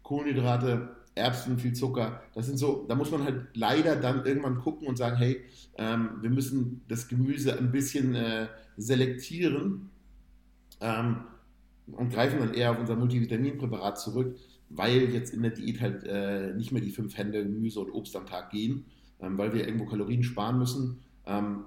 [0.04, 2.22] Kohlenhydrate, Erbsen, viel Zucker.
[2.34, 5.42] Das sind so, da muss man halt leider dann irgendwann gucken und sagen, hey,
[5.78, 9.90] ähm, wir müssen das Gemüse ein bisschen äh, selektieren
[10.82, 11.18] ähm,
[11.92, 14.38] und greifen dann eher auf unser Multivitaminpräparat zurück,
[14.70, 18.16] weil jetzt in der Diät halt äh, nicht mehr die fünf Hände Gemüse und Obst
[18.16, 18.86] am Tag gehen,
[19.20, 21.00] ähm, weil wir irgendwo Kalorien sparen müssen.
[21.26, 21.66] Ähm,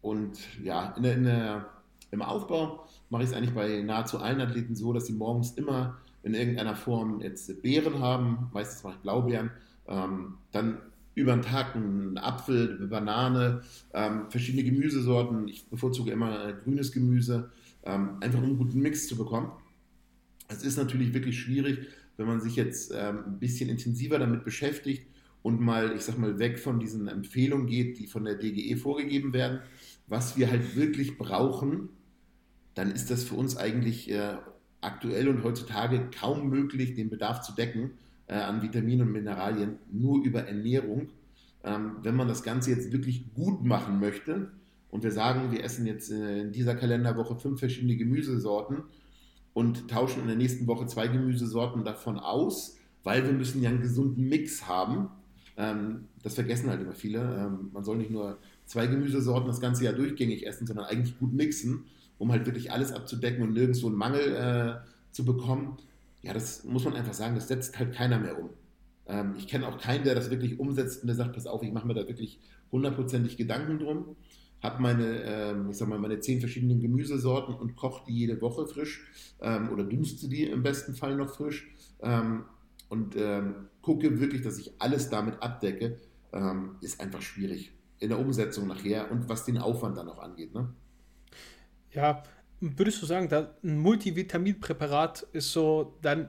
[0.00, 1.66] und ja, in der, in der,
[2.10, 5.98] im Aufbau mache ich es eigentlich bei nahezu allen Athleten so, dass sie morgens immer
[6.22, 9.50] in irgendeiner Form jetzt Beeren haben, meistens mache ich Blaubeeren,
[9.88, 10.78] ähm, dann
[11.14, 13.62] über den Tag einen Apfel, eine Banane,
[13.92, 15.48] ähm, verschiedene Gemüsesorten.
[15.48, 17.50] Ich bevorzuge immer grünes Gemüse,
[17.84, 19.50] ähm, einfach um einen guten Mix zu bekommen.
[20.48, 21.86] Es ist natürlich wirklich schwierig,
[22.16, 25.06] wenn man sich jetzt ähm, ein bisschen intensiver damit beschäftigt
[25.42, 29.32] und mal, ich sag mal, weg von diesen Empfehlungen geht, die von der DGE vorgegeben
[29.32, 29.60] werden,
[30.06, 31.88] was wir halt wirklich brauchen,
[32.74, 34.36] dann ist das für uns eigentlich äh,
[34.82, 37.92] aktuell und heutzutage kaum möglich, den Bedarf zu decken
[38.26, 41.08] äh, an Vitaminen und Mineralien nur über Ernährung.
[41.64, 44.50] Ähm, wenn man das Ganze jetzt wirklich gut machen möchte
[44.90, 48.82] und wir sagen, wir essen jetzt äh, in dieser Kalenderwoche fünf verschiedene Gemüsesorten
[49.54, 53.80] und tauschen in der nächsten Woche zwei Gemüsesorten davon aus, weil wir müssen ja einen
[53.80, 55.08] gesunden Mix haben.
[55.56, 57.20] Ähm, das vergessen halt immer viele.
[57.20, 61.32] Ähm, man soll nicht nur zwei Gemüsesorten das ganze Jahr durchgängig essen, sondern eigentlich gut
[61.32, 61.84] mixen
[62.22, 65.76] um halt wirklich alles abzudecken und nirgendwo einen Mangel äh, zu bekommen,
[66.22, 68.50] ja, das muss man einfach sagen, das setzt halt keiner mehr um.
[69.08, 71.72] Ähm, ich kenne auch keinen, der das wirklich umsetzt und der sagt, pass auf, ich
[71.72, 72.38] mache mir da wirklich
[72.70, 74.14] hundertprozentig Gedanken drum,
[74.62, 78.68] habe meine, ähm, ich sag mal, meine zehn verschiedenen Gemüsesorten und koche die jede Woche
[78.68, 79.04] frisch
[79.40, 82.44] ähm, oder dünste die im besten Fall noch frisch ähm,
[82.88, 85.98] und ähm, gucke wirklich, dass ich alles damit abdecke,
[86.32, 90.54] ähm, ist einfach schwierig in der Umsetzung nachher und was den Aufwand dann auch angeht.
[90.54, 90.72] Ne?
[91.94, 92.22] Ja,
[92.60, 93.28] würdest du sagen,
[93.62, 96.28] ein Multivitaminpräparat ist so dann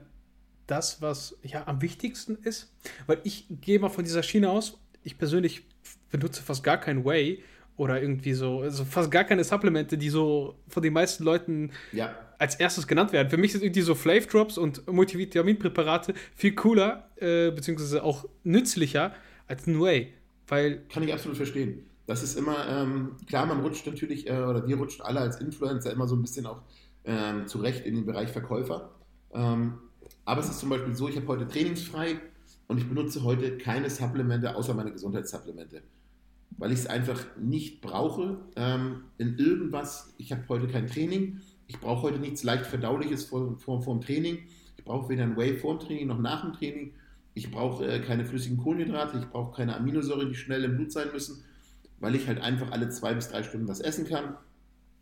[0.66, 2.72] das, was ja am wichtigsten ist?
[3.06, 5.62] Weil ich gehe mal von dieser Schiene aus, ich persönlich
[6.10, 7.42] benutze fast gar kein Whey
[7.76, 12.14] oder irgendwie so, also fast gar keine Supplemente, die so von den meisten Leuten ja.
[12.38, 13.28] als erstes genannt werden.
[13.28, 19.14] Für mich sind irgendwie so Flav Drops und Multivitaminpräparate viel cooler, äh, beziehungsweise auch nützlicher
[19.46, 20.14] als ein Whey.
[20.46, 24.66] Weil Kann ich absolut verstehen das ist immer, ähm, klar, man rutscht natürlich, äh, oder
[24.66, 26.60] wir rutschen alle als Influencer immer so ein bisschen auch
[27.04, 28.90] ähm, zurecht in den Bereich Verkäufer.
[29.32, 29.74] Ähm,
[30.24, 32.16] aber es ist zum Beispiel so, ich habe heute trainingsfrei
[32.68, 35.82] und ich benutze heute keine Supplemente außer meine Gesundheitssupplemente.
[36.56, 40.14] Weil ich es einfach nicht brauche ähm, in irgendwas.
[40.18, 41.40] Ich habe heute kein Training.
[41.66, 44.38] Ich brauche heute nichts leicht Verdauliches vor, vor, vor dem Training.
[44.76, 46.92] Ich brauche weder ein Whey vor dem Training noch nach dem Training.
[47.32, 49.18] Ich brauche äh, keine flüssigen Kohlenhydrate.
[49.18, 51.42] Ich brauche keine Aminosäuren, die schnell im Blut sein müssen
[52.04, 54.36] weil ich halt einfach alle zwei bis drei Stunden was essen kann.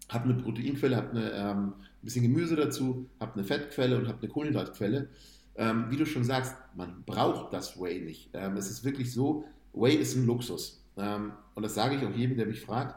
[0.09, 4.19] Habe eine Proteinquelle, habe eine, ähm, ein bisschen Gemüse dazu, habe eine Fettquelle und habe
[4.20, 5.09] eine Kohlenhydratquelle.
[5.57, 8.31] Ähm, wie du schon sagst, man braucht das Whey nicht.
[8.35, 10.85] Ähm, es ist wirklich so, Whey ist ein Luxus.
[10.97, 12.95] Ähm, und das sage ich auch jedem, der mich fragt.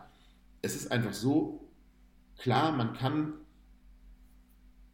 [0.61, 1.68] Es ist einfach so,
[2.38, 3.34] klar, man kann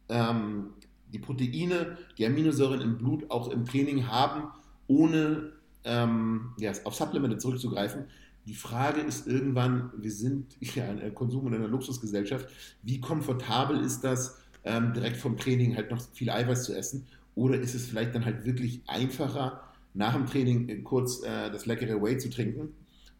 [0.08, 0.70] ähm,
[1.12, 4.44] die Proteine, die Aminosäuren im Blut auch im Training haben,
[4.86, 5.52] ohne
[5.84, 8.06] ähm, ja, auf Supplemente zurückzugreifen.
[8.46, 12.48] Die Frage ist irgendwann, wir sind ja ein Konsum- und eine Luxusgesellschaft,
[12.82, 17.06] wie komfortabel ist das, ähm, direkt vom Training halt noch viel Eiweiß zu essen?
[17.34, 19.62] Oder ist es vielleicht dann halt wirklich einfacher,
[19.94, 22.74] nach dem Training kurz äh, das leckere Whey zu trinken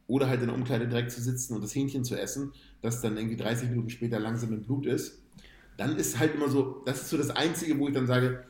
[0.07, 3.17] oder halt in der Umkleide direkt zu sitzen und das Hähnchen zu essen, das dann
[3.17, 5.21] irgendwie 30 Minuten später langsam im Blut ist?
[5.77, 8.45] Dann ist halt immer so, das ist so das Einzige, wo ich dann sage,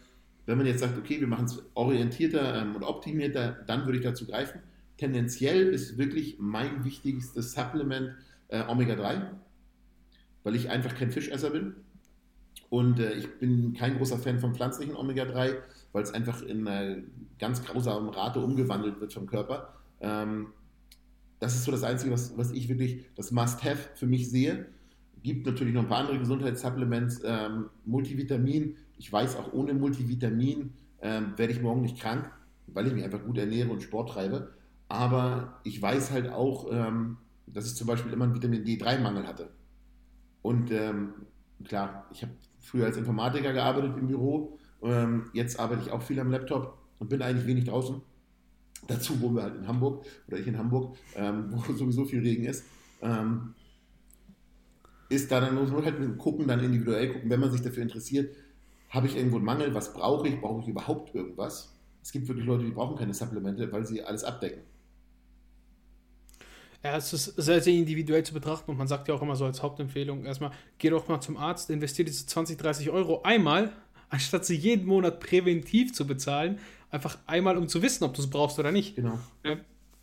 [0.46, 4.04] wenn man jetzt sagt, okay, wir machen es orientierter ähm, und optimierter, dann würde ich
[4.04, 4.60] dazu greifen
[4.96, 8.14] tendenziell ist wirklich mein wichtigstes Supplement
[8.48, 9.26] äh, Omega-3,
[10.44, 11.74] weil ich einfach kein Fischesser bin.
[12.70, 15.56] Und äh, ich bin kein großer Fan von pflanzlichen Omega-3,
[15.92, 17.02] weil es einfach in einer
[17.38, 19.74] ganz grausamen Rate umgewandelt wird vom Körper.
[20.00, 20.48] Ähm,
[21.38, 24.66] das ist so das Einzige, was, was ich wirklich das Must-Have für mich sehe.
[25.22, 28.76] Gibt natürlich noch ein paar andere Gesundheitssupplements, ähm, Multivitamin.
[28.96, 32.30] Ich weiß, auch ohne Multivitamin ähm, werde ich morgen nicht krank,
[32.68, 34.52] weil ich mich einfach gut ernähre und Sport treibe.
[34.92, 37.16] Aber ich weiß halt auch, ähm,
[37.46, 39.48] dass ich zum Beispiel immer einen Vitamin D3-Mangel hatte.
[40.42, 41.14] Und ähm,
[41.64, 44.58] klar, ich habe früher als Informatiker gearbeitet im Büro.
[44.82, 48.02] Ähm, jetzt arbeite ich auch viel am Laptop und bin eigentlich wenig draußen.
[48.86, 52.44] Dazu wohnen wir halt in Hamburg oder ich in Hamburg, ähm, wo sowieso viel Regen
[52.44, 52.66] ist.
[53.00, 53.54] Ähm,
[55.08, 58.36] ist da, dann muss man halt gucken, dann individuell gucken, wenn man sich dafür interessiert,
[58.90, 61.74] habe ich irgendwo einen Mangel, was brauche ich, brauche ich überhaupt irgendwas?
[62.02, 64.60] Es gibt wirklich Leute, die brauchen keine Supplemente, weil sie alles abdecken.
[66.84, 69.44] Ja, es ist sehr, sehr individuell zu betrachten und man sagt ja auch immer so
[69.44, 73.72] als Hauptempfehlung erstmal, geh doch mal zum Arzt, investier diese 20, 30 Euro einmal,
[74.08, 76.58] anstatt sie jeden Monat präventiv zu bezahlen,
[76.90, 78.96] einfach einmal, um zu wissen, ob du es brauchst oder nicht.
[78.96, 79.18] Genau.
[79.44, 79.56] Ja,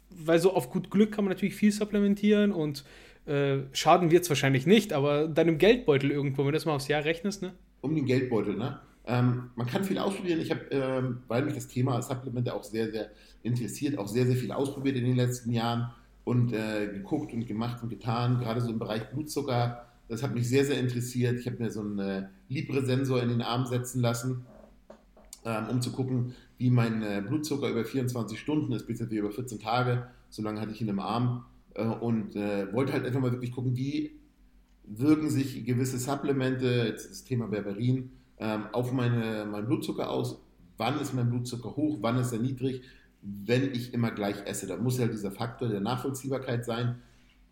[0.09, 2.85] weil so auf gut Glück kann man natürlich viel supplementieren und
[3.25, 6.87] äh, schaden wird es wahrscheinlich nicht, aber deinem Geldbeutel irgendwo, wenn du das mal aufs
[6.87, 7.53] Jahr rechnest, ne?
[7.81, 8.79] Um den Geldbeutel, ne?
[9.05, 10.39] Ähm, man kann viel ausprobieren.
[10.39, 13.09] Ich habe, ähm, weil mich das Thema Supplemente auch sehr, sehr
[13.43, 15.91] interessiert, auch sehr, sehr viel ausprobiert in den letzten Jahren
[16.23, 19.85] und äh, geguckt und gemacht und getan, gerade so im Bereich Blutzucker.
[20.07, 21.39] Das hat mich sehr, sehr interessiert.
[21.39, 24.45] Ich habe mir so einen äh, Libre-Sensor in den Arm setzen lassen,
[25.45, 29.59] ähm, um zu gucken, wie mein äh, Blutzucker über 24 Stunden ist, beziehungsweise über 14
[29.59, 30.07] Tage.
[30.29, 33.51] So lange hatte ich ihn im Arm äh, und äh, wollte halt einfach mal wirklich
[33.51, 34.19] gucken, wie
[34.83, 40.41] wirken sich gewisse Supplemente, jetzt das Thema Berberin, ähm, auf meine, meinen Blutzucker aus.
[40.77, 42.81] Wann ist mein Blutzucker hoch, wann ist er niedrig,
[43.21, 44.67] wenn ich immer gleich esse.
[44.67, 47.01] Da muss ja dieser Faktor der Nachvollziehbarkeit sein.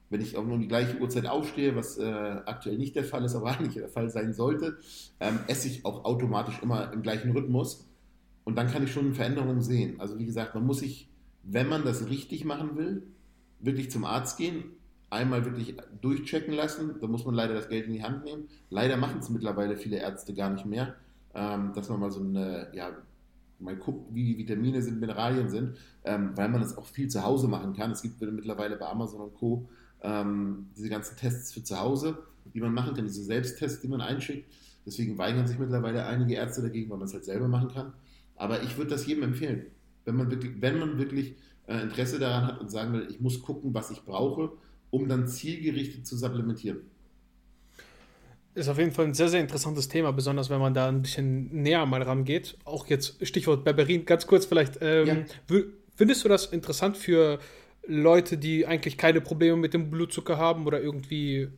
[0.09, 3.25] Wenn ich auch nur um die gleiche Uhrzeit aufstehe, was äh, aktuell nicht der Fall
[3.25, 4.77] ist, aber eigentlich der Fall sein sollte,
[5.19, 7.85] ähm, esse ich auch automatisch immer im gleichen Rhythmus.
[8.45, 9.99] Und dann kann ich schon Veränderungen sehen.
[9.99, 11.09] Also wie gesagt, man muss sich,
[11.43, 13.03] wenn man das richtig machen will,
[13.59, 14.63] wirklich zum Arzt gehen,
[15.09, 16.95] einmal wirklich durchchecken lassen.
[17.01, 18.47] Da muss man leider das Geld in die Hand nehmen.
[18.69, 20.95] Leider machen es mittlerweile viele Ärzte gar nicht mehr,
[21.33, 22.91] ähm, dass man mal so eine, ja,
[23.59, 27.23] mal guckt, wie die Vitamine sind, Mineralien sind, ähm, weil man das auch viel zu
[27.23, 27.91] Hause machen kann.
[27.91, 29.67] Es gibt mittlerweile bei Amazon und Co.
[30.01, 32.19] Ähm, diese ganzen Tests für zu Hause,
[32.53, 34.51] die man machen kann, diese Selbsttests, die man einschickt.
[34.85, 37.93] Deswegen weigern sich mittlerweile einige Ärzte dagegen, weil man es halt selber machen kann.
[38.35, 39.65] Aber ich würde das jedem empfehlen.
[40.05, 41.35] Wenn man wirklich, wenn man wirklich
[41.65, 44.51] äh, Interesse daran hat und sagen will, ich muss gucken, was ich brauche
[44.89, 46.79] um dann zielgerichtet zu supplementieren.
[48.57, 51.61] Ist auf jeden Fall ein sehr, sehr interessantes Thema, besonders wenn man da ein bisschen
[51.61, 52.57] näher mal rangeht.
[52.65, 54.79] Auch jetzt Stichwort Berberin, ganz kurz vielleicht.
[54.81, 55.61] Ähm, ja.
[55.93, 57.37] Findest du das interessant für
[57.85, 61.49] Leute, die eigentlich keine Probleme mit dem Blutzucker haben oder irgendwie?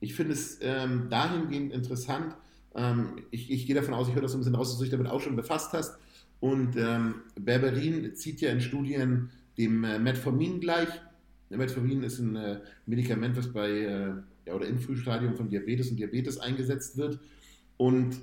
[0.00, 2.34] Ich finde es ähm, dahingehend interessant.
[2.74, 4.84] Ähm, ich, ich, gehe davon aus, ich höre das so ein bisschen raus, dass du
[4.84, 5.98] dich damit auch schon befasst hast.
[6.40, 10.90] Und ähm, Berberin zieht ja in Studien dem äh, Metformin gleich.
[11.48, 14.12] Metformin ist ein äh, Medikament, was bei äh,
[14.46, 17.18] ja, oder im Frühstadium von Diabetes und Diabetes eingesetzt wird.
[17.76, 18.16] Und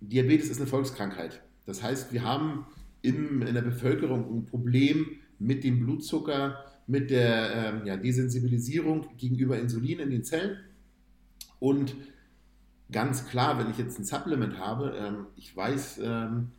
[0.00, 1.42] Diabetes ist eine Volkskrankheit.
[1.66, 2.66] Das heißt, wir haben
[3.02, 5.06] im, in der Bevölkerung ein Problem
[5.38, 10.58] mit dem Blutzucker, mit der ähm, ja, Desensibilisierung gegenüber Insulin in den Zellen.
[11.58, 11.94] Und
[12.90, 16.50] ganz klar, wenn ich jetzt ein Supplement habe, ähm, ich weiß, ähm,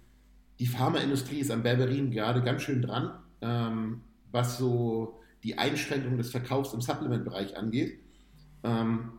[0.59, 3.11] die Pharmaindustrie ist am Berberin gerade ganz schön dran,
[3.41, 4.01] ähm,
[4.31, 7.99] was so die Einschränkung des Verkaufs im Supplement-Bereich angeht,
[8.63, 9.11] ähm,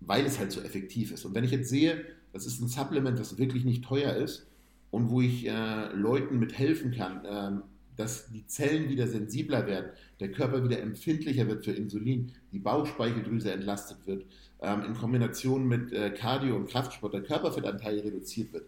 [0.00, 1.24] weil es halt so effektiv ist.
[1.24, 4.46] Und wenn ich jetzt sehe, das ist ein Supplement, das wirklich nicht teuer ist
[4.90, 7.60] und wo ich äh, Leuten mit helfen kann, äh,
[7.96, 13.52] dass die Zellen wieder sensibler werden, der Körper wieder empfindlicher wird für Insulin, die Bauchspeicheldrüse
[13.52, 14.24] entlastet wird,
[14.60, 18.64] ähm, in Kombination mit äh, Cardio und Kraftsport der Körperfettanteil reduziert wird,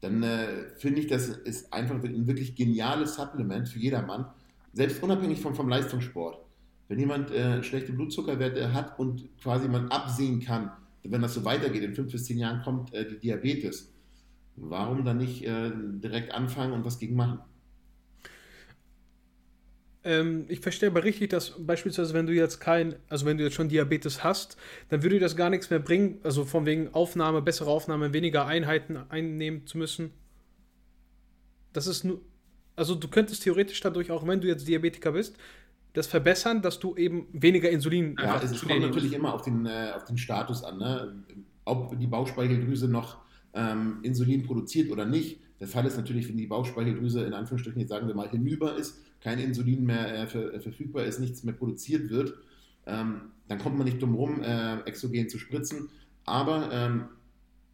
[0.00, 4.26] dann äh, finde ich, das ist einfach ein wirklich geniales Supplement für jedermann
[4.74, 6.43] selbst unabhängig vom, vom Leistungssport,
[6.88, 10.70] wenn jemand äh, schlechte Blutzuckerwerte hat und quasi man absehen kann,
[11.02, 13.92] wenn das so weitergeht, in fünf bis zehn Jahren kommt äh, die Diabetes,
[14.56, 17.40] warum dann nicht äh, direkt anfangen und was gegen machen?
[20.04, 23.54] Ähm, ich verstehe aber richtig, dass beispielsweise, wenn du jetzt kein, also wenn du jetzt
[23.54, 24.58] schon Diabetes hast,
[24.90, 28.98] dann würde das gar nichts mehr bringen, also von wegen Aufnahme, bessere Aufnahme, weniger Einheiten
[29.08, 30.10] einnehmen zu müssen.
[31.72, 32.20] Das ist nur,
[32.76, 35.36] also du könntest theoretisch dadurch, auch wenn du jetzt Diabetiker bist,
[35.94, 39.92] das verbessern, dass du eben weniger Insulin Ja, es kommt natürlich immer auf den, äh,
[39.94, 41.24] auf den Status an, ne?
[41.64, 43.18] ob die Bauchspeicheldrüse noch
[43.54, 45.40] ähm, Insulin produziert oder nicht.
[45.60, 48.98] Der Fall ist natürlich, wenn die Bauchspeicheldrüse in Anführungsstrichen jetzt sagen wir mal hinüber ist,
[49.20, 52.34] kein Insulin mehr äh, ver, äh, verfügbar ist, nichts mehr produziert wird,
[52.86, 55.90] ähm, dann kommt man nicht drum herum, äh, Exogen zu spritzen.
[56.24, 57.04] Aber ähm,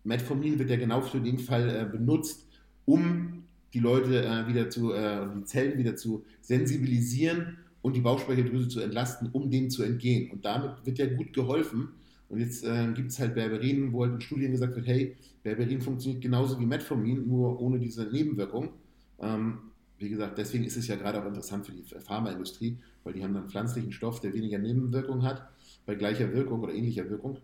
[0.05, 2.47] Metformin wird ja genau für den Fall äh, benutzt,
[2.85, 8.81] um die Leute äh, wieder zu, die Zellen wieder zu sensibilisieren und die Bauchspeicheldrüse zu
[8.81, 10.31] entlasten, um dem zu entgehen.
[10.31, 11.89] Und damit wird ja gut geholfen.
[12.29, 15.81] Und jetzt äh, gibt es halt Berberin, wo halt in Studien gesagt wird, hey, Berberin
[15.81, 18.71] funktioniert genauso wie Metformin, nur ohne diese Nebenwirkung.
[19.19, 19.59] Ähm,
[19.99, 23.35] wie gesagt, deswegen ist es ja gerade auch interessant für die Pharmaindustrie, weil die haben
[23.35, 25.49] dann pflanzlichen Stoff, der weniger Nebenwirkungen hat,
[25.87, 27.39] bei gleicher Wirkung oder ähnlicher Wirkung.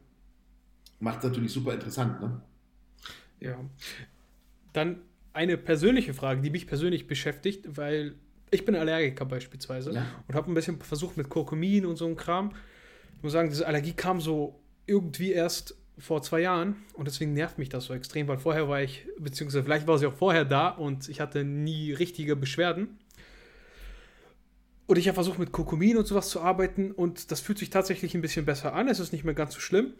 [1.00, 2.40] Macht es natürlich super interessant, ne?
[3.40, 3.58] Ja.
[4.72, 5.00] Dann
[5.32, 8.14] eine persönliche Frage, die mich persönlich beschäftigt, weil
[8.50, 10.06] ich bin Allergiker beispielsweise ja.
[10.28, 12.52] und habe ein bisschen versucht mit Kurkumin und so einem Kram.
[13.16, 17.58] Ich muss sagen, diese Allergie kam so irgendwie erst vor zwei Jahren und deswegen nervt
[17.58, 20.68] mich das so extrem, weil vorher war ich, beziehungsweise vielleicht war sie auch vorher da
[20.68, 22.98] und ich hatte nie richtige Beschwerden.
[24.86, 28.14] Und ich habe versucht mit Kokomin und sowas zu arbeiten und das fühlt sich tatsächlich
[28.14, 28.88] ein bisschen besser an.
[28.88, 29.94] Es ist nicht mehr ganz so schlimm.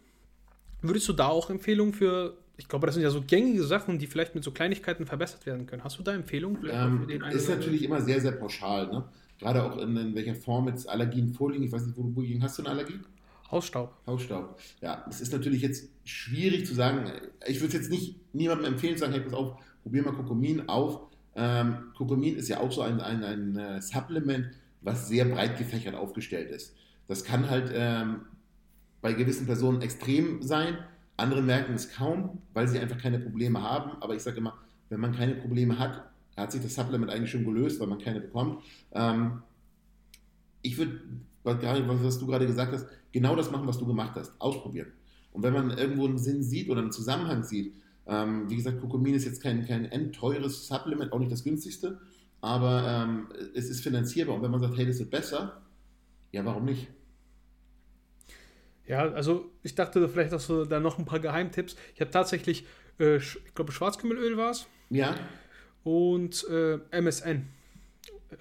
[0.82, 4.06] Würdest du da auch Empfehlungen für, ich glaube, das sind ja so gängige Sachen, die
[4.06, 5.84] vielleicht mit so Kleinigkeiten verbessert werden können.
[5.84, 6.58] Hast du da Empfehlungen?
[6.70, 8.88] Ähm, ist natürlich immer sehr, sehr pauschal.
[8.88, 9.04] Ne?
[9.38, 11.64] Gerade auch in, in, welcher Form jetzt Allergien vorliegen.
[11.64, 12.98] Ich weiß nicht, wo, wo hast du eine Allergie?
[13.50, 13.94] Hausstaub.
[14.06, 14.58] Hausstaub.
[14.80, 17.12] Ja, es ist natürlich jetzt schwierig zu sagen.
[17.46, 20.68] Ich würde es jetzt nicht niemandem empfehlen, zu sagen, hey, pass auf, probier mal Kokomin
[20.68, 21.00] auf.
[21.34, 24.46] Ähm, Kokomin ist ja auch so ein, ein, ein, ein Supplement,
[24.80, 26.74] was sehr breit gefächert aufgestellt ist.
[27.06, 28.22] Das kann halt ähm,
[29.02, 30.78] bei gewissen Personen extrem sein.
[31.16, 33.92] Andere merken es kaum, weil sie einfach keine Probleme haben.
[34.00, 34.54] Aber ich sage immer,
[34.88, 36.04] wenn man keine Probleme hat,
[36.36, 38.62] hat sich das Supplement eigentlich schon gelöst, weil man keine bekommt.
[38.92, 39.42] Ähm,
[40.62, 41.00] ich würde,
[41.44, 44.32] was du gerade gesagt hast, genau das machen, was du gemacht hast.
[44.40, 44.88] Ausprobieren.
[45.32, 47.74] Und wenn man irgendwo einen Sinn sieht oder einen Zusammenhang sieht,
[48.06, 51.98] ähm, wie gesagt, Kokomin ist jetzt kein, kein endteures Supplement, auch nicht das günstigste,
[52.40, 54.36] aber ähm, es ist finanzierbar.
[54.36, 55.62] Und wenn man sagt, hey, das wird besser,
[56.32, 56.88] ja, warum nicht?
[58.86, 61.76] Ja, also ich dachte, vielleicht hast du da noch ein paar Geheimtipps.
[61.94, 62.66] Ich habe tatsächlich,
[63.00, 64.66] äh, ich glaube, Schwarzkümmelöl war es.
[64.90, 65.14] Ja.
[65.82, 67.48] Und äh, MSN.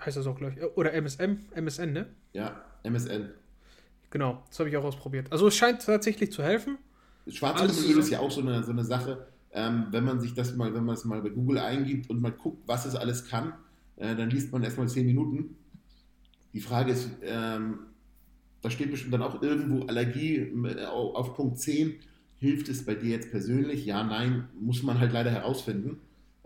[0.03, 0.77] Heißt das auch, glaube ich.
[0.77, 2.07] Oder MSM, MSN, ne?
[2.33, 3.29] Ja, MSN.
[4.09, 5.31] Genau, das habe ich auch ausprobiert.
[5.31, 6.77] Also es scheint tatsächlich zu helfen.
[7.27, 10.73] Schwarzkümmelöl ist ja auch so eine, so eine Sache, ähm, wenn man sich das mal,
[10.73, 13.53] wenn man es mal bei Google eingibt und mal guckt, was es alles kann,
[13.95, 15.55] äh, dann liest man erstmal zehn Minuten.
[16.53, 17.79] Die Frage ist, ähm,
[18.65, 21.97] da steht bestimmt dann auch irgendwo Allergie äh, auf Punkt 10.
[22.39, 23.85] Hilft es bei dir jetzt persönlich?
[23.85, 25.97] Ja, nein, muss man halt leider herausfinden.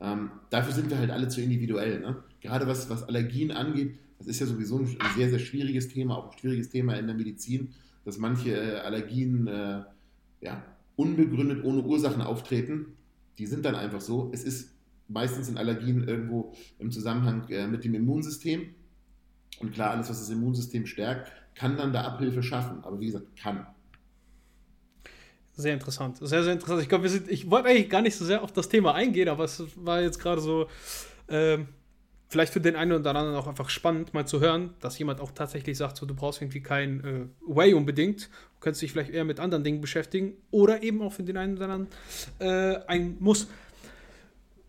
[0.01, 2.01] Ähm, dafür sind wir halt alle zu individuell.
[2.01, 2.17] Ne?
[2.41, 6.33] Gerade was, was Allergien angeht, das ist ja sowieso ein sehr, sehr schwieriges Thema, auch
[6.33, 7.69] ein schwieriges Thema in der Medizin,
[8.03, 9.83] dass manche äh, Allergien äh,
[10.41, 10.65] ja,
[10.97, 12.97] unbegründet ohne Ursachen auftreten.
[13.37, 14.29] Die sind dann einfach so.
[14.33, 14.73] Es ist
[15.07, 18.75] meistens sind Allergien irgendwo im Zusammenhang äh, mit dem Immunsystem.
[19.61, 22.83] Und klar, alles, was das Immunsystem stärkt, kann dann da Abhilfe schaffen.
[22.83, 23.67] Aber wie gesagt, kann.
[25.51, 26.17] Sehr interessant.
[26.17, 26.81] Sehr, sehr interessant.
[26.81, 29.27] Ich glaube, wir sind, ich wollte eigentlich gar nicht so sehr auf das Thema eingehen,
[29.27, 30.67] aber es war jetzt gerade so,
[31.27, 31.67] ähm,
[32.29, 35.31] vielleicht für den einen oder anderen auch einfach spannend, mal zu hören, dass jemand auch
[35.31, 38.27] tatsächlich sagt, so, du brauchst irgendwie kein äh, Way unbedingt.
[38.27, 41.57] Du könntest dich vielleicht eher mit anderen Dingen beschäftigen oder eben auch für den einen
[41.57, 41.87] oder anderen
[42.39, 43.47] äh, ein Muss.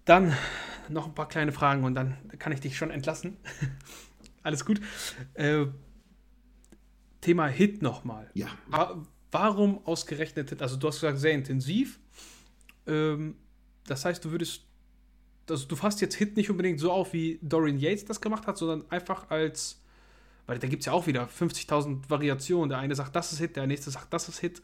[0.07, 0.37] Dann
[0.89, 3.37] noch ein paar kleine Fragen und dann kann ich dich schon entlassen.
[4.43, 4.81] Alles gut.
[5.35, 5.67] Äh,
[7.21, 8.31] Thema Hit nochmal.
[8.35, 8.49] Ja.
[8.69, 10.63] Wa warum ausgerechnet Hit?
[10.63, 12.01] Also du hast gesagt, sehr intensiv.
[12.87, 13.37] Ähm,
[13.87, 14.65] das heißt, du würdest,
[15.49, 18.59] also du fasst jetzt Hit nicht unbedingt so auf, wie Dorian Yates das gemacht hat,
[18.59, 19.81] sondern einfach als,
[20.47, 22.69] weil da gibt es ja auch wieder 50.000 Variationen.
[22.69, 24.63] Der eine sagt, das ist Hit, der nächste sagt, das ist Hit.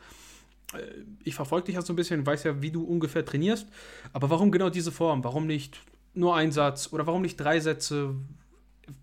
[0.74, 0.83] Äh,
[1.23, 3.69] ich verfolge dich ja so ein bisschen, weiß ja, wie du ungefähr trainierst.
[4.12, 5.23] Aber warum genau diese Form?
[5.23, 5.81] Warum nicht
[6.15, 8.15] nur ein Satz oder warum nicht drei Sätze?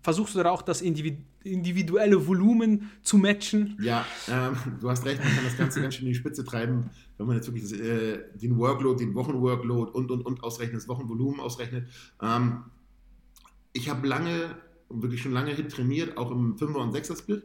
[0.02, 3.76] Versuchst du da auch das individuelle Volumen zu matchen?
[3.80, 6.90] Ja, ähm, du hast recht, man kann das Ganze ganz schön in die Spitze treiben,
[7.18, 11.40] wenn man jetzt wirklich äh, den Workload, den Wochenworkload und, und, und ausrechnet, das Wochenvolumen
[11.40, 11.88] ausrechnet.
[12.22, 12.64] Ähm,
[13.72, 14.56] ich habe lange,
[14.88, 17.42] wirklich schon lange Hit trainiert, auch im 5er und 6er Split,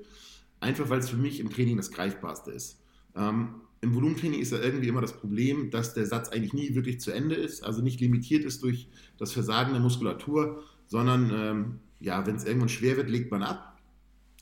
[0.59, 2.81] einfach weil es für mich im Training das Greifbarste ist.
[3.15, 6.99] Ähm, Im Volumentraining ist ja irgendwie immer das Problem, dass der Satz eigentlich nie wirklich
[6.99, 8.87] zu Ende ist, also nicht limitiert ist durch
[9.17, 13.77] das Versagen der Muskulatur, sondern ähm, ja, wenn es irgendwann schwer wird, legt man ab.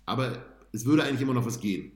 [0.06, 1.92] Aber es würde eigentlich immer noch was gehen.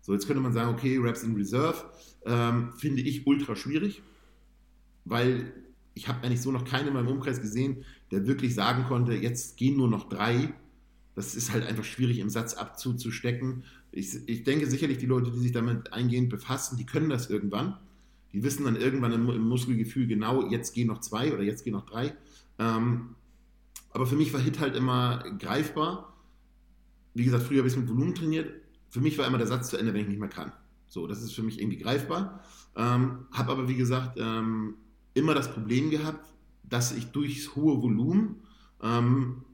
[0.00, 1.84] So, jetzt könnte man sagen, okay, Raps in Reserve
[2.24, 4.02] ähm, finde ich ultra schwierig,
[5.04, 5.52] weil
[5.94, 9.56] ich habe eigentlich so noch keinen in meinem Umkreis gesehen, der wirklich sagen konnte, jetzt
[9.56, 10.54] gehen nur noch drei.
[11.14, 13.64] Das ist halt einfach schwierig im Satz abzustecken.
[13.92, 17.76] Ich, ich denke sicherlich, die Leute, die sich damit eingehend befassen, die können das irgendwann.
[18.32, 21.72] Die wissen dann irgendwann im, im Muskelgefühl genau, jetzt gehen noch zwei oder jetzt gehen
[21.72, 22.14] noch drei.
[22.58, 23.16] Ähm,
[23.92, 26.16] aber für mich war Hit halt immer greifbar.
[27.14, 28.52] Wie gesagt, früher habe ich es mit Volumen trainiert.
[28.88, 30.52] Für mich war immer der Satz zu Ende, wenn ich nicht mehr kann.
[30.86, 32.40] So, das ist für mich irgendwie greifbar.
[32.76, 34.74] Ähm, habe aber, wie gesagt, ähm,
[35.14, 36.26] immer das Problem gehabt,
[36.62, 38.36] dass ich durchs hohe Volumen
[38.82, 39.44] ähm,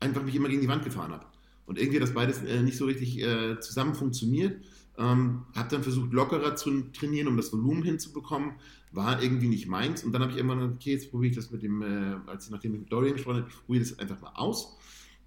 [0.00, 1.26] einfach mich immer gegen die Wand gefahren habe.
[1.66, 4.62] Und irgendwie das beides äh, nicht so richtig äh, zusammen funktioniert.
[4.98, 8.54] Ähm, habe dann versucht, lockerer zu trainieren, um das Volumen hinzubekommen
[8.92, 10.04] war irgendwie nicht meins.
[10.04, 12.46] Und dann habe ich irgendwann gesagt, okay, jetzt probiere ich das mit dem, äh, als
[12.46, 14.76] ich nachdem ich mit Dorian gesprochen habe, ich probiere das einfach mal aus.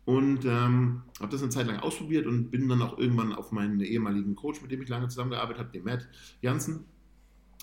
[0.06, 3.80] Und ähm, habe das eine Zeit lang ausprobiert und bin dann auch irgendwann auf meinen
[3.80, 6.10] ehemaligen Coach, mit dem ich lange zusammengearbeitet habe, den Matt
[6.41, 6.85] Janssen.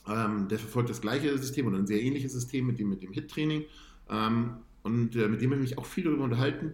[0.09, 3.13] Ähm, der verfolgt das gleiche System oder ein sehr ähnliches System mit dem, mit dem
[3.13, 3.65] HIT-Training.
[4.09, 6.73] Ähm, und äh, mit dem habe ich mich auch viel darüber unterhalten.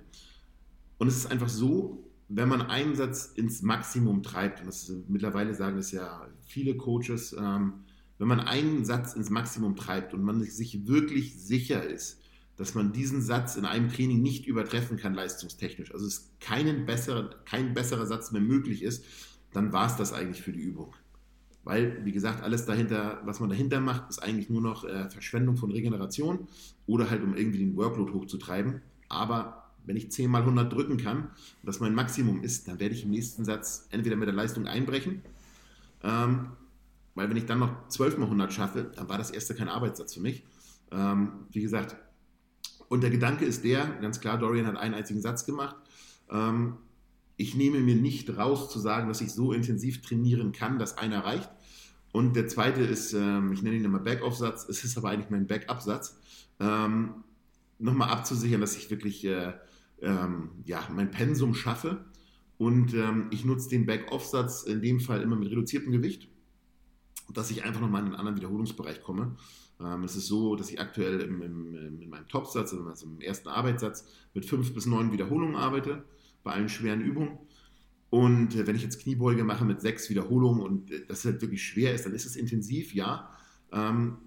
[0.99, 5.55] Und es ist einfach so, wenn man einen Satz ins Maximum treibt, und das mittlerweile
[5.55, 7.75] sagen es ja viele Coaches, ähm,
[8.19, 12.21] wenn man einen Satz ins Maximum treibt und man sich wirklich sicher ist,
[12.57, 17.29] dass man diesen Satz in einem Training nicht übertreffen kann leistungstechnisch, also es keinen besseren,
[17.45, 19.05] kein besserer Satz mehr möglich ist,
[19.53, 20.95] dann war es das eigentlich für die Übung.
[21.65, 25.57] Weil, wie gesagt, alles dahinter, was man dahinter macht, ist eigentlich nur noch äh, Verschwendung
[25.57, 26.47] von Regeneration
[26.87, 28.83] oder halt, um irgendwie den Workload hochzutreiben.
[29.09, 31.29] Aber wenn ich 10 mal 100 drücken kann
[31.63, 35.23] das mein Maximum ist, dann werde ich im nächsten Satz entweder mit der Leistung einbrechen,
[36.03, 36.49] ähm,
[37.17, 40.15] weil wenn ich dann noch 12 mal 100 schaffe, dann war das erste kein Arbeitssatz
[40.15, 40.45] für mich.
[40.93, 41.97] Ähm, wie gesagt,
[42.89, 45.75] und der Gedanke ist der, ganz klar, Dorian hat einen einzigen Satz gemacht.
[46.31, 46.77] Ähm,
[47.37, 51.25] ich nehme mir nicht raus zu sagen, dass ich so intensiv trainieren kann, dass einer
[51.25, 51.51] reicht.
[52.13, 55.47] Und der zweite ist, ähm, ich nenne ihn immer Back-Off-Satz, es ist aber eigentlich mein
[55.47, 56.19] Back-Up-Satz.
[56.61, 57.25] Ähm,
[57.79, 59.53] nochmal abzusichern, dass ich wirklich äh,
[60.01, 62.05] ähm, ja, mein Pensum schaffe.
[62.59, 66.29] Und ähm, ich nutze den Back-Off-Satz in dem Fall immer mit reduziertem Gewicht,
[67.33, 69.37] dass ich einfach nochmal in einen anderen Wiederholungsbereich komme.
[69.81, 73.49] Ähm, es ist so, dass ich aktuell im, im, in meinem Top-Satz, also im ersten
[73.49, 76.05] Arbeitssatz, mit fünf bis neun Wiederholungen arbeite,
[76.43, 77.39] bei allen schweren Übungen.
[78.11, 81.63] Und äh, wenn ich jetzt Kniebeuge mache mit sechs Wiederholungen und äh, das halt wirklich
[81.63, 83.31] schwer ist, dann ist es intensiv, ja.
[83.73, 84.19] Ähm,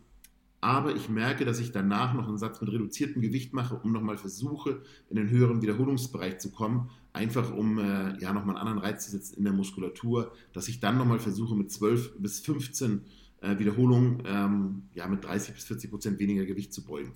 [0.61, 4.17] aber ich merke, dass ich danach noch einen Satz mit reduziertem Gewicht mache, um nochmal
[4.17, 9.05] versuche, in den höheren Wiederholungsbereich zu kommen, einfach um äh, ja nochmal einen anderen Reiz
[9.05, 13.03] zu setzen in der Muskulatur, dass ich dann nochmal versuche, mit 12 bis 15
[13.41, 17.13] äh, Wiederholungen ähm, ja, mit 30 bis 40 Prozent weniger Gewicht zu beugen.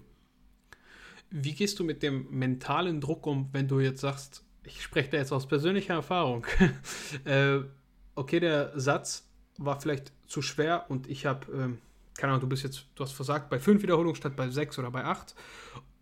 [1.29, 5.17] Wie gehst du mit dem mentalen Druck um, wenn du jetzt sagst, ich spreche da
[5.17, 6.45] jetzt aus persönlicher Erfahrung,
[7.25, 7.59] äh,
[8.15, 11.51] okay, der Satz war vielleicht zu schwer und ich habe...
[11.51, 11.77] Ähm
[12.17, 14.91] keine Ahnung, du bist jetzt, du hast versagt bei fünf Wiederholungen statt bei sechs oder
[14.91, 15.35] bei acht.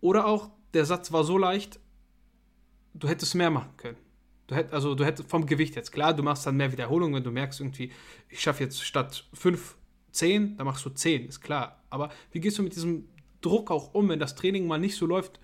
[0.00, 1.80] Oder auch, der Satz war so leicht,
[2.94, 3.98] du hättest mehr machen können.
[4.46, 7.24] Du hätt, also du hättest vom Gewicht jetzt, klar, du machst dann mehr Wiederholungen, wenn
[7.24, 7.92] du merkst irgendwie,
[8.28, 9.76] ich schaffe jetzt statt fünf,
[10.10, 11.82] zehn, dann machst du zehn, ist klar.
[11.90, 13.08] Aber wie gehst du mit diesem
[13.40, 15.40] Druck auch um, wenn das Training mal nicht so läuft,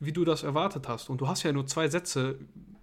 [0.00, 1.10] wie du das erwartet hast?
[1.10, 2.38] Und du hast ja nur zwei Sätze.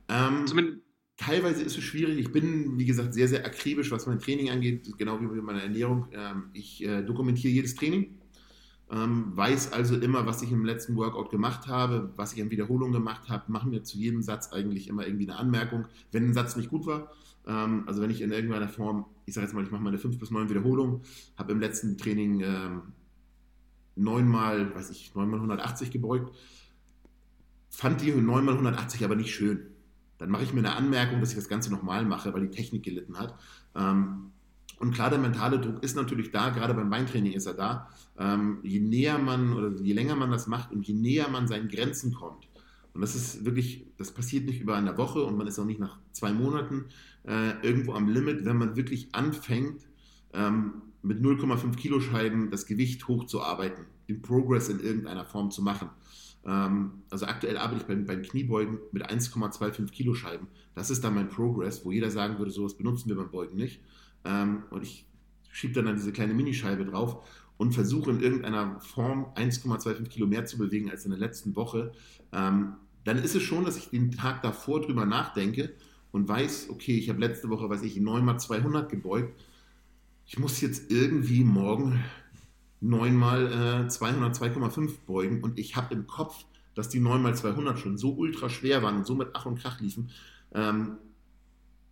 [0.08, 0.85] Ähm, Zumindest
[1.18, 2.20] Teilweise ist es schwierig.
[2.20, 5.64] Ich bin, wie gesagt, sehr, sehr akribisch, was mein Training angeht, genau wie mit meiner
[5.64, 6.08] Ernährung.
[6.12, 8.16] Ähm, ich äh, dokumentiere jedes Training,
[8.92, 12.92] ähm, weiß also immer, was ich im letzten Workout gemacht habe, was ich an Wiederholungen
[12.92, 16.58] gemacht habe, mache mir zu jedem Satz eigentlich immer irgendwie eine Anmerkung, wenn ein Satz
[16.58, 17.12] nicht gut war.
[17.48, 20.20] Ähm, also wenn ich in irgendeiner Form, ich sage jetzt mal, ich mache meine fünf
[20.20, 21.00] bis neun Wiederholungen,
[21.38, 22.44] habe im letzten Training
[23.96, 26.36] neunmal, weiß ich, neunmal 180 gebeugt,
[27.70, 29.75] fand die neunmal 180 aber nicht schön
[30.18, 32.84] dann mache ich mir eine Anmerkung, dass ich das Ganze nochmal mache, weil die Technik
[32.84, 33.36] gelitten hat.
[33.76, 34.32] Ähm,
[34.80, 37.90] und klar, der mentale Druck ist natürlich da, gerade beim Beintraining ist er da.
[38.18, 41.70] Ähm, je näher man oder je länger man das macht und je näher man seinen
[41.70, 42.48] Grenzen kommt,
[42.96, 45.82] und das ist wirklich, das passiert nicht über eine Woche und man ist auch nicht
[45.82, 46.86] nach zwei Monaten
[47.28, 49.82] äh, irgendwo am Limit, wenn man wirklich anfängt,
[50.34, 55.90] ähm, mit 0,5 Kilo Scheiben das Gewicht hochzuarbeiten, den Progress in irgendeiner Form zu machen.
[56.46, 60.48] Ähm, also aktuell arbeite ich beim, beim Kniebeugen mit 1,25 Kilo Scheiben.
[60.76, 63.82] Das ist dann mein Progress, wo jeder sagen würde, sowas benutzen wir beim Beugen nicht.
[64.24, 65.08] Ähm, und ich
[65.52, 67.26] schiebe dann, dann diese kleine Minischeibe drauf
[67.58, 71.94] und versuche in irgendeiner Form 1,25 Kilo mehr zu bewegen als in der letzten Woche.
[72.32, 72.74] Ähm,
[73.06, 75.74] dann ist es schon, dass ich den Tag davor drüber nachdenke
[76.12, 79.40] und weiß, okay, ich habe letzte Woche, weiß ich, 9 mal 200 gebeugt.
[80.26, 82.04] Ich muss jetzt irgendwie morgen
[82.88, 87.36] 9 mal äh, 200, 2,5 beugen und ich habe im Kopf, dass die 9 mal
[87.36, 90.12] 200 schon so ultra schwer waren und so mit Ach und Krach liefen.
[90.54, 90.98] Ähm,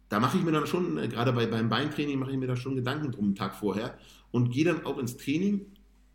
[0.09, 2.55] da mache ich mir dann schon, äh, gerade bei, beim Beintraining, mache ich mir da
[2.55, 3.97] schon Gedanken drum einen Tag vorher
[4.31, 5.65] und gehe dann auch ins Training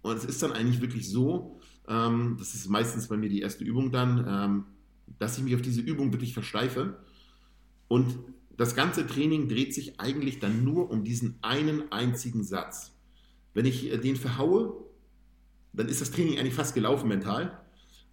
[0.03, 3.65] und es ist dann eigentlich wirklich so, ähm, das ist meistens bei mir die erste
[3.65, 4.65] Übung dann, ähm,
[5.19, 6.99] dass ich mich auf diese Übung wirklich versteife
[7.89, 8.19] und
[8.57, 12.98] das ganze Training dreht sich eigentlich dann nur um diesen einen einzigen Satz.
[13.59, 14.73] Wenn ich äh, den verhaue,
[15.73, 17.61] dann ist das Training eigentlich fast gelaufen mental.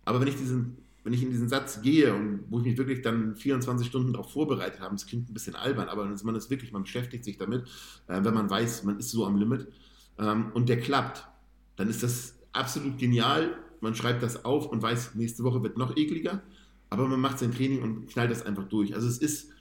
[0.03, 3.03] Aber wenn ich, diesen, wenn ich in diesen Satz gehe und wo ich mich wirklich
[3.03, 6.71] dann 24 Stunden darauf vorbereitet habe, das klingt ein bisschen albern, aber man ist wirklich,
[6.71, 7.61] man beschäftigt sich damit,
[8.07, 9.67] äh, wenn man weiß, man ist so am Limit
[10.17, 11.27] ähm, und der klappt,
[11.75, 13.55] dann ist das absolut genial.
[13.81, 16.41] Man schreibt das auf und weiß, nächste Woche wird noch ekliger,
[16.89, 18.95] aber man macht sein Training und knallt das einfach durch.
[18.95, 19.51] Also es ist,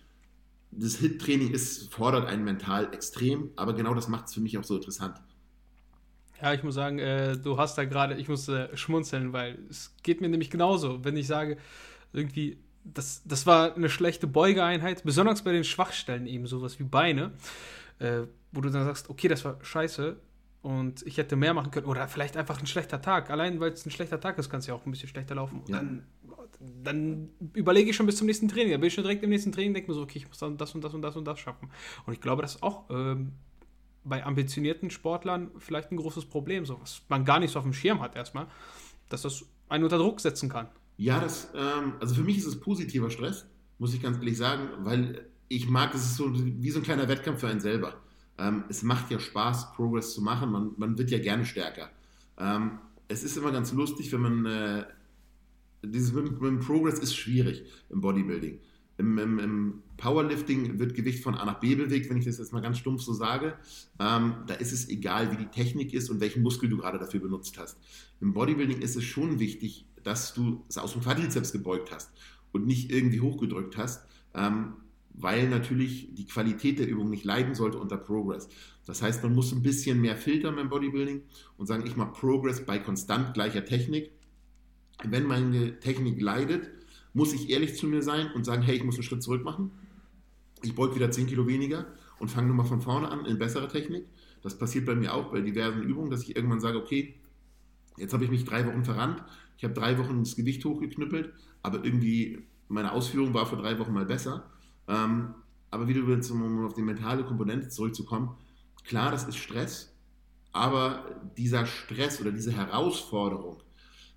[0.70, 1.54] das Hit-Training
[1.90, 5.20] fordert einen mental extrem, aber genau das macht es für mich auch so interessant.
[6.42, 9.94] Ja, ich muss sagen, äh, du hast da gerade, ich muss äh, schmunzeln, weil es
[10.02, 11.56] geht mir nämlich genauso, wenn ich sage,
[12.12, 17.32] irgendwie, das, das war eine schlechte Beugeeinheit, besonders bei den Schwachstellen eben, sowas wie Beine,
[17.98, 20.16] äh, wo du dann sagst, okay, das war scheiße
[20.62, 23.30] und ich hätte mehr machen können oder vielleicht einfach ein schlechter Tag.
[23.30, 25.60] Allein weil es ein schlechter Tag ist, kann es ja auch ein bisschen schlechter laufen.
[25.60, 25.76] Und ja.
[25.76, 26.04] dann
[26.82, 28.72] dann überlege ich schon bis zum nächsten Training.
[28.72, 30.56] Da bin ich schon direkt im nächsten Training, denke mir so, okay, ich muss dann
[30.56, 31.70] das und das und das und das schaffen.
[32.06, 33.32] Und ich glaube, das ist auch ähm,
[34.04, 37.72] bei ambitionierten Sportlern vielleicht ein großes Problem, so was man gar nicht so auf dem
[37.72, 38.46] Schirm hat erstmal,
[39.08, 40.68] dass das einen unter Druck setzen kann.
[40.96, 43.46] Ja, das, ähm, also für mich ist es positiver Stress,
[43.78, 47.08] muss ich ganz ehrlich sagen, weil ich mag, es ist so wie so ein kleiner
[47.08, 47.94] Wettkampf für einen selber.
[48.38, 51.90] Ähm, es macht ja Spaß, Progress zu machen, man, man wird ja gerne stärker.
[52.38, 52.78] Ähm,
[53.08, 54.84] es ist immer ganz lustig, wenn man, äh,
[55.82, 58.60] dieses mit, mit, Progress ist schwierig im Bodybuilding.
[58.96, 62.52] Im, im, Im, Powerlifting wird Gewicht von A nach B bewegt, wenn ich das jetzt
[62.52, 63.56] mal ganz stumpf so sage.
[63.98, 67.20] Ähm, da ist es egal, wie die Technik ist und welchen Muskel du gerade dafür
[67.20, 67.78] benutzt hast.
[68.20, 72.10] Im Bodybuilding ist es schon wichtig, dass du es aus dem Quadrizeps gebeugt hast
[72.52, 74.74] und nicht irgendwie hochgedrückt hast, ähm,
[75.14, 78.48] weil natürlich die Qualität der Übung nicht leiden sollte unter Progress.
[78.86, 81.22] Das heißt, man muss ein bisschen mehr filtern beim Bodybuilding
[81.56, 84.10] und sagen, ich mache Progress bei konstant gleicher Technik.
[85.02, 86.70] Wenn meine Technik leidet,
[87.14, 89.70] muss ich ehrlich zu mir sein und sagen, hey, ich muss einen Schritt zurück machen.
[90.62, 91.86] Ich beug wieder 10 Kilo weniger
[92.18, 94.06] und fange nochmal von vorne an in bessere Technik.
[94.42, 97.14] Das passiert bei mir auch bei diversen Übungen, dass ich irgendwann sage, okay,
[97.96, 99.22] jetzt habe ich mich drei Wochen verrannt,
[99.56, 101.32] ich habe drei Wochen das Gewicht hochgeknüppelt,
[101.62, 104.50] aber irgendwie meine Ausführung war vor drei Wochen mal besser.
[104.88, 105.34] Ähm,
[105.70, 108.36] aber wieder um auf die mentale Komponente zurückzukommen,
[108.84, 109.92] klar, das ist Stress,
[110.52, 113.62] aber dieser Stress oder diese Herausforderung,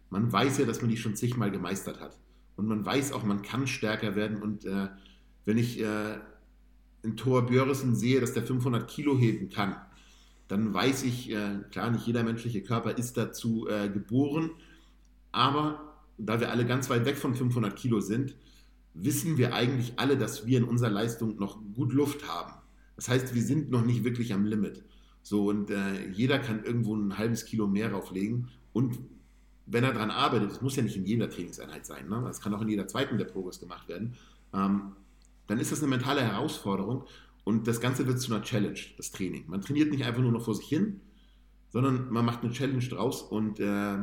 [0.09, 2.17] man weiß ja, dass man die schon zigmal gemeistert hat.
[2.57, 4.41] Und man weiß auch, man kann stärker werden.
[4.41, 4.87] Und äh,
[5.45, 6.17] wenn ich äh,
[7.03, 9.75] in Thor Björresen sehe, dass der 500 Kilo heben kann,
[10.49, 14.51] dann weiß ich, äh, klar, nicht jeder menschliche Körper ist dazu äh, geboren,
[15.31, 18.35] aber da wir alle ganz weit weg von 500 Kilo sind,
[18.93, 22.53] wissen wir eigentlich alle, dass wir in unserer Leistung noch gut Luft haben.
[22.95, 24.83] Das heißt, wir sind noch nicht wirklich am Limit.
[25.21, 28.47] So, und äh, jeder kann irgendwo ein halbes Kilo mehr rauflegen.
[28.73, 28.97] Und
[29.67, 32.23] wenn er daran arbeitet, das muss ja nicht in jeder Trainingseinheit sein, ne?
[32.25, 34.15] das kann auch in jeder zweiten der Progress gemacht werden,
[34.53, 34.93] ähm,
[35.47, 37.05] dann ist das eine mentale Herausforderung
[37.43, 39.45] und das Ganze wird zu einer Challenge, das Training.
[39.47, 41.01] Man trainiert nicht einfach nur noch vor sich hin,
[41.69, 43.97] sondern man macht eine Challenge draus und äh,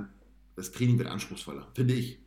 [0.55, 2.19] das Training wird anspruchsvoller, finde ich.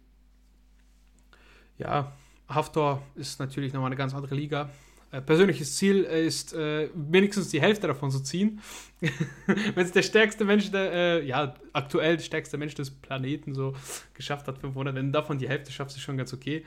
[1.78, 2.14] Ja,
[2.50, 4.70] Haftor ist natürlich nochmal eine ganz andere Liga.
[5.10, 8.60] Äh, persönliches Ziel ist, äh, wenigstens die Hälfte davon zu ziehen.
[9.46, 13.74] Wenn es der stärkste Mensch, der, äh, ja, aktuell stärkste Mensch des Planeten so
[14.14, 16.66] geschafft hat, 500, wenn du davon die Hälfte schaffst, ist schon ganz okay.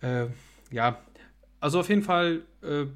[0.00, 0.26] Äh,
[0.70, 1.02] ja,
[1.58, 2.86] also auf jeden Fall äh,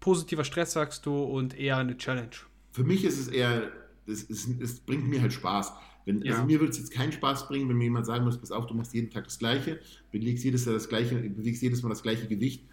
[0.00, 2.30] positiver Stress, sagst du, und eher eine Challenge.
[2.72, 3.70] Für mich ist es eher,
[4.06, 5.72] es, es, es bringt mir halt Spaß.
[6.04, 6.32] Wenn, ja.
[6.32, 8.66] Also mir würde es jetzt keinen Spaß bringen, wenn mir jemand sagen muss, pass auf,
[8.66, 9.80] du machst jeden Tag das Gleiche,
[10.12, 12.64] bewegst jedes, Jahr das gleiche, bewegst jedes Mal das gleiche Gewicht.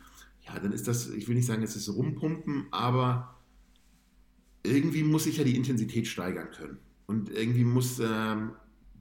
[0.47, 3.35] Ja, dann ist das, ich will nicht sagen, es ist rumpumpen, aber
[4.63, 6.77] irgendwie muss ich ja die Intensität steigern können.
[7.05, 8.51] Und irgendwie muss, ähm,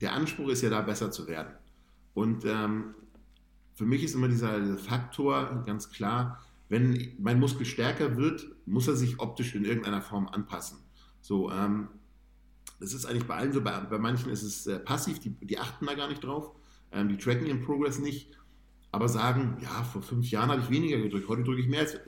[0.01, 1.55] der Anspruch ist ja da, besser zu werden.
[2.15, 2.95] Und ähm,
[3.75, 8.97] für mich ist immer dieser, Faktor ganz klar, wenn mein Muskel stärker wird, muss er
[8.97, 10.79] sich optisch in irgendeiner Form anpassen.
[11.21, 11.89] So, ähm,
[12.81, 15.59] das ist eigentlich bei allen so, bei, bei manchen ist es äh, passiv, die, die,
[15.59, 16.53] achten da gar nicht drauf,
[16.93, 18.37] ähm, die tracken ihren Progress nicht,
[18.97, 21.81] aber sagen, ja, vor fünf Jahren habe ich weniger gedrückt, heute drücke ich mehr.
[21.81, 21.99] Als,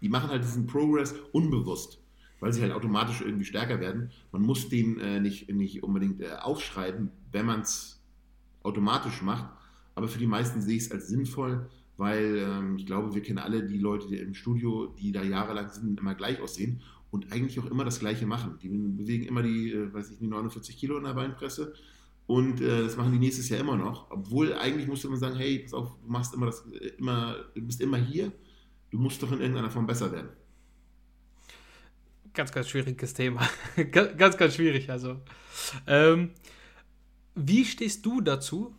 [0.00, 2.00] die machen halt diesen Progress unbewusst,
[2.40, 4.10] weil sie halt automatisch irgendwie stärker werden.
[4.32, 8.02] Man muss den äh, nicht, nicht unbedingt äh, aufschreiben, wenn man es
[8.64, 9.48] automatisch macht,
[9.94, 13.38] aber für die meisten sehe ich es als sinnvoll, weil ähm, ich glaube, wir kennen
[13.38, 16.80] alle die Leute die im Studio, die da jahrelang sind, immer gleich aussehen
[17.12, 18.58] und eigentlich auch immer das Gleiche machen.
[18.60, 21.74] Die bewegen immer die, äh, weiß ich, die 49 Kilo in der Beinpresse
[22.26, 24.10] und äh, das machen die nächstes Jahr immer noch.
[24.10, 27.36] Obwohl eigentlich musst du immer sagen, hey, pass auf, du machst immer das, äh, immer,
[27.54, 28.32] du bist immer hier,
[28.90, 30.30] du musst doch in irgendeiner Form besser werden.
[32.32, 33.48] Ganz, ganz schwieriges Thema.
[33.90, 34.90] ganz, ganz schwierig.
[34.90, 35.20] Also,
[35.86, 36.30] ähm,
[37.34, 38.74] wie stehst du dazu,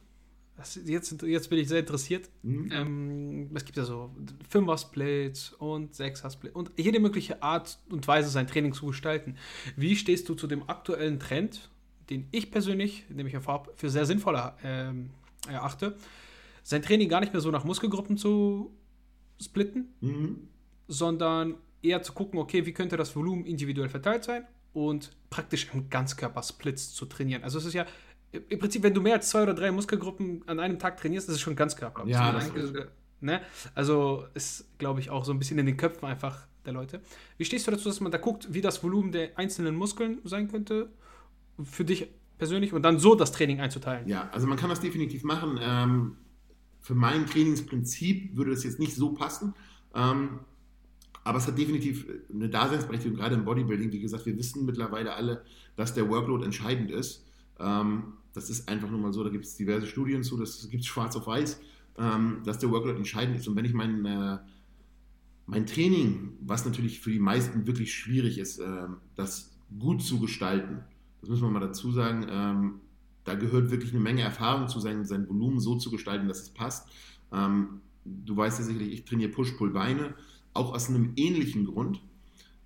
[0.57, 2.29] das, jetzt, jetzt bin ich sehr interessiert.
[2.41, 2.71] Mhm.
[2.71, 4.15] Ähm, es gibt ja so
[4.49, 9.35] Fünfer-Splits und Sechser-Splits und jede mögliche Art und Weise, sein Training zu gestalten.
[9.75, 11.69] Wie stehst du zu dem aktuellen Trend,
[12.09, 13.35] den ich persönlich, den ich
[13.75, 15.09] für sehr sinnvoll ähm,
[15.47, 15.95] erachte,
[16.63, 18.71] sein Training gar nicht mehr so nach Muskelgruppen zu
[19.41, 20.47] splitten, mhm.
[20.87, 25.89] sondern eher zu gucken, okay, wie könnte das Volumen individuell verteilt sein und praktisch im
[25.89, 27.43] Ganzkörper-Splits zu trainieren.
[27.43, 27.85] Also es ist ja
[28.49, 31.35] im Prinzip, wenn du mehr als zwei oder drei Muskelgruppen an einem Tag trainierst, ist
[31.35, 32.05] es schon Ganzkörper.
[32.07, 32.73] Ja, das ist
[33.21, 33.41] ne?
[33.73, 37.01] Also ist, glaube ich, auch so ein bisschen in den Köpfen einfach der Leute.
[37.37, 40.47] Wie stehst du dazu, dass man da guckt, wie das Volumen der einzelnen Muskeln sein
[40.49, 40.89] könnte
[41.63, 42.07] für dich
[42.37, 44.07] persönlich und dann so das Training einzuteilen?
[44.07, 45.59] Ja, also man kann das definitiv machen.
[45.61, 46.17] Ähm,
[46.81, 49.53] für mein Trainingsprinzip würde das jetzt nicht so passen.
[49.93, 50.39] Ähm,
[51.23, 53.91] aber es hat definitiv eine Daseinsberechtigung, gerade im Bodybuilding.
[53.91, 55.43] Wie gesagt, wir wissen mittlerweile alle,
[55.75, 57.25] dass der Workload entscheidend ist.
[57.59, 60.81] Ähm, das ist einfach nur mal so, da gibt es diverse Studien zu, das gibt
[60.81, 61.59] es schwarz auf weiß.
[61.97, 63.47] ähm, dass der Workload entscheidend ist.
[63.47, 64.37] Und wenn ich mein, äh,
[65.45, 70.83] mein Training, was natürlich für die meisten wirklich schwierig ist, äh, das gut zu gestalten,
[71.25, 72.81] das muss man mal dazu sagen, ähm,
[73.23, 76.49] da gehört wirklich eine Menge Erfahrung zu sein, sein Volumen so zu gestalten, dass es
[76.49, 76.87] passt.
[77.33, 80.13] Ähm, du weißt ja sicherlich, ich trainiere Push-Pull-Beine,
[80.53, 81.99] auch aus einem ähnlichen Grund,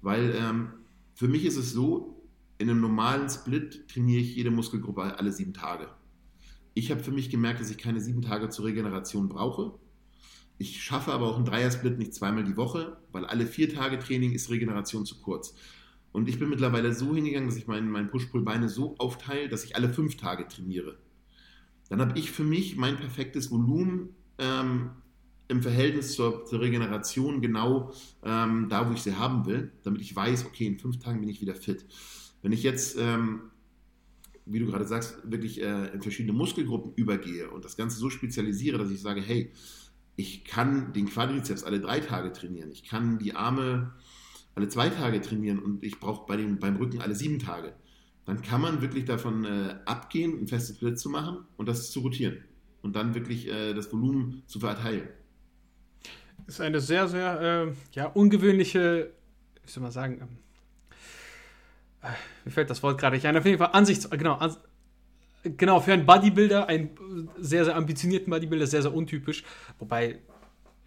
[0.01, 0.71] weil ähm,
[1.13, 2.21] für mich ist es so,
[2.57, 5.87] in einem normalen Split trainiere ich jede Muskelgruppe alle sieben Tage.
[6.73, 9.79] Ich habe für mich gemerkt, dass ich keine sieben Tage zur Regeneration brauche.
[10.57, 14.33] Ich schaffe aber auch einen Dreier-Split nicht zweimal die Woche, weil alle vier Tage Training
[14.33, 15.55] ist Regeneration zu kurz.
[16.11, 19.75] Und ich bin mittlerweile so hingegangen, dass ich mein, mein Push-Pull-Beine so aufteile, dass ich
[19.75, 20.97] alle fünf Tage trainiere.
[21.89, 24.91] Dann habe ich für mich mein perfektes Volumen ähm,
[25.47, 27.91] im Verhältnis zur, zur Regeneration genau
[28.23, 31.29] ähm, da, wo ich sie haben will, damit ich weiß, okay, in fünf Tagen bin
[31.29, 31.85] ich wieder fit.
[32.41, 33.41] Wenn ich jetzt, ähm,
[34.45, 38.77] wie du gerade sagst, wirklich äh, in verschiedene Muskelgruppen übergehe und das Ganze so spezialisiere,
[38.77, 39.51] dass ich sage, hey,
[40.15, 43.93] ich kann den Quadrizeps alle drei Tage trainieren, ich kann die Arme
[44.59, 47.73] alle zwei Tage trainieren und ich brauche bei beim Rücken alle sieben Tage,
[48.25, 52.01] dann kann man wirklich davon äh, abgehen, ein festes Split zu machen und das zu
[52.01, 52.43] rotieren
[52.81, 55.07] und dann wirklich äh, das Volumen zu verteilen.
[56.45, 59.11] Ist eine sehr, sehr äh, ja, ungewöhnliche,
[59.63, 60.37] wie soll man sagen, ähm,
[62.01, 62.13] äh,
[62.43, 64.57] mir fällt das Wort gerade nicht ein, auf jeden Fall Ansichts, genau, an,
[65.43, 69.45] genau, für einen Bodybuilder, einen sehr, sehr ambitionierten Bodybuilder, sehr, sehr untypisch.
[69.79, 70.19] Wobei,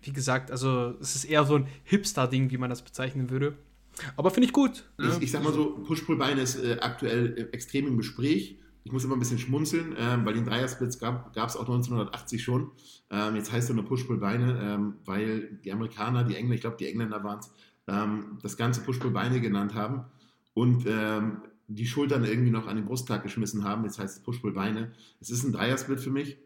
[0.03, 3.55] wie gesagt, also es ist eher so ein Hipster-Ding, wie man das bezeichnen würde.
[4.17, 4.85] Aber finde ich gut.
[4.99, 8.59] Ich, ich, sag mal so, Push-Pull-Bein ist äh, aktuell äh, extrem im Gespräch.
[8.85, 12.73] Ich muss immer ein bisschen schmunzeln, ähm, weil den Dreiersplits gab es auch 1980 schon.
[13.11, 16.89] Ähm, jetzt heißt er nur Push-Pull-Beine, ähm, weil die Amerikaner, die Engländer, ich glaube die
[16.89, 17.51] Engländer waren es,
[17.87, 20.05] ähm, das ganze Push-Pull-Beine genannt haben
[20.55, 23.85] und ähm, die Schultern irgendwie noch an den Brusttag geschmissen haben.
[23.85, 24.93] Jetzt heißt es Push-Pull-Beine.
[25.21, 26.39] Es ist ein Dreiersplit für mich.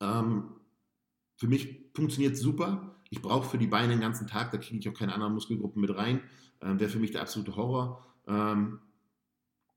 [0.00, 0.44] Ähm,
[1.40, 2.94] für mich funktioniert es super.
[3.08, 5.80] Ich brauche für die Beine den ganzen Tag, da kriege ich auch keine anderen Muskelgruppen
[5.80, 6.20] mit rein.
[6.60, 8.06] Ähm, Wäre für mich der absolute Horror.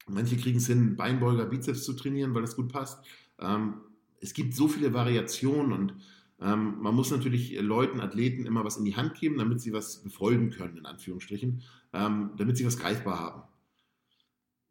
[0.07, 3.03] Manche kriegen es hin, Beinbeuger, Bizeps zu trainieren, weil das gut passt.
[3.39, 3.75] Ähm,
[4.19, 5.95] es gibt so viele Variationen und
[6.41, 10.03] ähm, man muss natürlich Leuten, Athleten immer was in die Hand geben, damit sie was
[10.03, 11.61] befolgen können, in Anführungsstrichen,
[11.93, 13.43] ähm, damit sie was greifbar haben.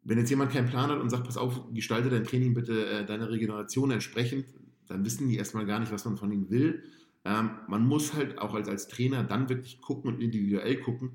[0.03, 3.05] Wenn jetzt jemand keinen Plan hat und sagt, pass auf, gestalte dein Training bitte äh,
[3.05, 4.45] deiner Regeneration entsprechend,
[4.87, 6.83] dann wissen die erstmal gar nicht, was man von ihnen will.
[7.25, 11.11] Ähm, man muss halt auch als, als Trainer dann wirklich gucken und individuell gucken,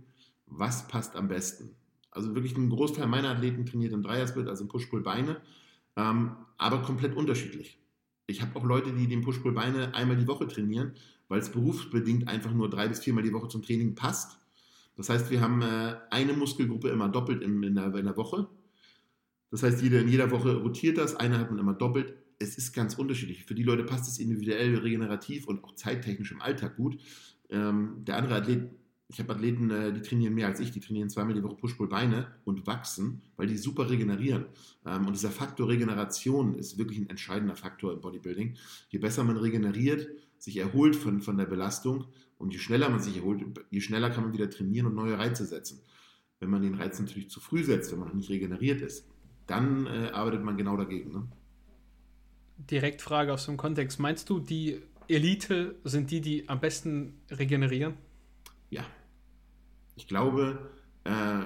[0.46, 1.74] was passt am besten.
[2.10, 5.40] Also wirklich ein Großteil meiner Athleten trainiert im Dreiersplit, also im Push-Pull-Beine,
[5.96, 7.78] ähm, aber komplett unterschiedlich.
[8.26, 10.92] Ich habe auch Leute, die den Push-Pull-Beine einmal die Woche trainieren,
[11.28, 14.38] weil es berufsbedingt einfach nur drei bis viermal die Woche zum Training passt.
[14.96, 18.48] Das heißt, wir haben äh, eine Muskelgruppe immer doppelt in, in, der, in der Woche.
[19.50, 22.14] Das heißt, jede, in jeder Woche rotiert das, eine hat man immer doppelt.
[22.38, 23.44] Es ist ganz unterschiedlich.
[23.44, 27.00] Für die Leute passt es individuell, regenerativ und auch zeittechnisch im Alltag gut.
[27.50, 28.70] Ähm, der andere Athlet
[29.10, 32.26] ich habe Athleten, äh, die trainieren mehr als ich, die trainieren zweimal die Woche Push-Pull-Beine
[32.44, 34.44] und wachsen, weil die super regenerieren.
[34.84, 38.56] Ähm, und dieser Faktor Regeneration ist wirklich ein entscheidender Faktor im Bodybuilding.
[38.90, 42.04] Je besser man regeneriert, sich erholt von, von der Belastung
[42.36, 45.46] und je schneller man sich erholt, je schneller kann man wieder trainieren und neue Reize
[45.46, 45.80] setzen.
[46.38, 49.08] Wenn man den Reiz natürlich zu früh setzt, wenn man noch nicht regeneriert ist,
[49.46, 51.12] dann äh, arbeitet man genau dagegen.
[51.12, 51.26] Ne?
[52.58, 53.98] Direkt Frage aus dem Kontext.
[54.00, 57.94] Meinst du, die Elite sind die, die am besten regenerieren?
[58.70, 58.84] Ja,
[59.96, 60.70] ich glaube,
[61.04, 61.44] äh,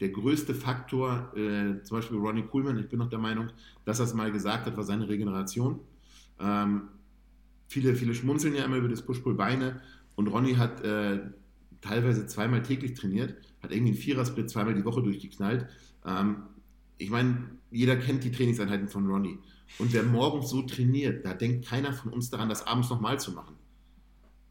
[0.00, 3.48] der größte Faktor, äh, zum Beispiel Ronnie Coolman, ich bin noch der Meinung,
[3.84, 5.80] dass er es mal gesagt hat, war seine Regeneration.
[6.40, 6.88] Ähm,
[7.68, 9.80] viele, viele schmunzeln ja immer über das Push-Pull-Beine
[10.16, 11.20] und Ronnie hat äh,
[11.80, 15.66] teilweise zweimal täglich trainiert, hat irgendwie einen Vierersplit zweimal die Woche durchgeknallt.
[16.04, 16.44] Ähm,
[16.98, 19.38] ich meine, jeder kennt die Trainingseinheiten von Ronnie.
[19.78, 23.32] Und wer morgens so trainiert, da denkt keiner von uns daran, das abends nochmal zu
[23.32, 23.56] machen.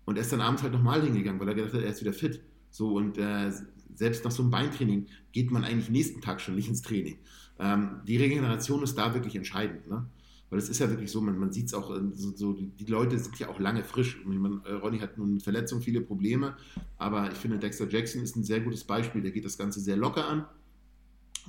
[0.05, 2.13] Und er ist dann abends halt nochmal hingegangen, weil er gedacht hat, er ist wieder
[2.13, 2.41] fit.
[2.71, 3.51] So und äh,
[3.95, 7.17] selbst nach so einem Beintraining geht man eigentlich nächsten Tag schon nicht ins Training.
[7.59, 10.05] Ähm, die Regeneration ist da wirklich entscheidend, ne?
[10.49, 13.17] Weil es ist ja wirklich so, man, man sieht es auch, so, so, die Leute
[13.17, 14.23] sind ja auch lange frisch.
[14.23, 16.55] Man, äh, Ronny hat nun mit Verletzung viele Probleme,
[16.99, 19.23] aber ich finde, Dexter Jackson ist ein sehr gutes Beispiel.
[19.23, 20.45] Der geht das Ganze sehr locker an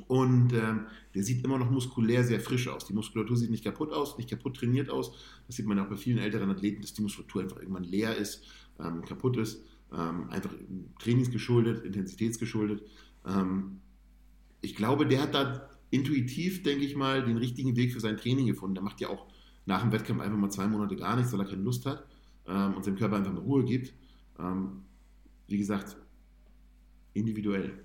[0.08, 2.86] und ähm, der sieht immer noch muskulär sehr frisch aus.
[2.86, 5.12] Die Muskulatur sieht nicht kaputt aus, nicht kaputt trainiert aus.
[5.46, 8.44] Das sieht man auch bei vielen älteren Athleten, dass die Muskulatur einfach irgendwann leer ist,
[8.80, 9.62] ähm, kaputt ist.
[9.92, 10.50] Ähm, einfach
[10.98, 12.82] trainingsgeschuldet, intensitätsgeschuldet.
[13.26, 13.80] Ähm,
[14.60, 18.46] ich glaube, der hat da intuitiv, denke ich mal, den richtigen Weg für sein Training
[18.46, 18.74] gefunden.
[18.74, 19.26] Der macht ja auch
[19.66, 22.04] nach dem Wettkampf einfach mal zwei Monate gar nichts, weil er keine Lust hat
[22.46, 23.94] ähm, und seinem Körper einfach eine Ruhe gibt.
[24.40, 24.82] Ähm,
[25.46, 25.96] wie gesagt,
[27.12, 27.84] individuell.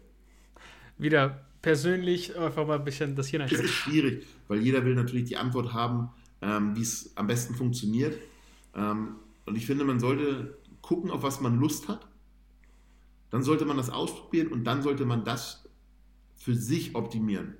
[0.97, 5.25] Wieder persönlich einfach mal ein bisschen das hier Das ist schwierig, weil jeder will natürlich
[5.25, 6.09] die Antwort haben,
[6.41, 8.17] ähm, wie es am besten funktioniert.
[8.75, 9.15] Ähm,
[9.45, 12.07] und ich finde, man sollte gucken, auf was man Lust hat.
[13.29, 15.67] Dann sollte man das ausprobieren und dann sollte man das
[16.35, 17.55] für sich optimieren.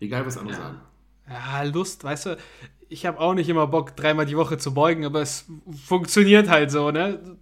[0.00, 0.62] Egal, was andere ja.
[0.62, 0.80] sagen.
[1.28, 2.38] Ja, Lust, weißt du,
[2.88, 5.46] ich habe auch nicht immer Bock, dreimal die Woche zu beugen, aber es
[5.84, 7.36] funktioniert halt so, ne?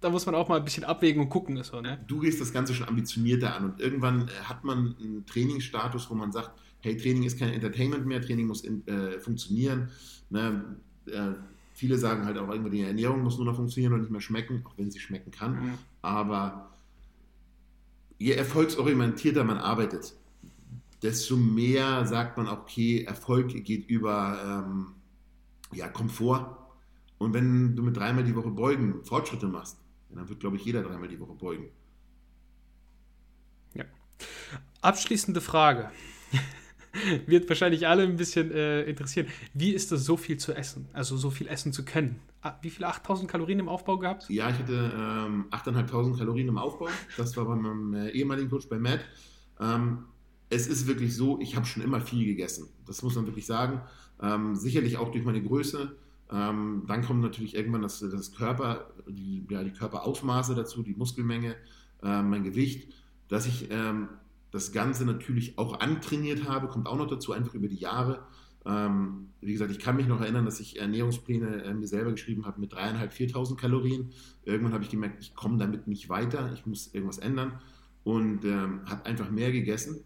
[0.00, 1.98] Da muss man auch mal ein bisschen abwägen und gucken, so, ne?
[2.06, 6.14] Du gehst das Ganze schon ambitionierter an und irgendwann äh, hat man einen Trainingsstatus, wo
[6.14, 9.90] man sagt, hey, Training ist kein Entertainment mehr, Training muss in, äh, funktionieren.
[10.30, 10.76] Ne?
[11.06, 11.32] Äh,
[11.74, 14.64] viele sagen halt auch irgendwie, die Ernährung muss nur noch funktionieren und nicht mehr schmecken,
[14.66, 15.54] auch wenn sie schmecken kann.
[15.54, 15.74] Mhm.
[16.02, 16.70] Aber
[18.18, 20.14] je erfolgsorientierter man arbeitet,
[21.02, 24.86] desto mehr sagt man, okay, Erfolg geht über ähm,
[25.72, 26.56] ja, Komfort.
[27.18, 29.78] Und wenn du mit dreimal die Woche beugen Fortschritte machst,
[30.16, 31.68] dann wird, glaube ich, jeder dreimal die Woche beugen.
[33.74, 33.84] Ja.
[34.80, 35.90] Abschließende Frage.
[37.26, 39.28] Wird wahrscheinlich alle ein bisschen äh, interessieren.
[39.52, 40.88] Wie ist es, so viel zu essen?
[40.92, 42.20] Also so viel essen zu können?
[42.40, 42.88] Ah, wie viele?
[42.88, 44.28] 8000 Kalorien im Aufbau gehabt?
[44.30, 46.88] Ja, ich hatte ähm, 8.500 Kalorien im Aufbau.
[47.16, 49.00] Das war bei meinem äh, ehemaligen Coach bei Matt.
[49.60, 50.04] Ähm,
[50.50, 52.68] es ist wirklich so, ich habe schon immer viel gegessen.
[52.86, 53.82] Das muss man wirklich sagen.
[54.20, 55.96] Ähm, sicherlich auch durch meine Größe.
[56.30, 61.56] Ähm, dann kommt natürlich irgendwann das, das Körper, die, ja, die Körperausmaße dazu, die Muskelmenge,
[62.02, 62.92] äh, mein Gewicht,
[63.28, 64.08] dass ich ähm,
[64.50, 68.22] das Ganze natürlich auch antrainiert habe, kommt auch noch dazu, einfach über die Jahre.
[68.66, 72.44] Ähm, wie gesagt, ich kann mich noch erinnern, dass ich Ernährungspläne äh, mir selber geschrieben
[72.44, 74.10] habe mit 3.500, 4.000 Kalorien.
[74.44, 77.60] Irgendwann habe ich gemerkt, ich komme damit nicht weiter, ich muss irgendwas ändern
[78.04, 80.04] und ähm, habe einfach mehr gegessen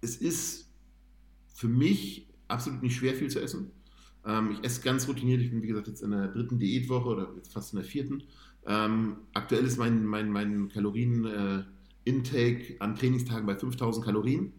[0.00, 0.70] es ist
[1.54, 3.70] für mich absolut nicht schwer, viel zu essen.
[4.26, 5.40] Ähm, ich esse ganz routiniert.
[5.40, 8.24] Ich bin, wie gesagt, jetzt in der dritten Diätwoche oder jetzt fast in der vierten.
[8.66, 14.52] Ähm, aktuell ist mein, mein, mein Kalorien-Intake äh, an Trainingstagen bei 5000 Kalorien.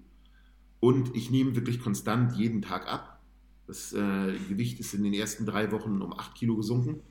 [0.79, 3.21] Und ich nehme wirklich konstant jeden Tag ab.
[3.67, 7.01] Das äh, Gewicht ist in den ersten drei Wochen um 8 Kilo gesunken.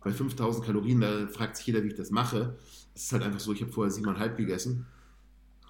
[0.00, 2.56] Bei 5000 Kalorien, da fragt sich jeder, wie ich das mache.
[2.94, 4.86] Es ist halt einfach so, ich habe vorher 7,5 gegessen.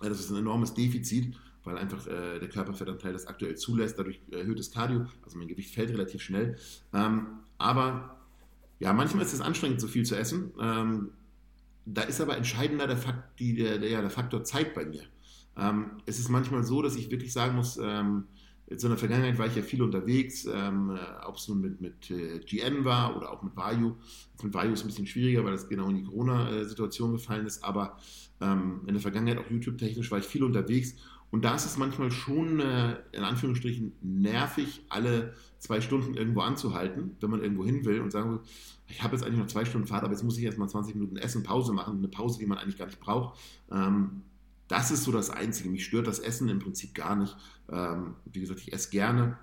[0.03, 1.35] Das ist ein enormes Defizit
[1.65, 5.91] weil einfach äh, der Körperfettanteil das aktuell zulässt, dadurch erhöhtes Cardio, also mein Gewicht fällt
[5.91, 6.57] relativ schnell.
[6.93, 7.27] Ähm,
[7.59, 8.19] aber
[8.78, 10.53] ja, manchmal ist es anstrengend, so viel zu essen.
[10.61, 11.11] Ähm,
[11.86, 15.03] da ist aber entscheidender der, Fakt, die, der, der, der Faktor Zeit bei mir.
[15.57, 18.24] Ähm, es ist manchmal so, dass ich wirklich sagen muss, ähm,
[18.66, 22.11] in der Vergangenheit war ich ja viel unterwegs, ähm, äh, ob es nun mit, mit
[22.11, 23.97] äh, GN war oder auch mit Vayu.
[24.43, 27.62] mit Vayu ist es ein bisschen schwieriger, weil das genau in die Corona-Situation gefallen ist,
[27.62, 27.99] aber
[28.41, 30.97] ähm, in der Vergangenheit auch YouTube-technisch war ich viel unterwegs
[31.35, 37.16] und da ist es manchmal schon, äh, in Anführungsstrichen, nervig, alle zwei Stunden irgendwo anzuhalten,
[37.19, 38.40] wenn man irgendwo hin will und sagen will,
[38.86, 40.94] ich habe jetzt eigentlich noch zwei Stunden Fahrt, aber jetzt muss ich erst mal 20
[40.94, 43.36] Minuten Essen, Pause machen, eine Pause, die man eigentlich gar nicht braucht.
[43.73, 44.23] Ähm,
[44.69, 45.70] das ist so das Einzige.
[45.70, 47.36] Mich stört das Essen im Prinzip gar nicht.
[47.69, 49.36] Ähm, wie gesagt, ich esse gerne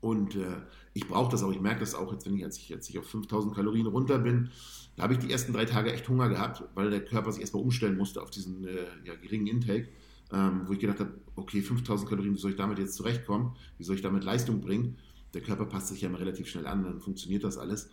[0.00, 0.56] und äh,
[0.92, 1.52] ich brauche das auch.
[1.52, 4.50] Ich merke das auch jetzt, wenn ich, als ich jetzt auf 5000 Kalorien runter bin,
[4.96, 7.62] da habe ich die ersten drei Tage echt Hunger gehabt, weil der Körper sich erstmal
[7.62, 9.86] umstellen musste auf diesen äh, ja, geringen Intake
[10.32, 13.52] ähm, wo ich gedacht habe, okay, 5000 Kalorien, wie soll ich damit jetzt zurechtkommen?
[13.78, 14.96] Wie soll ich damit Leistung bringen?
[15.34, 17.90] Der Körper passt sich ja immer relativ schnell an, dann funktioniert das alles.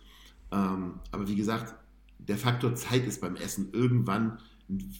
[0.50, 1.74] Ähm, aber wie gesagt,
[2.18, 4.38] der Faktor Zeit ist beim Essen irgendwann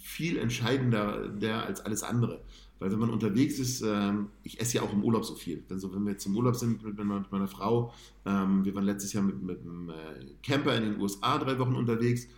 [0.02, 2.42] viel entscheidender der als alles andere.
[2.78, 5.64] Weil wenn man unterwegs ist, ähm, ich esse ja auch im Urlaub so viel.
[5.68, 7.92] Denn so, wenn wir jetzt im Urlaub sind mit, mit meiner Frau,
[8.24, 9.94] ähm, wir waren letztes Jahr mit, mit einem äh,
[10.42, 12.28] Camper in den USA drei Wochen unterwegs,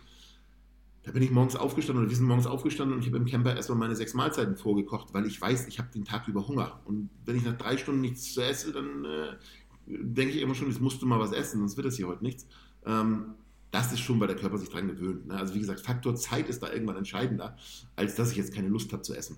[1.03, 3.55] da bin ich morgens aufgestanden oder wir sind morgens aufgestanden und ich habe im Camper
[3.55, 6.79] erstmal meine sechs Mahlzeiten vorgekocht, weil ich weiß, ich habe den Tag über Hunger.
[6.85, 9.35] Und wenn ich nach drei Stunden nichts zu essen, dann äh,
[9.87, 12.23] denke ich immer schon, jetzt musst du mal was essen, sonst wird das hier heute
[12.23, 12.45] nichts.
[12.85, 13.33] Ähm,
[13.71, 15.27] das ist schon, weil der Körper sich dran gewöhnt.
[15.27, 15.37] Ne?
[15.37, 17.57] Also wie gesagt, Faktor Zeit ist da irgendwann entscheidender,
[17.95, 19.37] als dass ich jetzt keine Lust habe zu essen.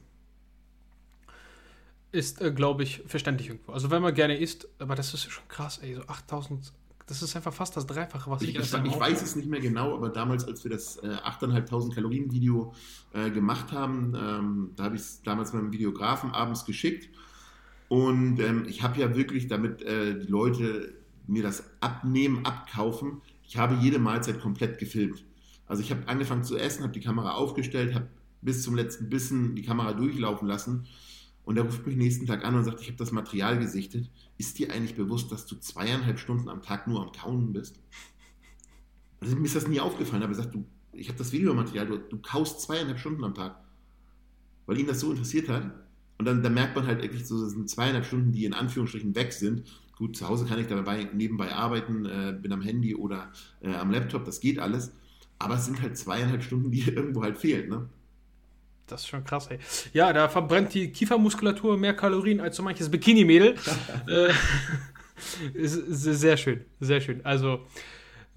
[2.11, 3.72] Ist, äh, glaube ich, verständlich irgendwo.
[3.72, 6.73] Also wenn man gerne isst, aber das ist schon krass, ey, so 8000
[7.14, 9.60] das ist einfach fast das Dreifache, was ich Ich, ich, ich weiß es nicht mehr
[9.60, 12.73] genau, aber damals, als wir das äh, 8.500 Kalorien Video
[13.14, 17.10] äh, gemacht haben, ähm, da habe ich es damals meinem Videografen abends geschickt.
[17.88, 20.95] Und ähm, ich habe ja wirklich, damit äh, die Leute
[21.27, 25.23] mir das abnehmen, abkaufen, ich habe jede Mahlzeit komplett gefilmt.
[25.68, 28.07] Also ich habe angefangen zu essen, habe die Kamera aufgestellt, habe
[28.41, 30.88] bis zum letzten Bissen die Kamera durchlaufen lassen
[31.45, 34.10] und er ruft mich nächsten Tag an und sagt, ich habe das Material gesichtet.
[34.38, 37.80] Ist dir eigentlich bewusst, dass du zweieinhalb Stunden am Tag nur am Kauen bist?
[39.20, 41.98] Also mir ist das nie aufgefallen, aber er sagt, du, ich habe das Videomaterial, du,
[41.98, 43.57] du kaust zweieinhalb Stunden am Tag.
[44.65, 45.70] Weil ihn das so interessiert hat.
[46.18, 49.15] Und dann, dann merkt man halt wirklich so, das sind zweieinhalb Stunden, die in Anführungsstrichen
[49.15, 49.64] weg sind.
[49.98, 53.91] Gut, zu Hause kann ich dabei nebenbei arbeiten, äh, bin am Handy oder äh, am
[53.91, 54.94] Laptop, das geht alles.
[55.40, 57.70] Aber es sind halt zweieinhalb Stunden, die irgendwo halt fehlen.
[57.70, 57.90] Ne?
[58.88, 59.60] Das ist schon krass, ey.
[59.94, 63.56] Ja, da verbrennt die Kiefermuskulatur mehr Kalorien als so manches Bikini-Mädel.
[64.08, 64.34] äh,
[65.56, 67.26] sehr schön, sehr schön.
[67.26, 67.66] Also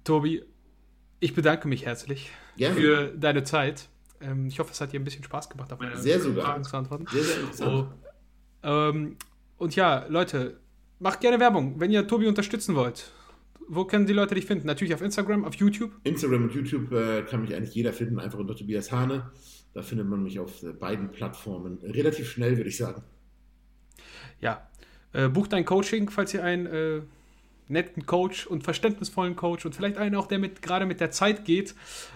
[0.04, 0.42] Tobi,
[1.18, 2.76] ich bedanke mich herzlich Gerne.
[2.76, 3.88] für deine Zeit.
[4.20, 6.44] Ähm, ich hoffe, es hat dir ein bisschen Spaß gemacht, auf meine Sehr sogar.
[6.46, 7.06] Fragen zu antworten.
[7.10, 7.88] Sehr, sehr interessant.
[8.62, 8.68] Oh.
[8.68, 9.16] Ähm,
[9.58, 10.60] und ja, Leute,
[10.98, 13.12] macht gerne Werbung, wenn ihr Tobi unterstützen wollt.
[13.68, 14.66] Wo können die Leute dich finden?
[14.66, 15.92] Natürlich auf Instagram, auf YouTube.
[16.04, 19.30] Instagram und YouTube äh, kann mich eigentlich jeder finden, einfach unter Tobias Hane.
[19.76, 23.02] Da findet man mich auf äh, beiden Plattformen relativ schnell, würde ich sagen.
[24.40, 24.66] Ja,
[25.12, 27.02] äh, bucht ein Coaching, falls ihr einen äh,
[27.68, 31.44] netten Coach und verständnisvollen Coach und vielleicht einen auch, der mit, gerade mit der Zeit
[31.44, 31.74] geht,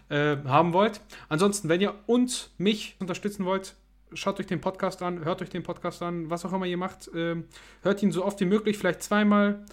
[0.08, 1.02] äh, haben wollt.
[1.28, 3.74] Ansonsten, wenn ihr uns, mich unterstützen wollt,
[4.14, 7.10] schaut euch den Podcast an, hört euch den Podcast an, was auch immer ihr macht.
[7.14, 7.44] ähm,
[7.82, 9.66] hört ihn so oft wie möglich, vielleicht zweimal.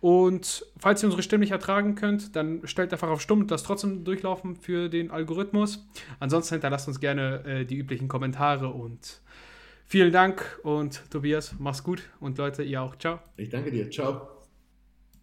[0.00, 4.04] Und falls ihr unsere Stimme nicht ertragen könnt, dann stellt einfach auf Stumm lasst trotzdem
[4.04, 5.86] durchlaufen für den Algorithmus.
[6.18, 9.20] Ansonsten hinterlasst uns gerne äh, die üblichen Kommentare und
[9.84, 12.96] vielen Dank und Tobias, mach's gut und Leute, ihr auch.
[12.96, 13.18] Ciao.
[13.36, 13.90] Ich danke dir.
[13.90, 14.39] Ciao.